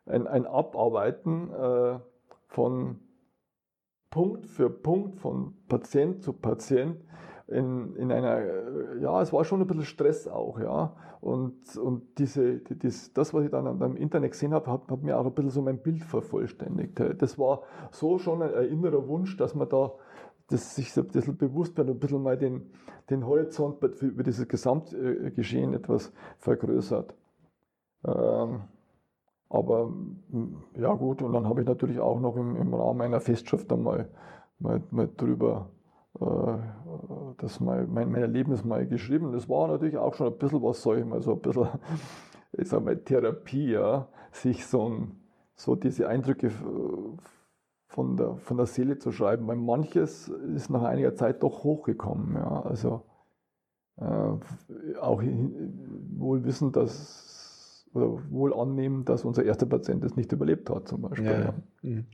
ein, 0.07 0.27
ein 0.27 0.47
Abarbeiten 0.47 1.51
äh, 1.53 1.99
von 2.47 3.01
Punkt 4.11 4.47
für 4.47 4.70
Punkt, 4.70 5.16
von 5.16 5.55
Patient 5.68 6.22
zu 6.22 6.33
Patient 6.33 6.97
in, 7.47 7.95
in 7.97 8.11
einer, 8.11 8.99
ja, 9.01 9.20
es 9.20 9.32
war 9.32 9.45
schon 9.45 9.61
ein 9.61 9.66
bisschen 9.66 9.84
Stress 9.84 10.26
auch, 10.26 10.59
ja. 10.59 10.95
Und, 11.20 11.76
und 11.76 12.18
diese, 12.18 12.59
das, 12.59 13.12
das, 13.12 13.32
was 13.32 13.45
ich 13.45 13.51
dann 13.51 13.80
im 13.80 13.97
Internet 13.97 14.32
gesehen 14.32 14.53
habe, 14.53 14.70
hat, 14.70 14.90
hat 14.90 15.03
mir 15.03 15.18
auch 15.18 15.24
ein 15.24 15.32
bisschen 15.32 15.51
so 15.51 15.62
mein 15.62 15.82
Bild 15.82 16.05
vervollständigt. 16.05 17.01
Das 17.18 17.38
war 17.38 17.62
so 17.92 18.18
schon 18.18 18.42
ein, 18.42 18.55
ein 18.55 18.66
innerer 18.66 19.09
Wunsch, 19.09 19.36
dass 19.36 19.55
man 19.55 19.68
da 19.68 19.92
dass 20.49 20.74
sich 20.74 20.92
so 20.92 21.01
ein 21.01 21.07
bisschen 21.09 21.36
bewusst 21.36 21.76
wird, 21.78 21.88
ein 21.88 21.99
bisschen 21.99 22.22
mal 22.22 22.36
den, 22.36 22.70
den 23.11 23.26
Horizont 23.26 23.82
über 24.03 24.22
dieses 24.22 24.47
Gesamtgeschehen 24.47 25.72
etwas 25.72 26.12
vergrößert. 26.38 27.14
Ähm, 28.05 28.64
aber 29.49 29.92
ja 30.76 30.92
gut, 30.95 31.22
und 31.22 31.32
dann 31.32 31.49
habe 31.49 31.61
ich 31.62 31.66
natürlich 31.66 31.99
auch 31.99 32.20
noch 32.20 32.36
im, 32.36 32.57
im 32.57 32.74
Rahmen 32.74 33.01
einer 33.01 33.20
Festschrift 33.20 33.72
einmal 33.72 34.11
mal, 34.59 34.82
mal 34.90 35.09
drüber 35.16 35.70
äh, 35.70 35.84
das 36.18 37.60
mal, 37.60 37.86
mein, 37.86 38.10
mein 38.10 38.22
Erlebnis 38.22 38.64
mal 38.64 38.86
geschrieben. 38.86 39.32
Das 39.32 39.48
war 39.48 39.68
natürlich 39.68 39.96
auch 39.96 40.14
schon 40.14 40.32
ein 40.32 40.38
bisschen 40.38 40.62
was, 40.62 40.82
sag 40.82 40.98
ich 40.98 41.04
mal, 41.04 41.20
so 41.20 41.32
ein 41.32 41.40
bisschen, 41.40 41.68
ich 42.52 42.68
sag 42.68 42.84
mal, 42.84 42.96
Therapie, 42.96 43.72
ja, 43.72 44.08
sich 44.32 44.66
so, 44.66 44.88
ein, 44.88 45.20
so 45.54 45.74
diese 45.74 46.08
Eindrücke 46.08 46.50
von 47.86 48.16
der, 48.16 48.36
von 48.36 48.56
der 48.56 48.66
Seele 48.66 48.98
zu 48.98 49.12
schreiben, 49.12 49.46
weil 49.46 49.56
manches 49.56 50.28
ist 50.28 50.70
nach 50.70 50.82
einiger 50.82 51.14
Zeit 51.14 51.42
doch 51.42 51.64
hochgekommen, 51.64 52.34
ja, 52.34 52.62
also 52.62 53.02
äh, 53.96 54.96
auch 55.00 55.22
wohl 55.22 56.44
wissen, 56.44 56.72
dass, 56.72 57.88
oder 57.92 58.18
wohl 58.30 58.52
annehmen, 58.52 59.04
dass 59.04 59.24
unser 59.24 59.44
erster 59.44 59.66
Patient 59.66 60.02
es 60.04 60.16
nicht 60.16 60.32
überlebt 60.32 60.68
hat, 60.70 60.88
zum 60.88 61.02
Beispiel. 61.02 61.26
Ja, 61.30 61.40
ja. 61.40 61.54
Mhm. 61.82 62.06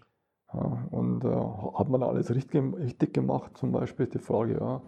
Ja, 0.53 0.79
und 0.91 1.25
äh, 1.25 1.79
hat 1.79 1.89
man 1.89 2.03
alles 2.03 2.35
richtig, 2.35 3.15
gemacht, 3.15 3.57
zum 3.57 3.73
Beispiel 3.73 4.07
ist 4.07 4.15
die 4.15 4.19
Frage, 4.19 4.59
ja. 4.61 4.83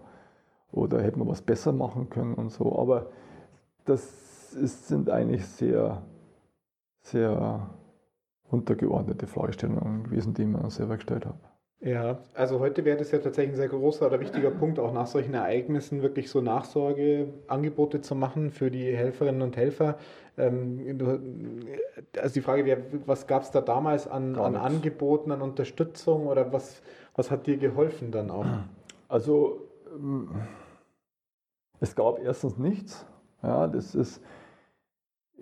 Oder 0.72 1.02
hätte 1.02 1.18
man 1.18 1.28
was 1.28 1.42
besser 1.42 1.72
machen 1.72 2.10
können 2.10 2.34
und 2.34 2.50
so. 2.50 2.78
Aber 2.78 3.10
das 3.84 4.54
ist, 4.54 4.88
sind 4.88 5.10
eigentlich 5.10 5.46
sehr, 5.46 6.02
sehr 7.02 7.70
untergeordnete 8.50 9.26
Fragestellungen 9.26 10.04
gewesen, 10.04 10.34
die 10.34 10.46
mir 10.46 10.70
selber 10.70 10.96
gestellt 10.96 11.26
habe. 11.26 11.38
Ja, 11.84 12.18
also 12.34 12.60
heute 12.60 12.84
wäre 12.84 12.96
das 12.96 13.10
ja 13.10 13.18
tatsächlich 13.18 13.54
ein 13.54 13.56
sehr 13.56 13.68
großer 13.68 14.06
oder 14.06 14.20
wichtiger 14.20 14.52
Punkt, 14.52 14.78
auch 14.78 14.92
nach 14.92 15.08
solchen 15.08 15.34
Ereignissen 15.34 16.00
wirklich 16.00 16.30
so 16.30 16.40
Nachsorgeangebote 16.40 18.00
zu 18.00 18.14
machen 18.14 18.52
für 18.52 18.70
die 18.70 18.96
Helferinnen 18.96 19.42
und 19.42 19.56
Helfer. 19.56 19.98
Ähm, 20.38 21.00
also 22.16 22.34
die 22.34 22.40
Frage 22.40 22.64
wäre, 22.64 22.82
was 23.04 23.26
gab 23.26 23.42
es 23.42 23.50
da 23.50 23.60
damals 23.60 24.06
an, 24.06 24.36
an 24.36 24.54
Angeboten, 24.54 25.32
an 25.32 25.42
Unterstützung 25.42 26.28
oder 26.28 26.52
was, 26.52 26.82
was 27.16 27.32
hat 27.32 27.48
dir 27.48 27.56
geholfen 27.56 28.12
dann 28.12 28.30
auch? 28.30 28.46
Also 29.08 29.68
ähm, 29.92 30.30
es 31.80 31.96
gab 31.96 32.20
erstens 32.20 32.58
nichts. 32.58 33.04
Ja, 33.42 33.66
das 33.66 33.96
ist 33.96 34.22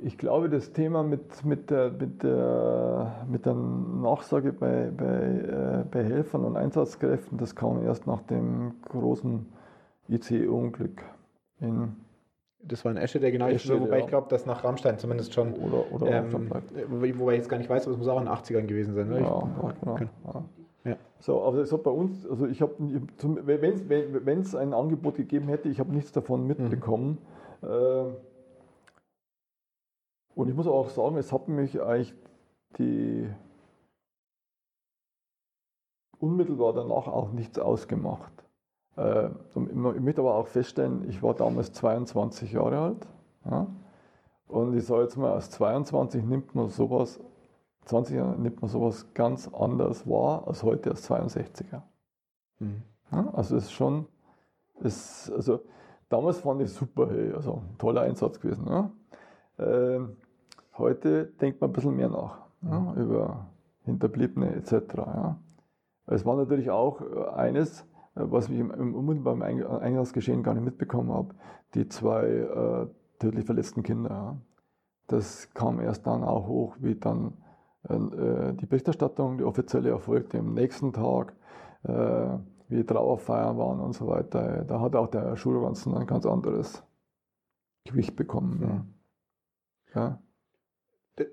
ich 0.02 0.18
glaube, 0.18 0.48
das 0.48 0.72
Thema 0.72 1.02
mit, 1.02 1.44
mit, 1.44 1.70
der, 1.70 1.90
mit, 1.90 2.22
der, 2.22 3.24
mit 3.28 3.46
der 3.46 3.54
Nachsorge 3.54 4.52
bei, 4.52 4.90
bei, 4.96 5.04
äh, 5.04 5.84
bei 5.90 6.04
Helfern 6.04 6.44
und 6.44 6.56
Einsatzkräften, 6.56 7.38
das 7.38 7.54
kam 7.54 7.84
erst 7.84 8.06
nach 8.06 8.22
dem 8.22 8.74
großen 8.88 9.46
IC-Unglück 10.08 11.02
in 11.60 11.96
das 12.62 12.84
war 12.84 12.92
in 12.92 12.98
Esche, 12.98 13.18
der 13.20 13.32
genau 13.32 13.48
Esche, 13.48 13.80
wobei 13.80 13.98
ja. 13.98 14.04
ich 14.04 14.06
glaube, 14.06 14.28
dass 14.28 14.44
nach 14.44 14.62
Rammstein 14.62 14.98
zumindest 14.98 15.32
schon. 15.32 15.54
Oder, 15.54 15.92
oder 15.92 16.10
ähm, 16.10 16.50
wobei 16.90 17.32
ich 17.32 17.38
jetzt 17.38 17.48
gar 17.48 17.56
nicht 17.56 17.70
weiß, 17.70 17.84
aber 17.84 17.92
es 17.92 17.98
muss 17.98 18.06
auch 18.06 18.18
in 18.18 18.26
den 18.26 18.34
80ern 18.34 18.66
gewesen 18.66 18.92
sein. 18.92 19.08
Ne? 19.08 19.20
Ja, 19.20 19.48
ich, 19.70 19.80
genau. 19.80 19.98
Ja. 20.26 20.44
Ja. 20.84 20.96
So, 21.18 21.42
aber 21.42 21.58
also 21.58 21.78
bei 21.78 21.90
uns, 21.90 22.26
also 22.26 22.46
ich 22.46 22.62
habe, 22.62 22.74
wenn 22.78 24.40
es 24.40 24.54
ein 24.54 24.72
Angebot 24.72 25.16
gegeben 25.16 25.48
hätte, 25.48 25.68
ich 25.68 25.78
habe 25.78 25.92
nichts 25.92 26.12
davon 26.12 26.46
mitbekommen. 26.46 27.18
Mhm. 27.62 27.68
Äh, 27.68 28.04
und 30.40 30.48
ich 30.48 30.54
muss 30.54 30.66
auch 30.66 30.88
sagen, 30.88 31.18
es 31.18 31.32
hat 31.32 31.48
mich 31.48 31.82
eigentlich 31.82 32.14
die 32.78 33.28
unmittelbar 36.18 36.72
danach 36.72 37.08
auch 37.08 37.30
nichts 37.32 37.58
ausgemacht. 37.58 38.32
Äh, 38.96 39.28
ich 39.54 39.74
möchte 39.74 40.22
aber 40.22 40.36
auch 40.36 40.46
feststellen, 40.46 41.06
ich 41.10 41.22
war 41.22 41.34
damals 41.34 41.74
22 41.74 42.52
Jahre 42.52 42.78
alt. 42.78 43.06
Ja? 43.44 43.66
Und 44.48 44.74
ich 44.78 44.86
sage 44.86 45.02
jetzt 45.02 45.18
mal, 45.18 45.30
als 45.32 45.50
22 45.50 46.24
nimmt 46.24 46.54
man 46.54 46.70
sowas, 46.70 47.20
20 47.84 48.16
Jahre 48.16 48.38
nimmt 48.38 48.62
man 48.62 48.70
sowas 48.70 49.12
ganz 49.12 49.46
anders 49.46 50.08
wahr 50.08 50.48
als 50.48 50.62
heute 50.62 50.90
als 50.90 51.10
62er. 51.10 51.82
Mhm. 52.60 52.82
Ja? 53.12 53.28
Also 53.34 53.56
es 53.56 53.64
ist 53.64 53.72
schon, 53.72 54.06
es, 54.82 55.30
also 55.30 55.60
damals 56.08 56.38
fand 56.38 56.62
ich 56.62 56.72
super, 56.72 57.10
hey, 57.10 57.30
also 57.34 57.60
toller 57.76 58.00
Einsatz 58.00 58.40
gewesen. 58.40 58.66
Ja? 58.66 58.90
Ähm, 59.58 60.16
heute 60.80 61.26
denkt 61.40 61.60
man 61.60 61.70
ein 61.70 61.72
bisschen 61.72 61.96
mehr 61.96 62.08
nach 62.08 62.38
ja, 62.62 62.94
über 62.94 63.46
Hinterbliebene 63.84 64.54
etc. 64.56 64.72
Ja. 64.96 65.38
Es 66.06 66.26
war 66.26 66.36
natürlich 66.36 66.70
auch 66.70 67.00
äh, 67.00 67.28
eines, 67.34 67.82
äh, 68.14 68.22
was 68.22 68.48
ich 68.48 68.58
im, 68.58 68.70
im 68.70 68.94
unmittelbaren 68.94 69.42
Eingangsgeschehen 69.42 70.42
gar 70.42 70.54
nicht 70.54 70.64
mitbekommen 70.64 71.12
habe, 71.12 71.34
die 71.74 71.88
zwei 71.88 72.26
äh, 72.26 72.86
tödlich 73.18 73.46
verletzten 73.46 73.82
Kinder. 73.82 74.40
Das 75.06 75.52
kam 75.54 75.80
erst 75.80 76.06
dann 76.06 76.24
auch 76.24 76.46
hoch, 76.46 76.76
wie 76.80 76.96
dann 76.96 77.34
äh, 77.88 78.52
die 78.54 78.66
Berichterstattung, 78.66 79.38
die 79.38 79.44
offizielle 79.44 79.90
erfolgte 79.90 80.38
am 80.38 80.54
nächsten 80.54 80.92
Tag, 80.92 81.34
äh, 81.84 82.38
wie 82.68 82.84
Trauerfeiern 82.84 83.58
waren 83.58 83.80
und 83.80 83.94
so 83.94 84.06
weiter. 84.06 84.64
Da 84.64 84.80
hat 84.80 84.94
auch 84.94 85.08
der 85.08 85.36
Schulranzen 85.36 85.94
ein 85.94 86.06
ganz 86.06 86.26
anderes 86.26 86.84
Gewicht 87.84 88.16
bekommen. 88.16 88.94
Ja. 89.94 90.00
ja. 90.00 90.22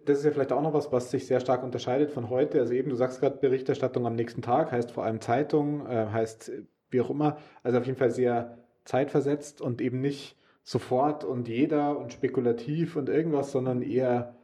Das 0.05 0.19
ist 0.19 0.25
ja 0.25 0.31
vielleicht 0.31 0.51
auch 0.51 0.61
noch 0.61 0.73
was, 0.73 0.91
was 0.91 1.11
sich 1.11 1.27
sehr 1.27 1.39
stark 1.39 1.63
unterscheidet 1.63 2.11
von 2.11 2.29
heute. 2.29 2.59
Also 2.59 2.73
eben, 2.73 2.89
du 2.89 2.95
sagst 2.95 3.19
gerade 3.19 3.37
Berichterstattung 3.37 4.05
am 4.05 4.15
nächsten 4.15 4.41
Tag, 4.41 4.71
heißt 4.71 4.91
vor 4.91 5.03
allem 5.03 5.21
Zeitung, 5.21 5.85
äh, 5.87 6.07
heißt 6.07 6.51
wie 6.89 7.01
auch 7.01 7.09
immer. 7.09 7.37
Also 7.63 7.77
auf 7.77 7.85
jeden 7.85 7.97
Fall 7.97 8.11
sehr 8.11 8.57
zeitversetzt 8.85 9.61
und 9.61 9.81
eben 9.81 10.01
nicht 10.01 10.37
sofort 10.63 11.23
und 11.23 11.47
jeder 11.47 11.97
und 11.97 12.11
spekulativ 12.11 12.95
und 12.95 13.09
irgendwas, 13.09 13.51
sondern 13.51 13.81
eher, 13.81 14.35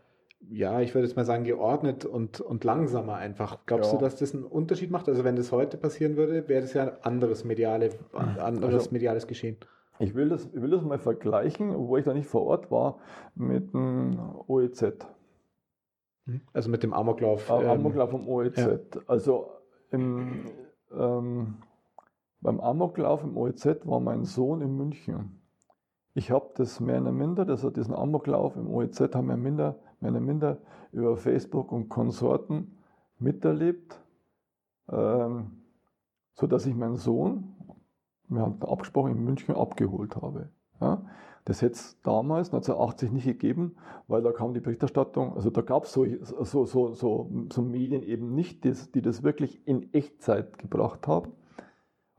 ja, 0.49 0.81
ich 0.81 0.93
würde 0.93 1.07
jetzt 1.07 1.15
mal 1.15 1.25
sagen, 1.25 1.43
geordnet 1.43 2.05
und, 2.05 2.39
und 2.39 2.63
langsamer 2.63 3.15
einfach. 3.15 3.65
Glaubst 3.65 3.91
ja. 3.91 3.97
du, 3.97 4.03
dass 4.03 4.15
das 4.17 4.33
einen 4.33 4.45
Unterschied 4.45 4.91
macht? 4.91 5.09
Also 5.09 5.23
wenn 5.23 5.35
das 5.35 5.51
heute 5.51 5.77
passieren 5.77 6.15
würde, 6.15 6.47
wäre 6.47 6.61
das 6.61 6.73
ja 6.73 6.83
ein 6.83 6.97
anderes 7.01 7.43
mediale, 7.43 7.89
anderes 8.13 8.73
also, 8.73 8.91
mediales 8.91 9.27
Geschehen. 9.27 9.57
Ich 9.99 10.15
will, 10.15 10.29
das, 10.29 10.45
ich 10.45 10.61
will 10.61 10.71
das 10.71 10.81
mal 10.83 10.97
vergleichen, 10.97 11.75
obwohl 11.75 11.99
ich 11.99 12.05
da 12.05 12.13
nicht 12.13 12.27
vor 12.27 12.43
Ort 12.43 12.71
war, 12.71 12.99
mit 13.35 13.73
dem 13.73 14.17
OEZ. 14.47 14.95
Hm? 16.25 16.41
Also 16.53 16.69
mit 16.69 16.83
dem 16.83 16.93
Amoklauf. 16.93 17.49
Ähm, 17.49 17.69
Amoklauf 17.69 18.11
vom 18.11 18.27
OEZ. 18.27 18.57
Ja. 18.57 19.01
Also 19.07 19.51
im, 19.91 20.45
ähm, 20.91 21.57
beim 22.41 22.59
Amoklauf 22.59 23.23
im 23.23 23.37
OEZ 23.37 23.85
war 23.85 23.99
mein 23.99 24.23
Sohn 24.23 24.61
in 24.61 24.75
München. 24.75 25.41
Ich 26.13 26.29
habe 26.29 26.51
das 26.55 26.79
mehr 26.79 27.01
oder 27.01 27.11
minder, 27.11 27.47
also 27.47 27.69
diesen 27.69 27.95
Amoklauf 27.95 28.55
im 28.55 28.69
OEZ 28.69 28.99
haben 29.15 29.27
wir 29.27 29.37
minder, 29.37 29.79
mehr 29.99 30.11
oder 30.11 30.19
minder 30.19 30.57
über 30.91 31.17
Facebook 31.17 31.71
und 31.71 31.89
Konsorten 31.89 32.77
miterlebt, 33.17 33.99
ähm, 34.89 35.63
so 36.33 36.45
dass 36.45 36.65
ich 36.65 36.75
meinen 36.75 36.97
Sohn, 36.97 37.55
wir 38.27 38.41
haben 38.41 38.61
abgesprochen, 38.61 39.13
in 39.13 39.23
München 39.23 39.55
abgeholt 39.55 40.15
habe. 40.15 40.49
Ja? 40.79 41.03
Das 41.45 41.61
hätte 41.61 41.73
es 41.73 41.99
damals, 42.03 42.53
1980, 42.53 43.11
nicht 43.11 43.25
gegeben, 43.25 43.75
weil 44.07 44.21
da 44.21 44.31
kam 44.31 44.53
die 44.53 44.61
Berichterstattung, 44.61 45.33
also 45.35 45.49
da 45.49 45.61
gab 45.61 45.83
es 45.83 45.91
so, 45.91 46.05
so, 46.21 46.65
so, 46.65 46.93
so, 46.93 47.29
so 47.51 47.61
Medien 47.61 48.01
eben 48.01 48.33
nicht, 48.33 48.63
die, 48.63 48.73
die 48.93 49.01
das 49.01 49.23
wirklich 49.23 49.67
in 49.67 49.93
Echtzeit 49.93 50.57
gebracht 50.57 51.07
haben. 51.07 51.33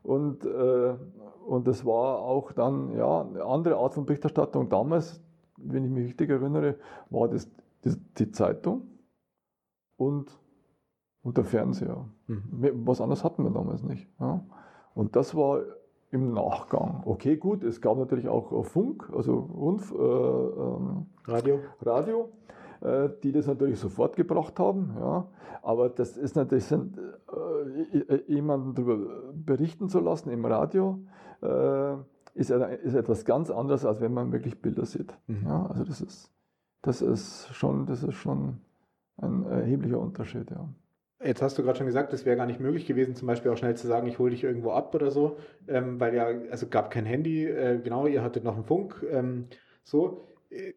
Und, 0.03 0.45
äh, 0.45 0.95
und 1.47 1.67
das 1.67 1.85
war 1.85 2.19
auch 2.19 2.51
dann 2.51 2.95
ja, 2.95 3.21
eine 3.21 3.43
andere 3.43 3.77
Art 3.77 3.95
von 3.95 4.05
Berichterstattung. 4.05 4.69
Damals, 4.69 5.21
wenn 5.57 5.83
ich 5.83 5.89
mich 5.89 6.05
richtig 6.05 6.29
erinnere, 6.29 6.75
war 7.09 7.27
das 7.27 7.49
die, 7.83 7.95
die 8.17 8.31
Zeitung 8.31 8.83
und, 9.97 10.39
und 11.23 11.37
der 11.37 11.45
Fernseher. 11.45 12.07
Mhm. 12.27 12.85
Was 12.85 13.01
anderes 13.01 13.23
hatten 13.23 13.43
wir 13.43 13.51
damals 13.51 13.81
nicht. 13.81 14.07
Ja. 14.19 14.45
Und 14.93 15.15
das 15.15 15.33
war 15.33 15.61
im 16.15 16.33
Nachgang. 16.33 17.03
Okay, 17.05 17.37
gut, 17.37 17.63
es 17.63 17.81
gab 17.81 17.97
natürlich 17.97 18.27
auch 18.27 18.65
Funk, 18.65 19.09
also 19.13 19.37
Rundf, 19.37 19.91
äh, 19.91 19.95
ähm, 19.95 21.05
Radio. 21.25 21.59
Radio. 21.81 22.29
Äh, 22.81 23.09
die 23.23 23.31
das 23.31 23.47
natürlich 23.47 23.79
sofort 23.79 24.15
gebracht 24.15 24.59
haben. 24.59 24.95
Ja. 24.99 25.27
Aber 25.63 25.89
das 25.89 26.17
ist 26.17 26.35
natürlich, 26.35 26.65
sind, 26.65 26.97
äh, 26.97 28.21
jemanden 28.27 28.75
darüber 28.75 29.31
berichten 29.33 29.89
zu 29.89 29.99
lassen 29.99 30.29
im 30.29 30.45
Radio, 30.45 30.99
äh, 31.41 31.93
ist, 32.35 32.51
ist 32.51 32.95
etwas 32.95 33.25
ganz 33.25 33.49
anderes, 33.49 33.85
als 33.85 34.01
wenn 34.01 34.13
man 34.13 34.31
wirklich 34.31 34.61
Bilder 34.61 34.85
sieht. 34.85 35.17
Mhm. 35.25 35.47
Ja, 35.47 35.65
also 35.65 35.83
das 35.83 36.01
ist, 36.01 36.31
das 36.81 37.01
ist 37.01 37.47
schon, 37.53 37.87
das 37.87 38.03
ist 38.03 38.15
schon 38.15 38.59
ein 39.17 39.45
erheblicher 39.45 39.99
Unterschied, 39.99 40.51
ja. 40.51 40.67
Jetzt 41.25 41.41
hast 41.41 41.57
du 41.57 41.63
gerade 41.63 41.77
schon 41.77 41.87
gesagt, 41.87 42.13
es 42.13 42.25
wäre 42.25 42.37
gar 42.37 42.45
nicht 42.45 42.59
möglich 42.59 42.85
gewesen, 42.85 43.15
zum 43.15 43.27
Beispiel 43.27 43.51
auch 43.51 43.57
schnell 43.57 43.75
zu 43.75 43.87
sagen, 43.87 44.07
ich 44.07 44.19
hole 44.19 44.31
dich 44.31 44.43
irgendwo 44.43 44.71
ab 44.71 44.93
oder 44.93 45.11
so, 45.11 45.37
ähm, 45.67 45.99
weil 45.99 46.13
ja, 46.15 46.27
also 46.51 46.67
gab 46.67 46.91
kein 46.91 47.05
Handy, 47.05 47.45
äh, 47.45 47.79
genau, 47.83 48.07
ihr 48.07 48.21
hattet 48.21 48.43
noch 48.43 48.55
einen 48.55 48.65
Funk, 48.65 49.03
ähm, 49.09 49.47
so 49.83 50.27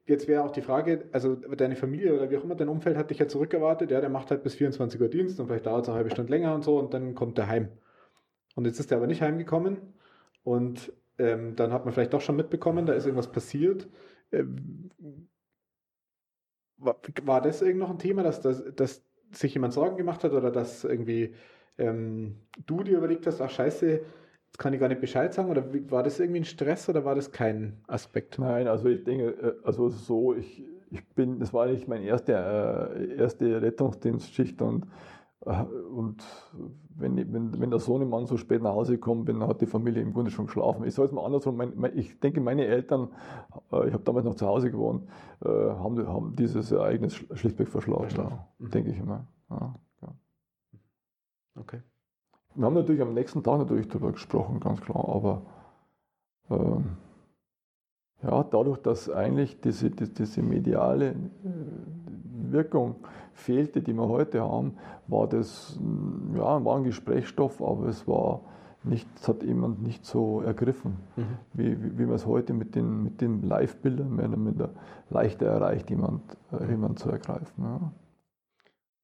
jetzt 0.07 0.27
wäre 0.29 0.43
auch 0.43 0.51
die 0.51 0.63
Frage, 0.63 1.09
also 1.13 1.35
deine 1.37 1.77
Familie 1.77 2.15
oder 2.15 2.31
wie 2.31 2.37
auch 2.37 2.45
immer, 2.45 2.55
dein 2.55 2.69
Umfeld 2.69 2.97
hat 2.97 3.11
dich 3.11 3.19
ja 3.19 3.29
zurückerwartet, 3.29 3.91
ja, 3.91 4.01
der 4.01 4.11
macht 4.11 4.31
halt 4.31 4.43
bis 4.43 4.55
24 4.55 5.01
Uhr 5.01 5.09
Dienst 5.09 5.39
und 5.39 5.47
vielleicht 5.47 5.67
dauert 5.67 5.85
es 5.85 5.89
eine 5.89 5.97
halbe 5.97 6.11
Stunde 6.11 6.31
länger 6.31 6.55
und 6.55 6.65
so 6.65 6.79
und 6.79 6.95
dann 6.95 7.15
kommt 7.15 7.39
der 7.39 7.49
heim. 7.49 7.69
Und 8.55 8.67
jetzt 8.67 8.81
ist 8.81 8.91
er 8.91 8.97
aber 8.97 9.07
nicht 9.07 9.23
heimgekommen 9.23 9.95
und 10.43 10.93
ähm, 11.19 11.55
dann 11.57 11.73
hat 11.73 11.85
man 11.85 11.95
vielleicht 11.95 12.13
doch 12.13 12.21
schon 12.21 12.37
mitbekommen, 12.37 12.87
da 12.87 12.93
ist 12.95 13.05
irgendwas 13.05 13.31
passiert. 13.31 13.89
Ähm, 14.33 14.91
war, 16.77 17.01
war 17.23 17.41
das 17.41 17.63
irgend 17.63 17.81
noch 17.81 17.91
ein 17.91 17.99
Thema, 17.99 18.23
dass, 18.23 18.41
dass, 18.41 18.65
dass 18.75 19.08
sich 19.33 19.55
jemand 19.55 19.73
Sorgen 19.73 19.97
gemacht 19.97 20.25
hat 20.25 20.33
oder 20.33 20.51
dass 20.51 20.85
irgendwie 20.85 21.35
ähm, 21.79 22.37
du 22.67 22.83
dir 22.83 22.99
überlegt 22.99 23.27
hast, 23.27 23.41
ach 23.41 23.51
scheiße, 23.51 24.01
Jetzt 24.49 24.59
kann 24.59 24.73
ich 24.73 24.81
gar 24.81 24.89
nicht 24.89 25.01
Bescheid 25.01 25.33
sagen, 25.33 25.51
oder 25.51 25.65
war 25.91 26.03
das 26.03 26.19
irgendwie 26.19 26.41
ein 26.41 26.45
Stress 26.45 26.89
oder 26.89 27.05
war 27.05 27.15
das 27.15 27.31
kein 27.31 27.83
Aspekt? 27.87 28.39
Nein, 28.39 28.67
also 28.67 28.89
ich 28.89 29.05
denke, 29.05 29.29
äh, 29.31 29.53
also 29.63 29.91
so, 29.91 30.35
ich, 30.35 30.65
ich 30.91 31.07
bin, 31.09 31.39
das 31.39 31.53
war 31.53 31.67
nicht 31.67 31.87
meine 31.87 32.05
erste, 32.05 32.33
äh, 32.33 33.17
erste 33.19 33.61
Rettungsdienstschicht 33.61 34.61
und, 34.63 34.87
äh, 35.45 35.63
und 35.63 36.25
wenn, 36.99 37.17
wenn, 37.33 37.61
wenn 37.61 37.71
der 37.71 37.79
Sohnemann 37.79 38.27
so 38.27 38.37
spät 38.37 38.63
nach 38.63 38.73
Hause 38.73 38.99
kommt, 38.99 39.29
dann 39.29 39.43
hat 39.47 39.61
die 39.61 39.67
Familie 39.67 40.03
im 40.03 40.13
Grunde 40.13 40.31
schon 40.31 40.47
geschlafen. 40.47 40.85
Ich 40.85 40.95
sage 40.95 41.07
es 41.07 41.13
mal 41.13 41.25
andersrum, 41.25 41.57
mein, 41.57 41.73
mein, 41.77 41.97
ich 41.97 42.19
denke, 42.21 42.41
meine 42.41 42.67
Eltern, 42.67 43.09
äh, 43.73 43.89
ich 43.89 43.95
habe 43.95 44.03
damals 44.05 44.25
noch 44.25 44.35
zu 44.35 44.47
Hause 44.47 44.71
gewohnt, 44.71 45.09
äh, 45.45 45.49
haben, 45.49 46.07
haben 46.07 46.37
dieses 46.37 46.73
Ereignis 46.73 47.15
schlichtweg 47.15 47.69
verschlafen, 47.69 48.17
ja, 48.17 48.49
mhm. 48.59 48.71
denke 48.71 48.91
ich 48.91 48.99
immer. 48.99 49.27
Ja, 49.51 49.75
ja. 50.03 50.09
Okay. 51.55 51.83
Wir 52.55 52.67
haben 52.67 52.75
natürlich 52.75 53.03
am 53.03 53.15
nächsten 53.15 53.43
Tag 53.43 53.59
natürlich 53.59 53.89
darüber 53.89 54.13
gesprochen, 54.13 54.59
ganz 54.59 54.81
klar, 54.81 55.09
aber 55.09 55.43
ähm, 56.51 56.97
ja, 58.23 58.43
dadurch, 58.43 58.79
dass 58.79 59.09
eigentlich 59.09 59.61
diese, 59.61 59.91
die, 59.91 60.13
diese 60.13 60.43
mediale 60.43 61.11
äh, 61.11 62.08
Wirkung 62.53 62.97
fehlte, 63.33 63.81
die 63.83 63.93
wir 63.93 64.09
heute 64.09 64.43
haben, 64.43 64.77
war 65.07 65.29
das 65.29 65.79
ja, 66.35 66.65
war 66.65 66.77
ein 66.77 66.85
Gesprächsstoff, 66.85 67.63
aber 67.63 67.87
es 67.87 68.07
war 68.07 68.43
nicht, 68.85 69.09
es 69.17 69.29
hat 69.29 69.43
jemand 69.43 69.83
nicht 69.83 70.05
so 70.05 70.41
ergriffen, 70.41 70.97
mhm. 71.17 71.39
wie, 71.53 71.83
wie, 71.83 71.99
wie, 71.99 72.07
man 72.07 72.15
es 72.15 72.27
heute 72.27 72.53
mit 72.53 72.75
den, 72.75 73.03
mit 73.03 73.21
den 73.21 73.43
Live-Bildern 73.43 74.15
mehr 74.15 74.29
oder 74.29 74.37
minder 74.37 74.71
leichter 75.11 75.47
erreicht, 75.47 75.91
jemand, 75.91 76.23
äh, 76.53 76.67
jemand 76.69 76.99
zu 76.99 77.11
ergreifen. 77.11 77.65
Ja. 77.65 77.93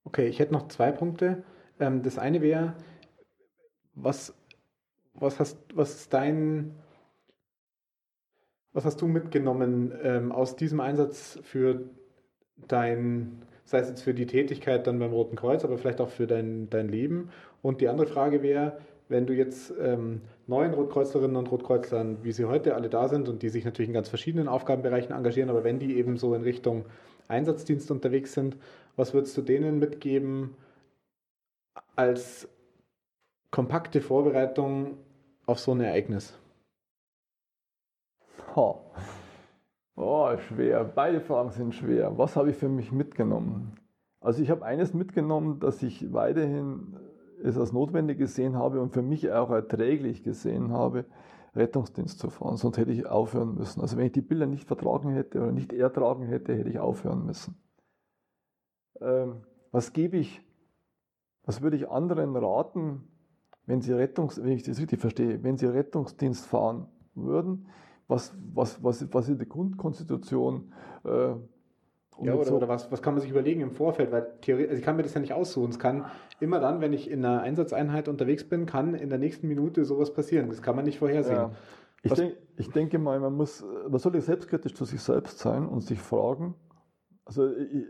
Okay, 0.04 0.28
ich 0.28 0.38
hätte 0.38 0.52
noch 0.52 0.68
zwei 0.68 0.92
Punkte. 0.92 1.42
Ähm, 1.80 2.02
das 2.02 2.18
eine 2.18 2.40
wäre, 2.40 2.74
was, 3.94 4.34
was 5.14 5.40
hast, 5.40 5.58
was 5.74 5.94
ist 5.94 6.12
dein, 6.12 6.74
was 8.72 8.84
hast 8.84 9.00
du 9.00 9.06
mitgenommen 9.06 9.92
ähm, 10.02 10.32
aus 10.32 10.56
diesem 10.56 10.80
Einsatz 10.80 11.38
für 11.42 11.90
dein, 12.56 13.42
sei 13.64 13.78
es 13.78 13.88
jetzt 13.88 14.02
für 14.02 14.14
die 14.14 14.26
Tätigkeit 14.26 14.86
dann 14.86 14.98
beim 14.98 15.12
Roten 15.12 15.36
Kreuz, 15.36 15.64
aber 15.64 15.78
vielleicht 15.78 16.00
auch 16.00 16.08
für 16.08 16.26
dein, 16.26 16.68
dein 16.70 16.88
Leben? 16.88 17.30
Und 17.62 17.80
die 17.80 17.88
andere 17.88 18.06
Frage 18.06 18.42
wäre, 18.42 18.78
wenn 19.08 19.26
du 19.26 19.34
jetzt 19.34 19.72
ähm, 19.80 20.22
neuen 20.46 20.74
Rotkreuzlerinnen 20.74 21.36
und 21.36 21.50
Rotkreuzlern, 21.50 22.18
wie 22.22 22.32
sie 22.32 22.46
heute 22.46 22.74
alle 22.74 22.88
da 22.88 23.08
sind 23.08 23.28
und 23.28 23.42
die 23.42 23.48
sich 23.48 23.64
natürlich 23.64 23.88
in 23.88 23.94
ganz 23.94 24.08
verschiedenen 24.08 24.48
Aufgabenbereichen 24.48 25.14
engagieren, 25.14 25.50
aber 25.50 25.64
wenn 25.64 25.78
die 25.78 25.96
eben 25.96 26.16
so 26.16 26.34
in 26.34 26.42
Richtung 26.42 26.84
Einsatzdienst 27.28 27.90
unterwegs 27.90 28.32
sind, 28.32 28.56
was 28.96 29.14
würdest 29.14 29.36
du 29.36 29.42
denen 29.42 29.78
mitgeben 29.78 30.56
als 31.96 32.48
kompakte 33.50 34.00
Vorbereitung 34.00 34.98
auf 35.46 35.58
so 35.58 35.72
ein 35.72 35.80
Ereignis? 35.80 36.38
Oh. 38.56 38.76
Oh, 39.96 40.36
schwer. 40.36 40.84
Beide 40.84 41.20
Fragen 41.20 41.50
sind 41.50 41.74
schwer. 41.74 42.16
Was 42.18 42.36
habe 42.36 42.50
ich 42.50 42.56
für 42.56 42.68
mich 42.68 42.92
mitgenommen? 42.92 43.76
Also 44.20 44.42
ich 44.42 44.50
habe 44.50 44.64
eines 44.64 44.94
mitgenommen, 44.94 45.60
dass 45.60 45.82
ich 45.82 46.12
weiterhin 46.12 46.96
es 47.42 47.58
als 47.58 47.72
notwendig 47.72 48.18
gesehen 48.18 48.56
habe 48.56 48.80
und 48.80 48.92
für 48.92 49.02
mich 49.02 49.30
auch 49.30 49.50
erträglich 49.50 50.22
gesehen 50.22 50.72
habe, 50.72 51.04
Rettungsdienst 51.54 52.18
zu 52.18 52.30
fahren. 52.30 52.56
Sonst 52.56 52.78
hätte 52.78 52.90
ich 52.90 53.06
aufhören 53.06 53.54
müssen. 53.54 53.80
Also 53.80 53.96
wenn 53.96 54.06
ich 54.06 54.12
die 54.12 54.22
Bilder 54.22 54.46
nicht 54.46 54.66
vertragen 54.66 55.10
hätte 55.10 55.40
oder 55.42 55.52
nicht 55.52 55.72
ertragen 55.72 56.24
hätte, 56.24 56.54
hätte 56.54 56.70
ich 56.70 56.78
aufhören 56.78 57.26
müssen. 57.26 57.56
Ähm, 59.00 59.42
was 59.70 59.92
gebe 59.92 60.16
ich, 60.16 60.40
was 61.44 61.62
würde 61.62 61.76
ich 61.76 61.90
anderen 61.90 62.34
raten, 62.36 63.08
wenn 63.66 63.80
Sie 63.80 63.92
Rettungs, 63.92 64.42
wenn 64.42 64.52
ich 64.52 64.62
das 64.62 64.80
richtig 64.80 65.00
verstehe, 65.00 65.42
wenn 65.42 65.56
Sie 65.56 65.66
Rettungsdienst 65.66 66.46
fahren 66.46 66.88
würden, 67.14 67.66
was, 68.08 68.34
was, 68.54 68.82
was, 68.82 69.12
was 69.12 69.28
in 69.28 69.38
der 69.38 69.46
Grundkonstitution 69.46 70.72
äh, 71.04 71.34
Und 72.16 72.26
ja, 72.26 72.34
oder, 72.34 72.44
so 72.44 72.56
oder 72.56 72.68
was, 72.68 72.90
was 72.92 73.02
kann 73.02 73.14
man 73.14 73.20
sich 73.20 73.30
überlegen 73.30 73.60
im 73.60 73.72
Vorfeld? 73.72 74.12
Weil 74.12 74.26
theoretisch, 74.40 74.70
also 74.70 74.78
ich 74.78 74.84
kann 74.84 74.96
mir 74.96 75.02
das 75.02 75.14
ja 75.14 75.20
nicht 75.20 75.32
aussuchen. 75.32 75.70
Es 75.70 75.78
kann 75.78 76.04
immer 76.40 76.60
dann, 76.60 76.80
wenn 76.80 76.92
ich 76.92 77.10
in 77.10 77.24
einer 77.24 77.42
Einsatzeinheit 77.42 78.08
unterwegs 78.08 78.44
bin, 78.44 78.66
kann 78.66 78.94
in 78.94 79.08
der 79.08 79.18
nächsten 79.18 79.48
Minute 79.48 79.84
sowas 79.84 80.12
passieren. 80.12 80.48
Das 80.48 80.62
kann 80.62 80.76
man 80.76 80.84
nicht 80.84 80.98
vorhersehen. 80.98 81.36
Ja. 81.36 81.50
Ich, 82.02 82.12
denk, 82.12 82.36
ich 82.56 82.70
denke 82.70 82.98
mal, 82.98 83.18
man 83.18 83.34
muss, 83.34 83.64
man 83.88 83.98
sollte 83.98 84.20
selbstkritisch 84.20 84.74
zu 84.74 84.84
sich 84.84 85.00
selbst 85.00 85.38
sein 85.38 85.66
und 85.66 85.80
sich 85.80 85.98
fragen, 85.98 86.54
also 87.24 87.48
ich, 87.48 87.72
äh, 87.72 87.86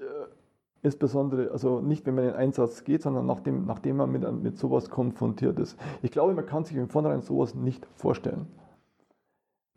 insbesondere, 0.82 1.50
also 1.50 1.80
nicht, 1.80 2.06
wenn 2.06 2.14
man 2.14 2.24
in 2.24 2.30
den 2.30 2.36
Einsatz 2.36 2.84
geht, 2.84 3.02
sondern 3.02 3.26
nachdem, 3.26 3.64
nachdem 3.66 3.96
man 3.96 4.12
mit, 4.12 4.30
mit 4.42 4.56
sowas 4.56 4.88
konfrontiert 4.88 5.58
ist. 5.58 5.76
Ich 6.02 6.12
glaube, 6.12 6.34
man 6.34 6.46
kann 6.46 6.64
sich 6.64 6.76
im 6.76 6.88
Vornherein 6.88 7.22
sowas 7.22 7.54
nicht 7.54 7.86
vorstellen. 7.96 8.46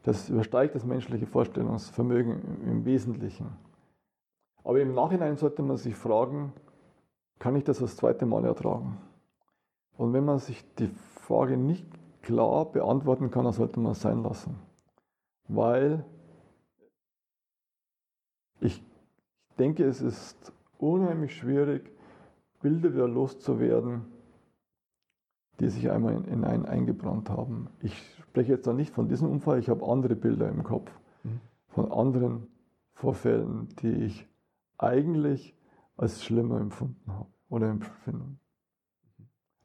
Das 0.07 0.29
übersteigt 0.29 0.73
das 0.73 0.85
menschliche 0.85 1.25
Vorstellungsvermögen 1.25 2.63
im, 2.63 2.85
Wesentlichen. 2.85 3.49
Aber 4.63 4.79
im 4.79 4.93
Nachhinein 4.93 5.35
sollte 5.35 5.63
man 5.63 5.75
sich 5.75 5.97
fragen, 5.97 6.53
kann 7.39 7.57
ich 7.57 7.65
das 7.65 7.79
das 7.79 7.97
zweite 7.97 8.25
Mal 8.25 8.45
ertragen? 8.45 8.97
Und 9.97 10.13
wenn 10.13 10.23
man 10.23 10.39
sich 10.39 10.63
die 10.75 10.87
Frage 10.87 11.57
nicht 11.57 11.85
klar 12.21 12.71
beantworten 12.71 13.31
kann, 13.31 13.43
dann 13.43 13.51
sollte 13.51 13.81
man 13.81 13.91
es 13.91 14.01
sein 14.01 14.23
lassen. 14.23 14.55
Weil 15.49 16.05
ich 18.61 18.81
denke, 19.59 19.83
es 19.83 19.99
ist 19.99 20.53
unheimlich 20.77 21.35
schwierig, 21.35 21.91
Bilder 22.61 22.93
wieder 22.93 23.09
loszuwerden, 23.09 24.05
die 25.59 25.67
sich 25.67 25.91
einmal 25.91 26.13
in, 26.13 26.23
in 26.23 26.45
einen 26.45 26.65
eingebrannt 26.65 27.29
haben. 27.29 27.67
Ich 27.81 28.16
spreche 28.29 28.53
jetzt 28.53 28.67
da 28.67 28.73
nicht 28.73 28.93
von 28.93 29.07
diesem 29.07 29.29
Unfall, 29.29 29.59
ich 29.59 29.69
habe 29.69 29.85
andere 29.85 30.15
Bilder 30.15 30.49
im 30.49 30.63
Kopf, 30.63 30.91
mhm. 31.23 31.39
von 31.67 31.91
anderen 31.91 32.47
Vorfällen, 32.93 33.69
die 33.81 33.91
ich 33.91 34.27
eigentlich 34.77 35.55
als 35.95 36.23
schlimmer 36.23 36.59
empfunden 36.59 37.11
habe 37.11 37.29
oder 37.49 37.69
empfinden. 37.69 38.39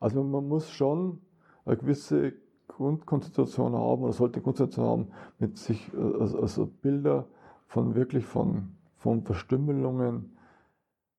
Also 0.00 0.24
man 0.24 0.48
muss 0.48 0.70
schon 0.70 1.20
eine 1.64 1.76
gewisse 1.76 2.32
Grundkonstitution 2.68 3.74
haben 3.74 4.02
oder 4.02 4.12
sollte 4.12 4.36
eine 4.36 4.42
Konstitution 4.42 4.86
haben, 4.86 5.08
mit 5.38 5.58
sich 5.58 5.90
also, 5.94 6.40
also 6.40 6.66
Bilder 6.66 7.26
von 7.66 7.94
wirklich 7.94 8.24
von, 8.24 8.76
von 8.96 9.22
Verstümmelungen 9.22 10.36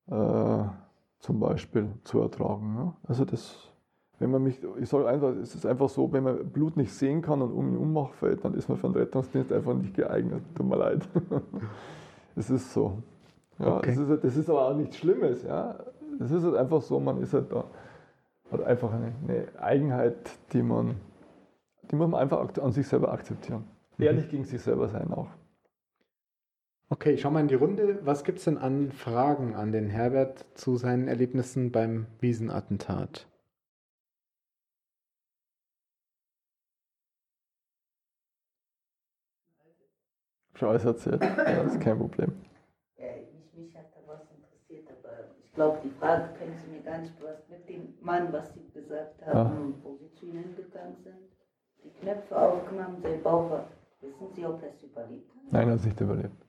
äh, 0.06 0.64
zum 1.18 1.40
Beispiel 1.40 1.88
zu 2.04 2.20
ertragen. 2.20 2.74
Ne? 2.74 2.94
Also 3.04 3.24
das, 3.24 3.72
wenn 4.18 4.30
man 4.30 4.42
mich, 4.42 4.60
ich 4.80 4.88
sage 4.88 5.08
einfach, 5.08 5.30
es 5.36 5.54
ist 5.54 5.66
einfach 5.66 5.88
so, 5.88 6.12
wenn 6.12 6.22
man 6.22 6.48
Blut 6.48 6.76
nicht 6.76 6.92
sehen 6.92 7.20
kann 7.20 7.42
und 7.42 7.52
um 7.52 7.68
ihn 7.68 7.76
Unmacht 7.76 8.14
fällt, 8.14 8.44
dann 8.44 8.54
ist 8.54 8.68
man 8.68 8.78
für 8.78 8.88
den 8.88 8.96
Rettungsdienst 8.96 9.52
einfach 9.52 9.74
nicht 9.74 9.94
geeignet. 9.94 10.42
Tut 10.54 10.66
mir 10.66 10.76
leid. 10.76 11.08
es 12.36 12.48
ist 12.50 12.72
so. 12.72 12.98
Ja, 13.58 13.78
okay. 13.78 13.94
das, 13.94 13.98
ist, 13.98 14.24
das 14.24 14.36
ist 14.36 14.50
aber 14.50 14.68
auch 14.68 14.76
nichts 14.76 14.98
Schlimmes. 14.98 15.42
Ja. 15.42 15.78
Das 16.18 16.30
ist 16.30 16.44
halt 16.44 16.54
einfach 16.54 16.80
so, 16.80 17.00
man 17.00 17.20
ist 17.20 17.34
halt 17.34 17.50
da, 17.50 17.64
hat 18.52 18.62
einfach 18.62 18.92
eine, 18.92 19.12
eine 19.26 19.46
Eigenheit, 19.58 20.30
die 20.52 20.62
man, 20.62 20.96
die 21.90 21.96
muss 21.96 22.08
man 22.08 22.20
einfach 22.20 22.48
an 22.62 22.72
sich 22.72 22.86
selber 22.86 23.12
akzeptieren. 23.12 23.64
Mhm. 23.96 24.04
Ehrlich 24.04 24.28
gegen 24.28 24.44
sich 24.44 24.62
selber 24.62 24.88
sein 24.88 25.12
auch. 25.12 25.28
Okay, 26.88 27.12
ich 27.12 27.22
schau 27.22 27.30
mal 27.30 27.40
in 27.40 27.48
die 27.48 27.54
Runde. 27.54 27.98
Was 28.04 28.22
gibt 28.22 28.38
es 28.38 28.44
denn 28.44 28.58
an 28.58 28.92
Fragen 28.92 29.54
an 29.54 29.72
den 29.72 29.88
Herbert 29.88 30.44
zu 30.54 30.76
seinen 30.76 31.08
Erlebnissen 31.08 31.72
beim 31.72 32.06
Wiesenattentat? 32.20 33.26
Schon 40.64 40.70
alles 40.70 40.84
erzählt. 40.84 41.22
Ja, 41.22 41.62
das 41.62 41.74
ist 41.74 41.80
kein 41.80 41.98
Problem 41.98 42.32
mich 43.56 43.76
hat 43.76 43.86
da 43.94 44.00
was 44.06 44.20
interessiert, 44.30 44.88
aber 44.90 45.24
ich 45.42 45.52
glaube, 45.52 45.78
die 45.84 45.90
Frage 45.90 46.28
können 46.38 46.56
Sie 46.56 46.70
mir 46.70 46.82
gar 46.82 46.98
nicht 46.98 47.18
beantworten. 47.18 47.52
Mit 47.52 47.68
dem 47.68 47.94
Mann, 48.00 48.32
was 48.32 48.52
Sie 48.54 48.68
gesagt 48.72 49.24
haben, 49.26 49.74
ja. 49.76 49.84
wo 49.84 49.96
Sie 49.96 50.12
zu 50.12 50.26
Ihnen 50.26 50.54
gegangen 50.56 50.96
sind, 51.02 51.16
die 51.82 51.90
Knöpfe 52.00 52.36
aufgenommen, 52.36 53.02
der 53.02 53.18
Bauch 53.18 53.60
Wissen 54.00 54.28
Sie, 54.34 54.44
ob 54.44 54.62
er 54.62 54.68
es 54.68 54.82
überlebt 54.82 55.30
hat? 55.34 55.52
Nein, 55.52 55.68
er 55.68 55.72
hat 55.72 55.80
es 55.80 55.86
nicht 55.86 56.00
überlebt. 56.00 56.46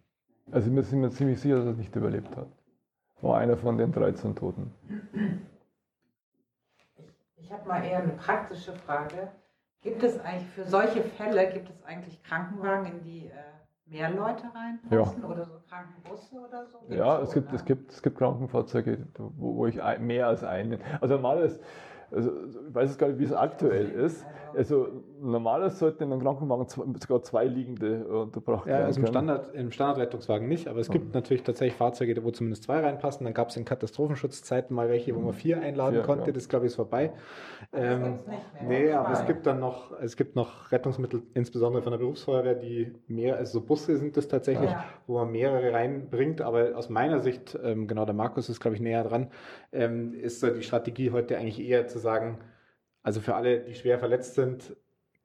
Also 0.52 0.76
wir 0.76 0.84
sind 0.84 1.00
mir 1.00 1.10
ziemlich 1.12 1.40
sicher, 1.40 1.56
dass 1.56 1.66
er 1.66 1.72
es 1.72 1.78
nicht 1.78 1.96
überlebt 1.96 2.36
hat. 2.36 2.48
War 3.22 3.38
einer 3.38 3.56
von 3.56 3.78
den 3.78 3.94
13 3.94 4.36
Toten. 4.36 4.74
Ich, 6.98 7.14
ich 7.38 7.52
habe 7.54 7.66
mal 7.66 7.82
eher 7.82 8.00
eine 8.00 8.12
praktische 8.12 8.74
Frage. 8.74 9.32
Gibt 9.82 10.04
es 10.04 10.20
eigentlich 10.20 10.50
für 10.50 10.66
solche 10.66 11.02
Fälle, 11.02 11.50
gibt 11.54 11.70
es 11.70 11.82
eigentlich 11.86 12.22
Krankenwagen, 12.24 12.88
in 12.88 13.04
die 13.04 13.28
äh, 13.28 13.56
mehr 13.88 14.10
Leute 14.10 14.44
reinpassen 14.54 15.22
ja. 15.22 15.28
oder 15.28 15.46
so 15.46 15.60
Krankenbusse 15.70 16.36
oder 16.36 16.66
so? 16.66 16.94
ja, 16.94 17.22
es 17.22 17.34
gibt, 17.34 17.54
es, 17.54 17.66
gibt, 17.66 17.92
es 17.92 18.02
gibt 18.02 18.18
Krankenfahrzeuge, 18.18 19.08
wo, 19.18 19.56
wo 19.56 19.68
ich 19.68 19.80
mehr 20.00 20.28
als 20.28 20.44
einen. 20.44 20.80
Also 21.02 21.16
normalerweise 21.16 21.60
also 22.12 22.32
ich 22.46 22.74
weiß 22.74 22.90
jetzt 22.90 23.00
gar 23.00 23.08
nicht, 23.08 23.20
wie 23.20 23.26
es 23.26 23.34
aktuell 23.34 23.90
ist. 23.90 24.26
Also 24.56 24.88
normalerweise 25.22 25.78
sollten 25.78 26.04
in 26.04 26.12
einem 26.12 26.22
Krankenwagen 26.22 26.68
sogar 27.00 27.24
zwei 27.24 27.46
liegende 27.46 28.06
unterbracht 28.06 28.66
werden. 28.66 28.82
Ja, 28.82 28.86
also 28.86 29.00
im, 29.00 29.08
Standard, 29.08 29.56
im 29.56 29.72
Standardrettungswagen 29.72 30.48
nicht, 30.48 30.68
aber 30.68 30.80
es 30.80 30.90
gibt 30.90 31.06
mhm. 31.06 31.12
natürlich 31.14 31.44
tatsächlich 31.44 31.76
Fahrzeuge, 31.76 32.24
wo 32.24 32.32
zumindest 32.32 32.64
zwei 32.64 32.80
reinpassen. 32.80 33.24
Dann 33.24 33.34
gab 33.34 33.50
es 33.50 33.58
in 33.58 33.66
Katastrophenschutzzeiten 33.66 34.76
mal 34.76 34.90
welche, 34.90 35.16
wo 35.16 35.20
man 35.20 35.34
vier 35.34 35.62
einladen 35.62 35.96
vier, 35.96 36.04
konnte. 36.04 36.28
Ja. 36.28 36.32
Das 36.34 36.50
glaube 36.50 36.66
ich 36.66 36.72
ist 36.72 36.76
vorbei. 36.76 37.12
Ähm, 37.74 38.20
nee, 38.68 38.92
aber 38.92 39.12
es 39.12 39.26
gibt 39.26 39.46
dann 39.46 39.60
noch, 39.60 39.92
es 40.00 40.16
gibt 40.16 40.36
noch 40.36 40.72
Rettungsmittel, 40.72 41.24
insbesondere 41.34 41.82
von 41.82 41.92
der 41.92 42.00
Berufsfeuerwehr, 42.00 42.56
die 42.56 42.94
mehr, 43.08 43.38
also 43.38 43.60
so 43.60 43.66
Busse 43.66 43.98
sind 43.98 44.18
das 44.18 44.28
tatsächlich, 44.28 44.70
ja. 44.70 44.86
wo 45.08 45.16
man 45.16 45.32
mehrere 45.32 45.74
reinbringt. 45.74 46.42
Aber 46.42 46.76
aus 46.76 46.90
meiner 46.90 47.20
Sicht, 47.20 47.58
ähm, 47.64 47.88
genau 47.88 48.06
der 48.06 48.16
Markus 48.16 48.50
ist 48.50 48.60
glaube 48.60 48.76
ich 48.76 48.82
näher 48.82 49.04
dran, 49.04 49.28
ähm, 49.72 50.14
ist 50.14 50.40
so 50.40 50.50
die 50.50 50.64
Strategie 50.64 51.12
heute 51.12 51.38
eigentlich 51.38 51.60
eher 51.60 51.88
zu 51.88 52.00
sagen, 52.00 52.40
also 53.06 53.22
für 53.22 53.36
alle, 53.36 53.60
die 53.60 53.76
schwer 53.76 54.00
verletzt 54.00 54.34
sind, 54.34 54.76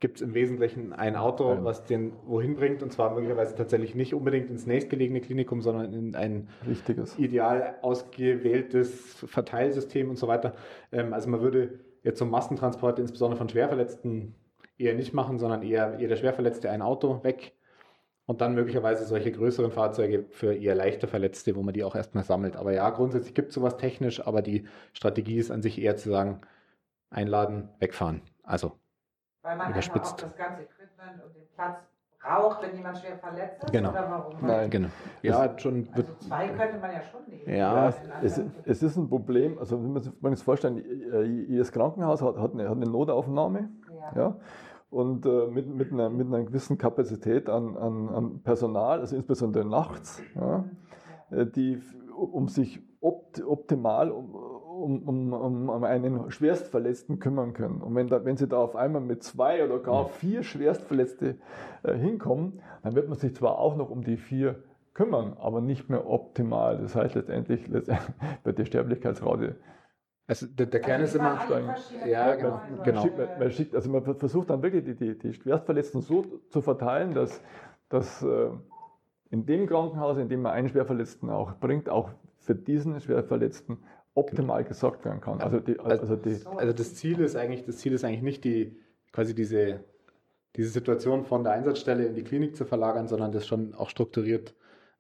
gibt 0.00 0.16
es 0.16 0.22
im 0.22 0.34
Wesentlichen 0.34 0.92
ein 0.92 1.16
Auto, 1.16 1.58
was 1.62 1.84
den 1.84 2.12
wohin 2.26 2.54
bringt 2.54 2.82
und 2.82 2.92
zwar 2.92 3.14
möglicherweise 3.14 3.54
tatsächlich 3.54 3.94
nicht 3.94 4.12
unbedingt 4.12 4.50
ins 4.50 4.66
nächstgelegene 4.66 5.22
Klinikum, 5.22 5.62
sondern 5.62 5.94
in 5.94 6.14
ein 6.14 6.48
Richtiges. 6.68 7.18
ideal 7.18 7.76
ausgewähltes 7.80 9.24
Verteilsystem 9.26 10.10
und 10.10 10.18
so 10.18 10.28
weiter. 10.28 10.54
Ähm, 10.92 11.14
also 11.14 11.30
man 11.30 11.40
würde 11.40 11.80
jetzt 12.02 12.18
so 12.18 12.26
Massentransport 12.26 12.98
insbesondere 12.98 13.38
von 13.38 13.48
Schwerverletzten 13.48 14.34
eher 14.76 14.94
nicht 14.94 15.14
machen, 15.14 15.38
sondern 15.38 15.62
eher 15.62 15.96
jeder 15.98 16.16
Schwerverletzte 16.16 16.68
ein 16.68 16.82
Auto 16.82 17.24
weg 17.24 17.54
und 18.26 18.42
dann 18.42 18.54
möglicherweise 18.54 19.06
solche 19.06 19.32
größeren 19.32 19.70
Fahrzeuge 19.70 20.26
für 20.28 20.54
eher 20.54 20.74
leichter 20.74 21.08
Verletzte, 21.08 21.56
wo 21.56 21.62
man 21.62 21.72
die 21.72 21.84
auch 21.84 21.96
erstmal 21.96 22.24
sammelt. 22.24 22.56
Aber 22.56 22.74
ja, 22.74 22.90
grundsätzlich 22.90 23.34
gibt 23.34 23.48
es 23.48 23.54
sowas 23.54 23.78
technisch, 23.78 24.26
aber 24.26 24.42
die 24.42 24.64
Strategie 24.92 25.38
ist 25.38 25.50
an 25.50 25.62
sich 25.62 25.80
eher 25.80 25.96
zu 25.96 26.10
sagen, 26.10 26.42
einladen, 27.10 27.68
wegfahren. 27.78 28.22
Also 28.42 28.72
Weil 29.42 29.56
man 29.56 29.70
überspitzt. 29.70 30.14
auch 30.14 30.28
das 30.28 30.36
ganze 30.36 30.62
Equipment 30.62 31.22
und 31.24 31.34
den 31.34 31.46
Platz 31.54 31.78
braucht, 32.20 32.62
wenn 32.62 32.76
jemand 32.76 32.98
schwer 32.98 33.18
verletzt 33.18 33.64
ist? 33.64 33.72
Genau. 33.72 33.90
Oder 33.90 34.10
warum? 34.10 34.46
Nein, 34.46 34.70
genau. 34.70 34.88
Ja, 35.22 35.48
das, 35.48 35.62
schon. 35.62 35.88
Also 35.92 36.14
zwei 36.14 36.48
könnte 36.48 36.78
man 36.78 36.92
ja 36.92 37.02
schon 37.02 37.20
nehmen. 37.26 37.48
Ja, 37.48 37.88
es, 38.22 38.40
es, 38.64 38.82
ist 38.82 38.96
ein 38.96 39.08
Problem. 39.08 39.58
Also, 39.58 39.82
wenn 39.82 39.92
man 39.92 40.02
sich 40.02 40.12
das 40.20 40.42
vorstellen, 40.42 40.76
jedes 41.48 41.72
Krankenhaus 41.72 42.22
hat, 42.22 42.36
hat, 42.36 42.52
eine, 42.52 42.68
hat 42.68 42.76
eine 42.76 42.86
Notaufnahme. 42.86 43.70
Ja. 43.90 44.12
ja 44.14 44.36
und 44.90 45.24
äh, 45.24 45.46
mit, 45.46 45.68
mit, 45.68 45.92
einer, 45.92 46.10
mit 46.10 46.26
einer 46.26 46.42
gewissen 46.42 46.76
Kapazität 46.76 47.48
an, 47.48 47.76
an, 47.76 48.08
an 48.08 48.42
Personal, 48.42 49.00
also 49.00 49.16
insbesondere 49.16 49.64
nachts, 49.64 50.20
ja, 50.34 50.64
äh, 51.30 51.46
die 51.46 51.80
um 52.12 52.48
sich 52.48 52.82
opt, 53.00 53.42
optimal 53.42 54.10
um, 54.10 54.34
um, 54.82 55.32
um, 55.32 55.68
um 55.68 55.84
einen 55.84 56.30
Schwerstverletzten 56.30 57.18
kümmern 57.18 57.52
können. 57.52 57.80
Und 57.80 57.94
wenn, 57.94 58.08
da, 58.08 58.24
wenn 58.24 58.36
Sie 58.36 58.48
da 58.48 58.58
auf 58.58 58.76
einmal 58.76 59.02
mit 59.02 59.22
zwei 59.22 59.64
oder 59.64 59.78
gar 59.78 60.08
vier 60.08 60.42
Schwerstverletzte 60.42 61.36
äh, 61.82 61.94
hinkommen, 61.94 62.60
dann 62.82 62.94
wird 62.94 63.08
man 63.08 63.18
sich 63.18 63.34
zwar 63.34 63.58
auch 63.58 63.76
noch 63.76 63.90
um 63.90 64.02
die 64.02 64.16
vier 64.16 64.62
kümmern, 64.94 65.36
aber 65.38 65.60
nicht 65.60 65.88
mehr 65.88 66.08
optimal. 66.08 66.78
Das 66.78 66.94
heißt 66.94 67.14
letztendlich, 67.14 67.68
letztendlich 67.68 68.14
wird 68.44 68.58
die 68.58 68.66
Sterblichkeitsrate 68.66 69.56
also 70.30 70.46
der, 70.46 70.66
der 70.66 70.80
Kern 70.80 71.00
also 71.00 71.18
ist 71.18 71.20
immer 71.20 71.40
steigen. 71.40 71.74
Ja, 72.08 72.36
genau. 72.36 72.60
genau. 72.84 73.04
Man, 73.04 73.38
man, 73.40 73.50
schickt, 73.50 73.74
also 73.74 73.90
man 73.90 74.04
versucht 74.14 74.48
dann 74.48 74.62
wirklich 74.62 74.84
die, 74.84 74.94
die, 74.94 75.18
die 75.18 75.34
Schwerstverletzten 75.34 76.02
so 76.02 76.24
zu 76.50 76.60
verteilen, 76.62 77.14
dass, 77.14 77.42
dass 77.88 78.22
äh, 78.22 78.50
in 79.30 79.44
dem 79.44 79.66
Krankenhaus, 79.66 80.18
in 80.18 80.28
dem 80.28 80.42
man 80.42 80.52
einen 80.52 80.68
Schwerverletzten 80.68 81.30
auch 81.30 81.54
bringt, 81.58 81.88
auch 81.88 82.10
für 82.36 82.54
diesen 82.54 83.00
Schwerverletzten 83.00 83.78
optimal 84.20 84.58
genau. 84.58 84.68
gesorgt 84.68 85.04
werden 85.04 85.20
kann. 85.20 85.40
Also, 85.40 85.60
die, 85.60 85.78
also, 85.80 86.02
also, 86.02 86.16
die, 86.16 86.38
also 86.56 86.72
das 86.72 86.94
Ziel 86.94 87.20
ist 87.20 87.36
eigentlich, 87.36 87.64
das 87.64 87.78
Ziel 87.78 87.92
ist 87.92 88.04
eigentlich 88.04 88.22
nicht 88.22 88.44
die 88.44 88.76
quasi 89.12 89.34
diese, 89.34 89.80
diese 90.56 90.68
Situation 90.68 91.24
von 91.24 91.44
der 91.44 91.54
Einsatzstelle 91.54 92.06
in 92.06 92.14
die 92.14 92.22
Klinik 92.22 92.56
zu 92.56 92.64
verlagern, 92.64 93.08
sondern 93.08 93.32
das 93.32 93.46
schon 93.46 93.74
auch 93.74 93.90
strukturiert 93.90 94.54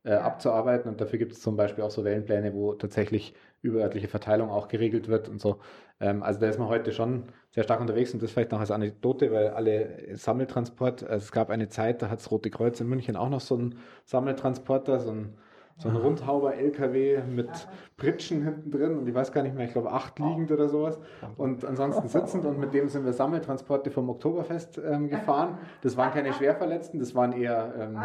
äh, 0.04 0.14
abzuarbeiten. 0.14 0.90
Und 0.90 1.00
dafür 1.00 1.18
gibt 1.18 1.32
es 1.32 1.40
zum 1.40 1.56
Beispiel 1.56 1.84
auch 1.84 1.90
so 1.90 2.04
Wellenpläne, 2.04 2.54
wo 2.54 2.74
tatsächlich 2.74 3.34
überörtliche 3.62 4.08
Verteilung 4.08 4.50
auch 4.50 4.68
geregelt 4.68 5.08
wird 5.08 5.28
und 5.28 5.40
so. 5.40 5.60
Ähm, 6.00 6.22
also 6.22 6.40
da 6.40 6.48
ist 6.48 6.58
man 6.58 6.68
heute 6.68 6.92
schon 6.92 7.24
sehr 7.50 7.64
stark 7.64 7.80
unterwegs 7.80 8.14
und 8.14 8.22
das 8.22 8.30
vielleicht 8.30 8.52
noch 8.52 8.60
als 8.60 8.70
Anekdote, 8.70 9.30
weil 9.32 9.48
alle 9.48 10.16
Sammeltransport, 10.16 11.02
also 11.02 11.24
es 11.24 11.32
gab 11.32 11.50
eine 11.50 11.68
Zeit, 11.68 12.02
da 12.02 12.08
hat 12.08 12.20
das 12.20 12.30
Rote 12.30 12.50
Kreuz 12.50 12.80
in 12.80 12.88
München 12.88 13.16
auch 13.16 13.28
noch 13.28 13.40
so 13.40 13.56
einen 13.56 13.78
Sammeltransporter, 14.04 15.00
so 15.00 15.10
ein 15.10 15.34
So 15.80 15.88
ein 15.88 15.96
Rundhauber 15.96 16.54
LKW 16.54 17.22
mit 17.34 17.48
Pritschen 17.96 18.44
hinten 18.44 18.70
drin 18.70 18.98
und 18.98 19.08
ich 19.08 19.14
weiß 19.14 19.32
gar 19.32 19.42
nicht 19.42 19.54
mehr, 19.54 19.64
ich 19.64 19.72
glaube 19.72 19.90
acht 19.90 20.18
liegend 20.18 20.52
oder 20.52 20.68
sowas. 20.68 20.98
Und 21.38 21.64
ansonsten 21.64 22.06
sitzend 22.06 22.44
und 22.44 22.58
mit 22.58 22.74
dem 22.74 22.90
sind 22.90 23.06
wir 23.06 23.14
Sammeltransporte 23.14 23.90
vom 23.90 24.10
Oktoberfest 24.10 24.78
ähm, 24.78 25.08
gefahren. 25.08 25.56
Das 25.80 25.96
waren 25.96 26.12
keine 26.12 26.34
Schwerverletzten, 26.34 27.00
das 27.00 27.14
waren 27.14 27.32
eher 27.32 27.72
ähm, 27.78 27.98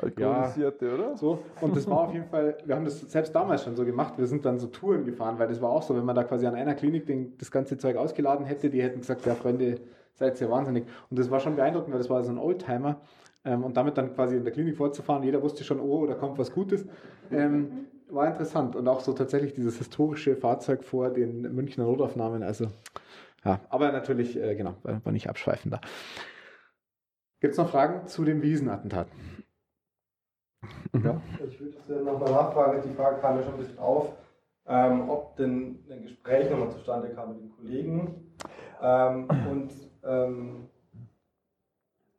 Alkoholisierte, 0.00 0.86
ja, 0.86 0.94
oder? 0.94 1.16
So. 1.16 1.38
Und 1.60 1.76
das 1.76 1.88
war 1.88 2.00
auf 2.00 2.12
jeden 2.12 2.26
Fall, 2.26 2.58
wir 2.64 2.74
haben 2.74 2.84
das 2.84 3.00
selbst 3.00 3.32
damals 3.36 3.62
schon 3.62 3.76
so 3.76 3.84
gemacht. 3.84 4.14
Wir 4.16 4.26
sind 4.26 4.44
dann 4.44 4.58
so 4.58 4.66
Touren 4.66 5.04
gefahren, 5.04 5.38
weil 5.38 5.46
das 5.46 5.62
war 5.62 5.70
auch 5.70 5.82
so, 5.82 5.94
wenn 5.96 6.04
man 6.04 6.16
da 6.16 6.24
quasi 6.24 6.44
an 6.46 6.56
einer 6.56 6.74
Klinik 6.74 7.06
den, 7.06 7.38
das 7.38 7.52
ganze 7.52 7.78
Zeug 7.78 7.96
ausgeladen 7.96 8.46
hätte, 8.46 8.68
die 8.68 8.82
hätten 8.82 8.98
gesagt, 8.98 9.24
ja 9.26 9.36
Freunde, 9.36 9.78
seid 10.14 10.40
ihr 10.40 10.50
wahnsinnig. 10.50 10.86
Und 11.08 11.18
das 11.18 11.30
war 11.30 11.38
schon 11.38 11.54
beeindruckend, 11.54 11.92
weil 11.92 11.98
das 11.98 12.10
war 12.10 12.22
so 12.24 12.32
ein 12.32 12.38
Oldtimer. 12.38 12.96
Ähm, 13.44 13.64
und 13.64 13.76
damit 13.76 13.98
dann 13.98 14.14
quasi 14.14 14.36
in 14.36 14.44
der 14.44 14.52
Klinik 14.52 14.76
vorzufahren, 14.76 15.22
jeder 15.22 15.42
wusste 15.42 15.64
schon, 15.64 15.80
oh, 15.80 16.06
da 16.06 16.14
kommt 16.14 16.38
was 16.38 16.52
Gutes, 16.52 16.86
ähm, 17.30 17.86
war 18.08 18.28
interessant. 18.28 18.76
Und 18.76 18.86
auch 18.88 19.00
so 19.00 19.12
tatsächlich 19.12 19.54
dieses 19.54 19.78
historische 19.78 20.36
Fahrzeug 20.36 20.84
vor 20.84 21.10
den 21.10 21.42
Münchner 21.54 21.84
Notaufnahmen, 21.84 22.42
also 22.42 22.68
ja, 23.44 23.60
aber 23.70 23.90
natürlich, 23.90 24.40
äh, 24.40 24.54
genau, 24.54 24.76
war, 24.82 25.12
nicht 25.12 25.28
abschweifender. 25.28 25.80
Gibt 27.40 27.52
es 27.52 27.58
noch 27.58 27.70
Fragen 27.70 28.06
zu 28.06 28.24
dem 28.24 28.40
Wiesenattentat? 28.40 29.08
Ja. 31.02 31.20
Ich 31.48 31.58
würde 31.58 31.74
jetzt 31.74 31.88
nochmal 31.88 32.30
nachfragen, 32.30 32.82
die 32.88 32.94
Frage 32.94 33.20
kam 33.20 33.36
ja 33.36 33.42
schon 33.42 33.54
ein 33.54 33.58
bisschen 33.58 33.78
auf, 33.78 34.12
ähm, 34.66 35.08
ob 35.10 35.36
denn 35.36 35.80
ein 35.90 36.02
Gespräch 36.02 36.48
nochmal 36.50 36.70
zustande 36.70 37.08
kam 37.08 37.30
mit 37.30 37.40
den 37.40 37.50
Kollegen 37.56 38.32
ähm, 38.80 39.28
und 39.50 39.72
ähm, 40.04 40.68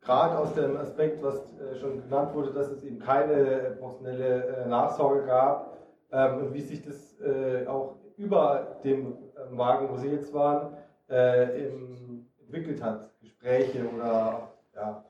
gerade 0.03 0.37
aus 0.37 0.53
dem 0.53 0.77
Aspekt, 0.77 1.23
was 1.23 1.53
äh, 1.59 1.75
schon 1.79 2.01
genannt 2.01 2.33
wurde, 2.33 2.51
dass 2.51 2.69
es 2.71 2.83
eben 2.83 2.99
keine 2.99 3.75
professionelle 3.79 4.45
äh, 4.47 4.67
Nachsorge 4.67 5.25
gab 5.25 5.77
ähm, 6.11 6.37
und 6.39 6.53
wie 6.53 6.61
sich 6.61 6.81
das 6.81 7.19
äh, 7.21 7.65
auch 7.67 7.95
über 8.17 8.77
dem 8.83 9.13
äh, 9.13 9.57
Wagen, 9.57 9.89
wo 9.89 9.97
Sie 9.97 10.09
jetzt 10.09 10.33
waren, 10.33 10.77
entwickelt 11.09 12.81
hat, 12.81 13.11
Gespräche 13.21 13.85
oder 13.95 14.49
ja. 14.73 15.03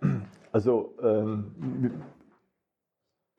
Also 0.51 0.95
ähm, 1.01 2.03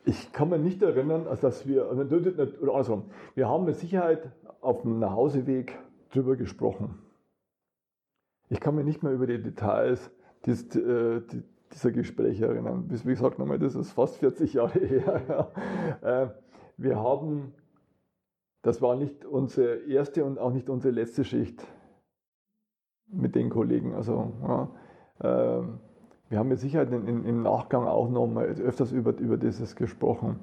ich 0.04 0.32
kann 0.32 0.48
mich 0.48 0.60
nicht 0.60 0.82
erinnern, 0.82 1.26
also 1.28 1.42
dass 1.42 1.66
wir, 1.66 1.90
oder 1.90 2.72
andersrum, 2.72 3.10
wir 3.34 3.48
haben 3.48 3.64
mit 3.64 3.76
Sicherheit 3.76 4.30
auf 4.60 4.82
dem 4.82 4.98
Nachhauseweg 4.98 5.78
drüber 6.10 6.36
gesprochen. 6.36 7.02
Ich 8.48 8.60
kann 8.60 8.76
mich 8.76 8.84
nicht 8.84 9.02
mehr 9.02 9.12
über 9.12 9.26
die 9.26 9.42
Details 9.42 10.10
dies, 10.46 10.74
äh, 10.76 11.20
die, 11.20 11.42
dieser 11.72 11.92
Gespräche 11.92 12.46
erinnern. 12.46 12.84
Wie 12.88 13.14
gesagt, 13.14 13.38
nochmal, 13.38 13.58
das 13.58 13.74
ist 13.74 13.92
fast 13.92 14.16
40 14.18 14.54
Jahre 14.54 14.78
her. 14.78 15.50
Äh, 16.02 16.28
wir 16.76 16.96
haben, 16.98 17.52
das 18.62 18.80
war 18.82 18.96
nicht 18.96 19.24
unsere 19.24 19.76
erste 19.86 20.24
und 20.24 20.38
auch 20.38 20.52
nicht 20.52 20.68
unsere 20.68 20.94
letzte 20.94 21.24
Schicht 21.24 21.66
mit 23.06 23.34
den 23.34 23.50
Kollegen. 23.50 23.94
Also, 23.94 24.32
ja, 24.42 24.68
äh, 25.20 25.62
wir 26.28 26.38
haben 26.38 26.48
mit 26.48 26.58
Sicherheit 26.58 26.90
in, 26.90 27.06
in, 27.06 27.24
im 27.24 27.42
Nachgang 27.42 27.86
auch 27.86 28.08
noch 28.08 28.26
mal 28.26 28.46
öfters 28.46 28.92
über, 28.92 29.16
über 29.18 29.36
dieses 29.36 29.76
gesprochen. 29.76 30.40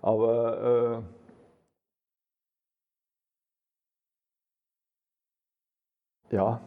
Aber 0.00 1.02
äh, 6.30 6.34
ja, 6.34 6.60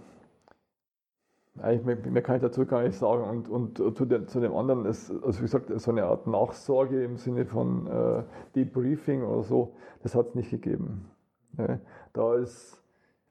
eigentlich 1.59 2.05
mehr 2.05 2.21
kann 2.21 2.37
ich 2.37 2.41
dazu 2.41 2.65
gar 2.65 2.83
nicht 2.83 2.97
sagen. 2.97 3.23
Und, 3.23 3.49
und 3.49 3.97
zu, 3.97 4.05
dem, 4.05 4.27
zu 4.27 4.39
dem 4.39 4.53
anderen 4.53 4.85
ist, 4.85 5.11
also 5.11 5.39
wie 5.39 5.43
gesagt, 5.43 5.71
so 5.73 5.91
eine 5.91 6.05
Art 6.05 6.27
Nachsorge 6.27 7.03
im 7.03 7.17
Sinne 7.17 7.45
von 7.45 7.87
äh, 7.87 8.23
Debriefing 8.55 9.23
oder 9.23 9.43
so, 9.43 9.75
das 10.03 10.15
hat 10.15 10.29
es 10.29 10.35
nicht 10.35 10.51
gegeben. 10.51 11.11
Ne? 11.57 11.81
Da 12.13 12.35
ist 12.35 12.81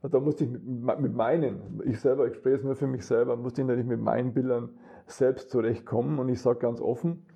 da 0.02 0.18
musste 0.18 0.44
ich 0.44 0.50
mit, 0.50 1.00
mit 1.00 1.14
meinen, 1.14 1.82
ich 1.84 2.00
selber, 2.00 2.26
ich 2.26 2.34
spreche 2.34 2.56
es 2.56 2.64
nur 2.64 2.74
für 2.74 2.86
mich 2.86 3.04
selber, 3.04 3.36
musste 3.36 3.60
ich 3.60 3.66
natürlich 3.66 3.86
mit 3.86 4.00
meinen 4.00 4.32
Bildern 4.32 4.70
selbst 5.06 5.50
zurechtkommen. 5.50 6.18
Und 6.18 6.28
ich 6.30 6.40
sage 6.40 6.60
ganz 6.60 6.80
offen, 6.80 7.26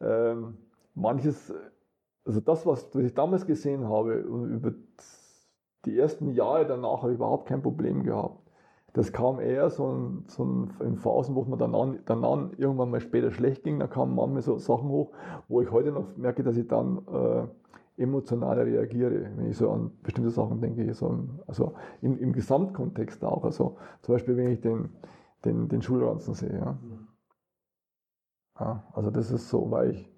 ähm, 0.00 0.58
manches, 0.94 1.52
also 2.26 2.40
das, 2.40 2.66
was, 2.66 2.94
was 2.94 3.04
ich 3.04 3.14
damals 3.14 3.46
gesehen 3.46 3.88
habe, 3.88 4.14
über 4.14 4.72
die 5.86 5.98
ersten 5.98 6.32
Jahre 6.32 6.66
danach 6.66 7.02
habe 7.02 7.12
ich 7.12 7.16
überhaupt 7.16 7.48
kein 7.48 7.62
Problem 7.62 8.02
gehabt. 8.02 8.39
Das 8.92 9.12
kam 9.12 9.38
eher 9.38 9.70
so, 9.70 9.90
in, 9.92 10.24
so 10.26 10.42
in 10.80 10.96
Phasen, 10.96 11.34
wo 11.34 11.42
es 11.42 11.48
mir 11.48 11.56
dann, 11.56 11.74
an, 11.74 12.00
dann 12.06 12.24
an, 12.24 12.52
irgendwann 12.56 12.90
mal 12.90 13.00
später 13.00 13.30
schlecht 13.30 13.62
ging. 13.62 13.78
Da 13.78 13.86
kamen 13.86 14.14
manchmal 14.14 14.42
so 14.42 14.58
Sachen 14.58 14.88
hoch, 14.88 15.12
wo 15.48 15.60
ich 15.60 15.70
heute 15.70 15.92
noch 15.92 16.16
merke, 16.16 16.42
dass 16.42 16.56
ich 16.56 16.66
dann 16.66 16.98
äh, 17.06 18.02
emotionaler 18.02 18.66
reagiere, 18.66 19.30
wenn 19.36 19.50
ich 19.50 19.56
so 19.56 19.70
an 19.70 19.92
bestimmte 20.02 20.30
Sachen 20.30 20.60
denke, 20.60 20.92
so, 20.94 21.28
also 21.46 21.74
im, 22.00 22.18
im 22.18 22.32
Gesamtkontext 22.32 23.24
auch. 23.24 23.44
Also 23.44 23.76
zum 24.02 24.14
Beispiel, 24.14 24.36
wenn 24.36 24.50
ich 24.50 24.60
den, 24.60 24.88
den, 25.44 25.68
den 25.68 25.82
Schulranzen 25.82 26.34
sehe. 26.34 26.58
Ja. 26.58 26.78
ja. 28.58 28.84
also 28.92 29.10
das 29.10 29.30
ist 29.30 29.48
so, 29.48 29.70
weil 29.70 29.90
ich, 29.90 30.10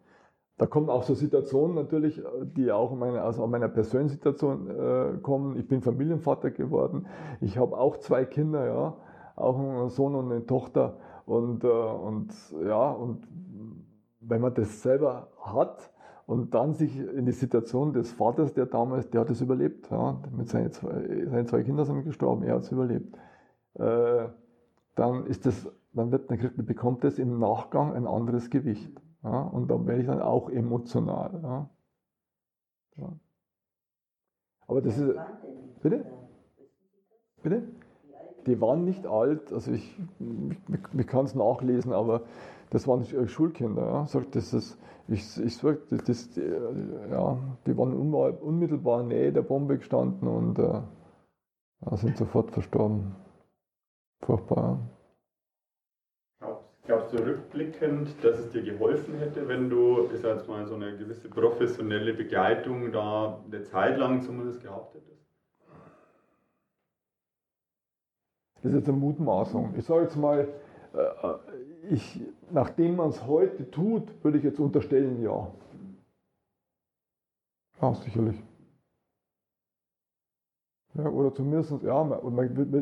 da 0.62 0.66
kommen 0.66 0.90
auch 0.90 1.02
so 1.02 1.14
Situationen 1.14 1.74
natürlich, 1.74 2.22
die 2.56 2.70
auch 2.70 2.94
meine, 2.94 3.22
also 3.22 3.42
aus 3.42 3.50
meiner 3.50 3.68
persönlichen 3.68 4.12
Situation 4.12 4.70
äh, 4.70 5.18
kommen. 5.20 5.56
Ich 5.56 5.66
bin 5.66 5.82
Familienvater 5.82 6.52
geworden. 6.52 7.06
Ich 7.40 7.58
habe 7.58 7.76
auch 7.76 7.96
zwei 7.96 8.24
Kinder, 8.24 8.64
ja, 8.64 8.96
auch 9.34 9.58
einen 9.58 9.88
Sohn 9.88 10.14
und 10.14 10.30
eine 10.30 10.46
Tochter. 10.46 10.98
Und, 11.26 11.64
äh, 11.64 11.66
und 11.66 12.32
ja, 12.64 12.92
und 12.92 13.26
wenn 14.20 14.40
man 14.40 14.54
das 14.54 14.82
selber 14.82 15.30
hat, 15.40 15.90
und 16.26 16.54
dann 16.54 16.74
sich 16.74 16.96
in 16.96 17.26
die 17.26 17.32
Situation 17.32 17.92
des 17.92 18.12
Vaters, 18.12 18.54
der 18.54 18.66
damals, 18.66 19.10
der 19.10 19.22
hat 19.22 19.30
es 19.30 19.40
überlebt. 19.40 19.90
Ja, 19.90 20.22
mit 20.30 20.48
seinen 20.48 20.70
zwei, 20.70 21.26
seine 21.26 21.44
zwei 21.46 21.64
Kinder 21.64 21.84
sind 21.84 22.04
gestorben, 22.04 22.44
er 22.44 22.54
hat 22.54 22.62
es 22.62 22.70
überlebt. 22.70 23.16
Äh, 23.74 24.28
dann 24.94 25.26
ist 25.26 25.44
das, 25.44 25.68
dann 25.92 26.12
wird, 26.12 26.30
dann 26.30 26.38
kriegt, 26.38 26.64
bekommt 26.64 27.02
das 27.02 27.18
im 27.18 27.40
Nachgang 27.40 27.94
ein 27.94 28.06
anderes 28.06 28.48
Gewicht. 28.48 28.92
Ja, 29.22 29.42
und 29.42 29.68
dann 29.70 29.86
werde 29.86 30.00
ich 30.00 30.06
dann 30.06 30.20
auch 30.20 30.50
emotional. 30.50 31.40
Ja. 31.42 31.70
ja. 32.96 33.12
Aber 34.66 34.82
das 34.82 34.98
ist. 34.98 35.16
Bitte? 35.82 36.04
Bitte? 37.42 37.62
Die 38.46 38.60
waren 38.60 38.84
nicht 38.84 39.06
alt, 39.06 39.52
also 39.52 39.70
ich, 39.70 39.96
ich, 40.18 40.98
ich 40.98 41.06
kann 41.06 41.26
es 41.26 41.34
nachlesen, 41.36 41.92
aber 41.92 42.22
das 42.70 42.88
waren 42.88 43.04
Schulkinder. 43.28 43.86
Ja. 43.86 44.06
Sagt, 44.06 44.34
das 44.34 44.52
ist, 44.52 44.78
ich, 45.06 45.38
ich 45.38 45.56
sag, 45.56 45.88
das, 45.90 46.02
das, 46.04 46.36
ja, 46.36 47.38
die 47.66 47.76
waren 47.76 47.94
unmittelbar 47.94 49.02
in 49.02 49.08
Nähe 49.08 49.32
der 49.32 49.42
Bombe 49.42 49.78
gestanden 49.78 50.26
und 50.26 50.58
äh, 50.58 50.80
sind 51.96 52.16
sofort 52.16 52.50
verstorben. 52.50 53.14
Furchtbar. 54.24 54.78
Glaubst 56.85 57.12
du 57.12 57.18
rückblickend, 57.18 58.24
dass 58.24 58.41
es 58.41 58.51
dir 58.51 58.62
geholfen 58.62 59.14
hätte, 59.14 59.47
wenn 59.47 59.70
du, 59.70 60.09
ich 60.12 60.20
jetzt 60.20 60.49
mal, 60.49 60.66
so 60.66 60.74
eine 60.74 60.97
gewisse 60.99 61.28
professionelle 61.28 62.12
Begleitung 62.12 62.91
da 62.91 63.41
eine 63.47 63.62
Zeit 63.62 63.99
lang 63.99 64.20
zumindest 64.20 64.62
gehabt 64.62 64.95
hättest? 64.95 65.12
Das 68.57 68.64
ist 68.64 68.74
jetzt 68.74 68.89
eine 68.89 68.99
Mutmaßung. 68.99 69.74
Ich 69.76 69.85
sage 69.85 70.03
jetzt 70.03 70.16
mal, 70.16 70.49
äh, 70.93 71.95
ich, 71.95 72.20
nachdem 72.51 72.97
man 72.97 73.11
es 73.11 73.26
heute 73.26 73.70
tut, 73.70 74.24
würde 74.24 74.39
ich 74.39 74.45
jetzt 74.45 74.59
unterstellen, 74.59 75.22
ja. 75.22 75.53
Ja, 77.80 77.95
sicherlich. 77.95 78.43
Ja, 80.95 81.09
oder 81.09 81.33
zumindest, 81.33 81.83
ja, 81.83 82.20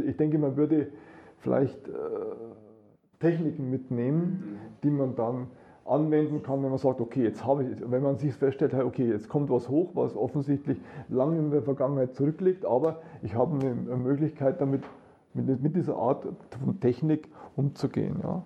ich 0.07 0.17
denke, 0.17 0.39
man 0.39 0.57
würde 0.57 0.91
vielleicht 1.39 1.87
äh, 1.87 1.93
Techniken 3.21 3.71
mitnehmen, 3.71 4.59
die 4.83 4.91
man 4.91 5.14
dann 5.14 5.49
anwenden 5.85 6.43
kann, 6.43 6.62
wenn 6.62 6.71
man 6.71 6.79
sagt, 6.79 7.01
okay, 7.01 7.23
jetzt 7.23 7.45
habe 7.45 7.64
ich, 7.64 7.91
wenn 7.91 8.03
man 8.03 8.16
sich 8.16 8.35
feststellt, 8.35 8.75
okay, 8.75 9.09
jetzt 9.09 9.29
kommt 9.29 9.51
was 9.51 9.68
hoch, 9.68 9.91
was 9.95 10.16
offensichtlich 10.16 10.81
lange 11.09 11.39
in 11.39 11.51
der 11.51 11.62
Vergangenheit 11.62 12.14
zurückliegt, 12.14 12.64
aber 12.64 13.03
ich 13.23 13.35
habe 13.35 13.59
eine 13.59 13.97
Möglichkeit 13.97 14.61
damit 14.61 14.85
mit, 15.35 15.62
mit 15.62 15.77
dieser 15.77 15.97
Art 15.97 16.27
von 16.62 16.81
Technik 16.81 17.29
umzugehen. 17.57 18.21
Ja. 18.23 18.45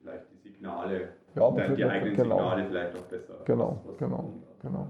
Vielleicht 0.00 0.24
die 0.32 0.36
Signale, 0.50 1.08
ja, 1.34 1.50
die 1.50 1.84
eigenen 1.84 2.14
genau, 2.14 2.36
Signale 2.36 2.66
vielleicht 2.68 2.96
auch 2.96 3.02
besser. 3.02 3.34
Genau, 3.44 3.80
genau, 3.98 4.30
genau. 4.60 4.86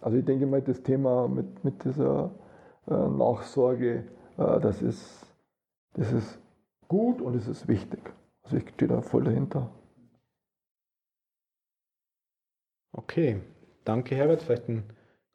Also 0.00 0.16
ich 0.16 0.24
denke 0.24 0.46
mal, 0.46 0.62
das 0.62 0.82
Thema 0.82 1.28
mit, 1.28 1.62
mit 1.62 1.84
dieser 1.84 2.30
äh, 2.88 2.92
Nachsorge, 2.92 4.04
äh, 4.38 4.60
das, 4.60 4.80
ist, 4.80 5.26
das 5.94 6.12
ist 6.12 6.38
gut 6.90 7.22
und 7.22 7.36
es 7.36 7.46
ist 7.46 7.68
wichtig. 7.68 8.00
Also 8.42 8.56
ich 8.56 8.68
stehe 8.70 8.88
da 8.88 9.00
voll 9.00 9.22
dahinter. 9.22 9.70
Okay, 12.92 13.40
danke 13.84 14.16
Herbert, 14.16 14.42
vielleicht 14.42 14.68
ein 14.68 14.82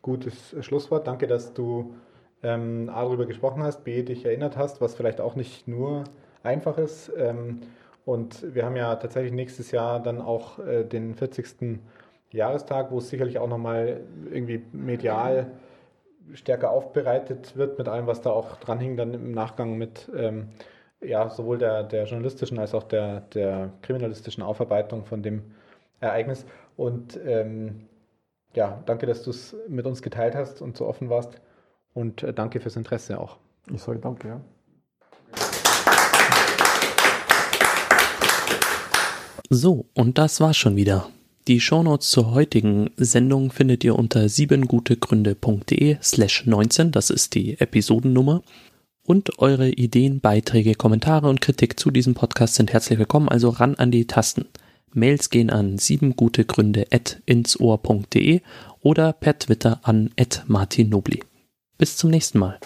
gutes 0.01 0.53
Schlusswort. 0.60 1.08
Danke, 1.08 1.28
dass 1.28 1.53
du 1.53 1.95
ähm, 2.43 2.89
A, 2.89 3.03
darüber 3.03 3.26
gesprochen 3.26 3.64
hast, 3.64 3.86
B, 3.86 4.03
dich 4.03 4.26
erinnert 4.26 4.58
hast, 4.58 4.82
was 4.82 4.95
vielleicht 4.95 5.22
auch 5.22 5.36
nicht 5.36 5.66
nur 5.66 6.03
einfach 6.43 6.78
ist. 6.78 7.10
Ähm, 7.18 7.62
und 8.03 8.53
wir 8.53 8.66
haben 8.66 8.76
ja 8.76 8.93
tatsächlich 8.97 9.32
nächstes 9.32 9.72
Jahr 9.72 10.03
dann 10.03 10.22
auch 10.22 10.60
äh, 10.60 10.84
den 10.84 11.16
40. 11.16 11.80
Jahrestag, 12.32 12.91
wo 12.91 12.97
es 12.97 13.10
sicherlich 13.10 13.39
auch 13.39 13.47
nochmal 13.47 14.01
irgendwie 14.30 14.62
medial 14.74 15.51
stärker 16.34 16.72
aufbereitet 16.72 17.56
wird 17.56 17.78
mit 17.78 17.88
allem, 17.88 18.08
was 18.08 18.20
da 18.20 18.32
auch 18.32 18.58
dran 18.58 18.80
hing, 18.80 18.97
dann 18.97 19.14
im 19.14 19.32
Nachgang 19.32 19.78
mit 19.78 20.12
ähm, 20.18 20.49
ja, 21.02 21.30
sowohl 21.30 21.58
der, 21.58 21.84
der 21.84 22.06
journalistischen 22.06 22.60
als 22.60 22.74
auch 22.74 22.84
der, 22.84 23.22
der 23.22 23.72
kriminalistischen 23.82 24.43
Aufarbeitung 24.43 25.06
von 25.06 25.22
dem 25.22 25.43
Ereignis. 26.00 26.46
Und 26.78 27.20
ähm, 27.26 27.88
ja, 28.54 28.82
danke, 28.86 29.06
dass 29.06 29.24
du 29.24 29.32
es 29.32 29.56
mit 29.68 29.86
uns 29.86 30.02
geteilt 30.02 30.36
hast 30.36 30.62
und 30.62 30.78
so 30.78 30.86
offen 30.86 31.10
warst. 31.10 31.41
Und 31.93 32.24
äh, 32.24 32.34
danke 32.34 32.60
fürs 32.60 32.76
Interesse 32.76 33.20
auch. 33.20 33.38
Ich 33.72 33.82
sage 33.82 34.00
danke, 34.00 34.28
ja. 34.28 34.41
So, 39.50 39.86
und 39.93 40.18
das 40.18 40.41
war's 40.41 40.58
schon 40.58 40.76
wieder. 40.76 41.10
Die 41.48 41.60
Shownotes 41.62 42.10
zur 42.10 42.34
heutigen 42.34 42.89
Sendung 42.98 43.52
findet 43.52 43.84
ihr 43.84 43.96
unter 43.96 44.28
siebengutegründe.de 44.28 45.98
slash 46.02 46.48
19, 46.48 46.91
das 46.91 47.12
ist 47.12 47.36
die 47.36 47.60
Episodennummer. 47.60 48.41
Und 49.08 49.38
eure 49.38 49.70
Ideen, 49.70 50.20
Beiträge, 50.20 50.74
Kommentare 50.74 51.30
und 51.30 51.39
Kritik 51.39 51.80
zu 51.80 51.91
diesem 51.91 52.16
Podcast 52.16 52.56
sind 52.56 52.74
herzlich 52.74 52.97
willkommen, 52.97 53.30
also 53.30 53.49
ran 53.49 53.76
an 53.76 53.91
die 53.91 54.08
Tasten. 54.08 54.47
Mails 54.93 55.30
gehen 55.30 55.51
an 55.51 55.78
siebengutegründe.insohr.de 55.78 58.41
oder 58.82 59.14
per 59.14 59.38
Twitter 59.38 59.80
an 59.84 60.10
martinnobli. 60.47 61.22
Bis 61.78 61.97
zum 61.97 62.10
nächsten 62.10 62.39
Mal. 62.39 62.58